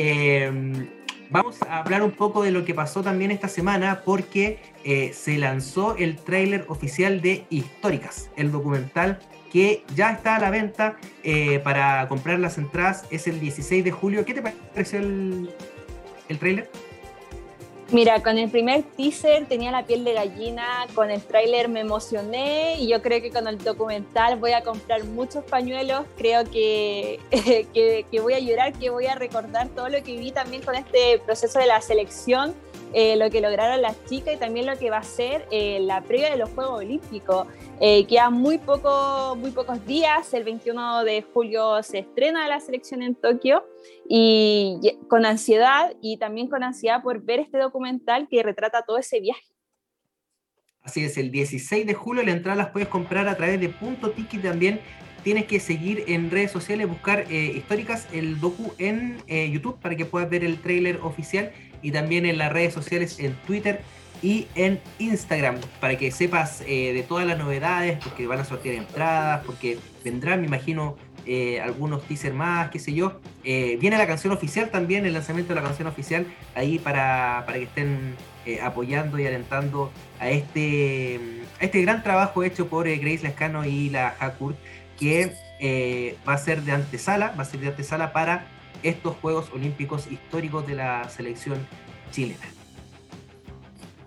em, 0.45 0.89
vamos 1.33 1.57
a 1.63 1.79
hablar 1.79 2.03
un 2.03 2.11
poco 2.11 2.43
de 2.43 2.51
lo 2.51 2.63
que 2.63 2.75
pasó 2.75 3.01
también 3.01 3.31
esta 3.31 3.47
semana 3.47 4.03
porque 4.05 4.59
eh, 4.83 5.11
se 5.13 5.37
lanzó 5.37 5.97
el 5.97 6.15
tráiler 6.17 6.65
oficial 6.69 7.21
de 7.21 7.45
Históricas, 7.49 8.29
el 8.37 8.51
documental 8.51 9.19
que 9.51 9.83
ya 9.95 10.11
está 10.11 10.35
a 10.35 10.39
la 10.39 10.51
venta 10.51 10.97
eh, 11.23 11.59
para 11.59 12.07
comprar 12.07 12.39
las 12.39 12.57
entradas. 12.57 13.05
Es 13.11 13.27
el 13.27 13.39
16 13.39 13.83
de 13.83 13.91
julio. 13.91 14.25
¿Qué 14.25 14.33
te 14.33 14.41
pareció 14.41 14.99
el, 14.99 15.49
el 16.29 16.39
tráiler? 16.39 16.69
Mira, 17.91 18.23
con 18.23 18.37
el 18.37 18.49
primer 18.49 18.83
teaser 18.83 19.45
tenía 19.47 19.71
la 19.71 19.85
piel 19.85 20.03
de 20.03 20.13
gallina, 20.13 20.87
con 20.95 21.11
el 21.11 21.21
tráiler 21.21 21.67
me 21.69 21.81
emocioné 21.81 22.77
y 22.79 22.87
yo 22.87 23.01
creo 23.01 23.21
que 23.21 23.29
con 23.29 23.47
el 23.47 23.57
documental 23.57 24.37
voy 24.39 24.53
a 24.53 24.63
comprar 24.63 25.03
muchos 25.03 25.43
pañuelos, 25.43 26.05
creo 26.17 26.43
que, 26.45 27.19
que, 27.73 28.19
voy 28.19 28.33
a 28.33 28.39
llorar, 28.39 28.73
que 28.73 28.89
voy 28.89 29.05
a 29.05 29.15
recordar 29.15 29.67
todo 29.69 29.89
lo 29.89 30.01
que 30.03 30.13
viví 30.13 30.31
también 30.31 30.63
con 30.63 30.75
este 30.75 31.19
proceso 31.19 31.59
de 31.59 31.67
la 31.67 31.81
selección, 31.81 32.55
eh, 32.93 33.15
lo 33.17 33.29
que 33.29 33.41
lograron 33.41 33.81
las 33.81 34.03
chicas 34.05 34.35
y 34.35 34.37
también 34.37 34.65
lo 34.65 34.77
que 34.77 34.89
va 34.89 34.97
a 34.97 35.03
ser 35.03 35.47
eh, 35.51 35.79
la 35.81 36.01
previa 36.01 36.29
de 36.29 36.37
los 36.37 36.49
Juegos 36.51 36.79
Olímpicos. 36.79 37.47
Eh, 37.79 38.05
queda 38.05 38.29
muy, 38.29 38.59
poco, 38.59 39.35
muy 39.35 39.51
pocos 39.51 39.85
días, 39.85 40.33
el 40.33 40.43
21 40.43 41.03
de 41.03 41.23
julio 41.33 41.81
se 41.81 41.99
estrena 41.99 42.47
la 42.47 42.59
selección 42.59 43.01
en 43.01 43.15
Tokio 43.15 43.65
y 44.07 44.97
con 45.09 45.25
ansiedad 45.25 45.93
y 46.01 46.17
también 46.17 46.47
con 46.47 46.63
ansiedad 46.63 47.01
por 47.01 47.21
ver 47.21 47.39
este 47.39 47.57
documental 47.57 48.27
que 48.29 48.43
retrata 48.43 48.83
todo 48.83 48.97
ese 48.97 49.19
viaje. 49.19 49.53
Así 50.83 51.03
es, 51.03 51.17
el 51.17 51.31
16 51.31 51.87
de 51.87 51.93
julio 51.93 52.23
la 52.23 52.31
entrada 52.31 52.57
las 52.57 52.69
puedes 52.69 52.89
comprar 52.89 53.27
a 53.27 53.35
través 53.35 53.59
de 53.59 53.69
Punto 53.69 54.11
Tiki 54.11 54.37
también. 54.37 54.81
Tienes 55.23 55.45
que 55.45 55.61
seguir 55.61 56.03
en 56.07 56.29
redes 56.29 56.51
sociales, 56.51 56.89
buscar 56.89 57.25
eh, 57.31 57.53
históricas 57.55 58.07
el 58.11 58.41
docu 58.41 58.73
en 58.77 59.17
eh, 59.27 59.49
YouTube 59.49 59.79
para 59.79 59.95
que 59.95 60.05
puedas 60.05 60.29
ver 60.29 60.43
el 60.43 60.59
trailer 60.59 60.99
oficial 61.01 61.53
y 61.83 61.91
también 61.91 62.25
en 62.25 62.39
las 62.39 62.51
redes 62.51 62.73
sociales 62.73 63.19
en 63.19 63.35
Twitter 63.45 63.83
y 64.23 64.47
en 64.55 64.79
Instagram 64.99 65.57
para 65.81 65.97
que 65.97 66.09
sepas 66.09 66.63
eh, 66.65 66.93
de 66.93 67.03
todas 67.03 67.27
las 67.27 67.37
novedades, 67.37 67.99
porque 68.01 68.25
van 68.25 68.39
a 68.39 68.45
sortear 68.45 68.75
entradas, 68.75 69.43
porque 69.45 69.77
vendrán, 70.03 70.39
me 70.39 70.47
imagino, 70.47 70.95
eh, 71.25 71.59
algunos 71.61 72.03
teasers 72.03 72.33
más, 72.33 72.69
qué 72.71 72.79
sé 72.79 72.93
yo. 72.93 73.19
Eh, 73.43 73.77
viene 73.81 73.97
la 73.97 74.07
canción 74.07 74.33
oficial 74.33 74.69
también, 74.71 75.05
el 75.05 75.13
lanzamiento 75.13 75.53
de 75.53 75.59
la 75.59 75.67
canción 75.67 75.89
oficial, 75.89 76.25
ahí 76.55 76.79
para, 76.79 77.43
para 77.45 77.59
que 77.59 77.65
estén 77.65 78.15
apoyando 78.61 79.19
y 79.19 79.27
alentando 79.27 79.91
a 80.19 80.29
este, 80.29 81.19
este 81.59 81.81
gran 81.81 82.03
trabajo 82.03 82.43
hecho 82.43 82.67
por 82.67 82.89
Grace 82.89 83.23
Lescano 83.23 83.65
y 83.65 83.89
la 83.89 84.15
Hakur, 84.19 84.55
que 84.99 85.33
va 86.27 86.33
a 86.33 86.37
ser 86.37 86.61
de 86.63 86.73
antesala, 86.73 87.33
va 87.37 87.43
a 87.43 87.45
ser 87.45 87.61
de 87.61 87.67
antesala 87.67 88.11
para 88.11 88.47
estos 88.83 89.15
Juegos 89.17 89.49
Olímpicos 89.53 90.07
históricos 90.07 90.67
de 90.67 90.75
la 90.75 91.09
selección 91.09 91.65
chilena. 92.11 92.45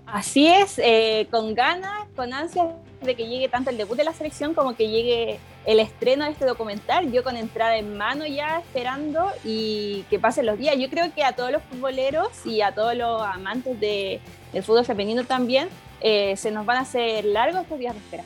Así 0.07 0.47
es, 0.47 0.79
eh, 0.79 1.27
con 1.31 1.55
ganas, 1.55 2.07
con 2.15 2.33
ansias 2.33 2.69
de 3.03 3.15
que 3.15 3.27
llegue 3.27 3.49
tanto 3.49 3.71
el 3.71 3.77
debut 3.77 3.97
de 3.97 4.05
la 4.05 4.13
selección 4.13 4.55
como 4.55 4.77
que 4.77 4.89
llegue 4.89 5.39
el 5.65 5.81
estreno 5.81 6.25
de 6.25 6.31
este 6.31 6.45
documental. 6.45 7.11
Yo 7.13 7.25
con 7.25 7.37
entrada 7.37 7.77
en 7.77 7.97
mano 7.97 8.27
ya 8.27 8.61
esperando 8.61 9.31
y 9.45 10.05
que 10.09 10.19
pasen 10.19 10.47
los 10.47 10.59
días. 10.59 10.77
Yo 10.79 10.89
creo 10.89 11.13
que 11.13 11.25
a 11.25 11.33
todos 11.33 11.51
los 11.51 11.63
futboleros 11.65 12.47
y 12.47 12.63
a 12.63 12.73
todos 12.73 12.95
los 12.95 13.21
amantes 13.23 13.79
de, 13.81 14.21
del 14.53 14.63
fútbol 14.63 14.85
femenino 14.85 15.25
también 15.25 15.69
eh, 16.01 16.37
se 16.37 16.51
nos 16.51 16.65
van 16.65 16.79
a 16.79 16.81
hacer 16.81 17.25
largos 17.25 17.63
estos 17.63 17.79
días 17.79 17.95
de 17.95 18.01
espera. 18.01 18.25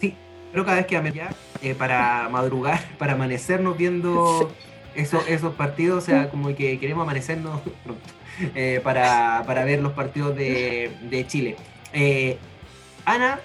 Sí, 0.00 0.14
pero 0.50 0.64
cada 0.64 0.76
vez 0.76 0.86
que 0.86 1.12
ya 1.14 1.30
eh, 1.62 1.74
para 1.74 2.28
madrugar, 2.28 2.80
para 2.98 3.14
amanecernos 3.14 3.76
viendo 3.76 4.52
esos, 4.94 5.26
esos 5.28 5.54
partidos, 5.54 6.02
o 6.02 6.06
sea, 6.06 6.28
como 6.30 6.54
que 6.54 6.78
queremos 6.78 7.02
amanecernos 7.02 7.60
pronto. 7.84 8.02
Eh, 8.54 8.80
para, 8.82 9.42
ver 9.64 9.82
los 9.82 9.92
partidos 9.92 10.34
de, 10.34 11.24
Chile. 11.28 11.54
Eh, 11.92 12.38
Ana, 13.04 13.40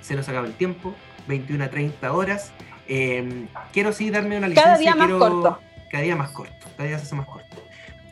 se 0.00 0.14
nos 0.14 0.28
acaba 0.28 0.46
el 0.46 0.54
tiempo, 0.54 0.94
21 1.26 1.64
a 1.64 1.68
30 1.68 2.12
horas. 2.12 2.52
Em, 2.86 3.48
quiero 3.72 3.92
sí 3.92 4.10
darme 4.10 4.38
una 4.38 4.46
licencia. 4.46 4.62
Cada 4.62 4.78
día 4.78 4.94
más 4.94 5.10
corto. 5.10 5.58
Cada 5.90 6.04
día 6.04 6.14
más 6.14 6.30
corto, 6.30 6.68
cada 6.76 6.88
día 6.88 6.98
se 6.98 7.04
hace 7.04 7.16
más 7.16 7.26
corto. 7.26 7.56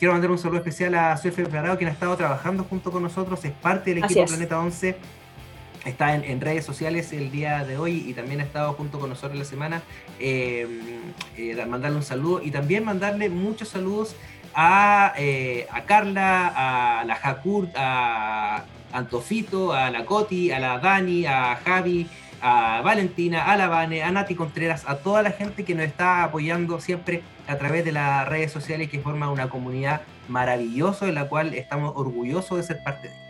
Quiero 0.01 0.13
mandar 0.13 0.33
un 0.33 0.39
saludo 0.39 0.59
especial 0.59 0.97
a 0.97 1.17
Sophie 1.17 1.45
Preparado, 1.45 1.79
quien 1.79 1.89
ha 1.89 1.93
estado 1.93 2.17
trabajando 2.17 2.65
junto 2.65 2.91
con 2.91 3.05
nosotros, 3.05 3.43
es 3.45 3.53
parte 3.53 3.95
del 3.95 4.03
equipo 4.05 4.27
Planeta 4.27 4.59
11 4.59 4.97
está 5.87 6.15
en, 6.15 6.41
redes 6.41 6.65
sociales 6.65 7.13
el 7.13 7.31
día 7.31 7.65
de 7.65 7.79
hoy 7.79 8.05
y 8.07 8.13
también 8.13 8.41
ha 8.41 8.43
estado 8.43 8.73
junto 8.75 8.99
con 8.99 9.09
nosotros 9.09 9.39
la 9.39 9.45
semana. 9.45 9.83
Eh, 10.19 10.67
eh, 11.37 11.67
mandarle 11.67 11.99
un 11.99 12.03
saludo 12.03 12.43
y 12.43 12.51
también 12.51 12.85
mandarle 12.85 13.29
muchos 13.29 13.69
saludos 13.69 14.17
a, 14.55 15.15
eh, 15.17 15.67
a 15.71 15.85
Carla, 15.85 17.01
a 17.01 17.05
la 17.05 17.15
Jacurt, 17.15 17.71
a 17.77 18.65
Antofito, 18.93 19.73
a 19.73 19.91
la 19.91 20.05
Coti, 20.05 20.51
a 20.51 20.59
la 20.59 20.79
Dani, 20.79 21.27
a 21.27 21.57
Javi, 21.65 22.09
a 22.41 22.81
Valentina, 22.83 23.45
a 23.45 23.57
la 23.57 23.69
Vane, 23.69 24.03
a 24.03 24.11
Nati 24.11 24.35
Contreras, 24.35 24.85
a 24.87 24.99
toda 24.99 25.23
la 25.23 25.31
gente 25.31 25.65
que 25.65 25.75
nos 25.75 25.85
está 25.85 26.25
apoyando 26.25 26.81
siempre 26.81 27.23
a 27.47 27.57
través 27.57 27.85
de 27.85 27.93
las 27.93 28.29
redes 28.29 28.53
sociales 28.53 28.91
que 28.91 29.01
forma 29.01 29.31
una 29.31 29.49
comunidad 29.49 30.03
maravillosa 30.29 31.09
en 31.09 31.15
la 31.15 31.29
cual 31.29 31.55
estamos 31.55 31.93
orgullosos 31.97 32.59
de 32.59 32.63
ser 32.63 32.83
parte 32.83 33.09
de 33.09 33.15
ella. 33.15 33.26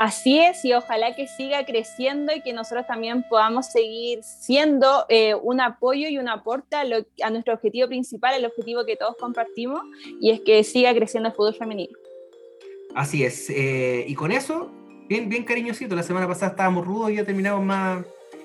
Así 0.00 0.38
es, 0.38 0.64
y 0.64 0.72
ojalá 0.72 1.14
que 1.14 1.26
siga 1.26 1.66
creciendo 1.66 2.32
y 2.34 2.40
que 2.40 2.54
nosotros 2.54 2.86
también 2.86 3.22
podamos 3.28 3.66
seguir 3.66 4.20
siendo 4.22 5.04
eh, 5.10 5.34
un 5.34 5.60
apoyo 5.60 6.08
y 6.08 6.16
un 6.16 6.26
aporte 6.26 6.74
a, 6.74 7.30
nuestro 7.30 7.52
objetivo 7.52 7.86
principal, 7.86 8.34
el 8.34 8.46
objetivo 8.46 8.86
que 8.86 8.96
todos 8.96 9.14
compartimos, 9.20 9.82
y 10.18 10.30
es 10.30 10.40
que 10.40 10.64
siga 10.64 10.94
creciendo 10.94 11.28
el 11.28 11.34
fútbol 11.34 11.54
femenino. 11.54 11.92
Así 12.94 13.24
es, 13.24 13.50
eh, 13.50 14.06
y 14.08 14.14
con 14.14 14.32
eso, 14.32 14.70
bien, 15.06 15.28
bien 15.28 15.44
cariñosito, 15.44 15.94
la 15.94 16.02
semana 16.02 16.26
pasada 16.26 16.52
estábamos 16.52 16.86
rudos 16.86 17.10
y 17.10 17.16
ya 17.16 17.24
terminamos 17.26 17.62
más, 17.62 18.02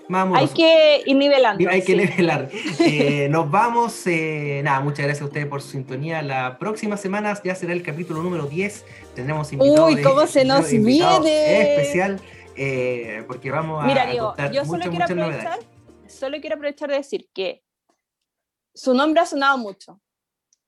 hay 0.10 0.48
que 0.49 1.03
ir 1.06 1.15
nivelando. 1.15 1.69
Hay 1.69 1.84
que 1.84 1.95
nivelar. 1.95 2.49
Eh, 2.80 3.27
nos 3.30 3.49
vamos. 3.49 4.06
Eh, 4.06 4.61
nada, 4.64 4.80
muchas 4.80 5.06
gracias 5.06 5.22
a 5.22 5.26
ustedes 5.26 5.48
por 5.48 5.61
su 5.61 5.69
sintonía. 5.69 6.22
La 6.22 6.57
próxima 6.60 6.98
semana 6.98 7.38
ya 7.44 7.56
será 7.56 7.73
el 7.73 7.82
capítulo 7.82 8.22
número 8.22 8.45
10. 8.45 8.86
Tendremos 9.15 9.52
invitados. 9.52 9.94
Uy, 9.94 10.02
cómo 10.02 10.27
se 10.27 10.45
nos 10.45 10.69
viene. 10.69 11.76
Especial. 11.76 12.19
Eh, 12.56 13.23
porque 13.27 13.52
vamos 13.52 13.84
a. 13.84 13.88
Mira, 13.88 14.06
digo, 14.06 14.36
yo 14.52 14.65
solo 14.65 14.86
quiero 14.90 15.06
aprovechar. 15.06 15.60
Solo 16.07 16.38
quiero 16.40 16.56
aprovechar 16.56 16.90
de 16.90 16.98
decir 16.98 17.27
que 17.34 17.64
su 18.73 18.94
nombre 18.94 19.22
ha 19.22 19.26
sonado 19.26 19.57
mucho 19.57 19.99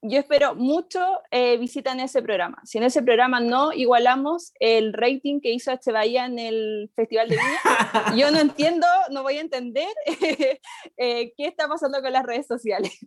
yo 0.02 0.20
espero 0.20 0.56
mucho 0.56 1.00
eh, 1.32 1.58
visita 1.58 1.92
en 1.92 2.02
ese 2.02 2.22
programa. 2.22 2.62
Si 2.64 2.78
en 2.78 2.84
ese 2.84 3.02
programa 3.02 3.40
no 3.40 3.74
igualamos 3.74 4.54
el 4.60 4.94
rating 4.94 5.40
que 5.42 5.52
hizo 5.52 5.72
este 5.72 5.92
Bahía 5.92 6.26
en 6.26 6.40
el 6.40 6.92
Festival 6.96 7.30
de 7.30 7.38
Viña, 7.38 8.16
yo 8.16 8.32
no 8.32 8.40
entiendo, 8.40 8.88
no 9.12 9.24
voy 9.24 9.38
a 9.38 9.42
entender 9.42 9.90
eh, 10.98 11.34
qué 11.36 11.48
está 11.48 11.68
pasando 11.68 12.02
con 12.02 12.12
las 12.12 12.26
redes 12.26 12.48
sociales. 12.48 12.98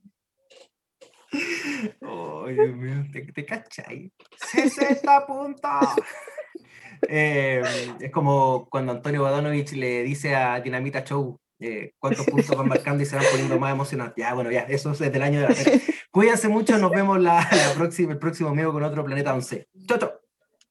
Oh, 2.03 2.47
Dios 2.49 2.77
mío, 2.77 3.05
te, 3.13 3.23
te 3.33 3.47
cachai. 3.47 4.13
60 4.37 5.27
puntos. 5.27 5.71
Eh, 7.09 7.63
es 7.99 8.11
como 8.11 8.69
cuando 8.69 8.93
Antonio 8.93 9.23
Bodanovich 9.23 9.73
le 9.73 10.03
dice 10.03 10.37
a 10.37 10.61
Dinamita 10.61 11.03
Show, 11.03 11.41
eh, 11.61 11.93
cuántos 11.99 12.27
puntos 12.27 12.57
van 12.57 12.69
marcando 12.69 13.03
y 13.03 13.07
se 13.07 13.17
van 13.17 13.25
poniendo 13.31 13.59
más 13.59 13.73
emocionantes. 13.73 14.17
Ya, 14.17 14.35
bueno, 14.35 14.51
ya, 14.51 14.61
eso 14.63 14.93
es 14.93 14.99
del 14.99 15.23
año 15.23 15.41
de 15.41 15.49
la 15.49 15.55
Cuídense 16.11 16.49
mucho, 16.49 16.79
nos 16.79 16.91
vemos 16.91 17.21
la, 17.21 17.49
próxima, 17.77 18.13
el 18.13 18.19
próximo 18.19 18.49
amigo 18.49 18.73
con 18.73 18.83
otro 18.83 19.05
Planeta 19.05 19.35
11. 19.35 19.69
Chau, 19.87 19.99
chau. 19.99 20.11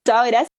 Chao, 0.04 0.26
gracias. 0.26 0.59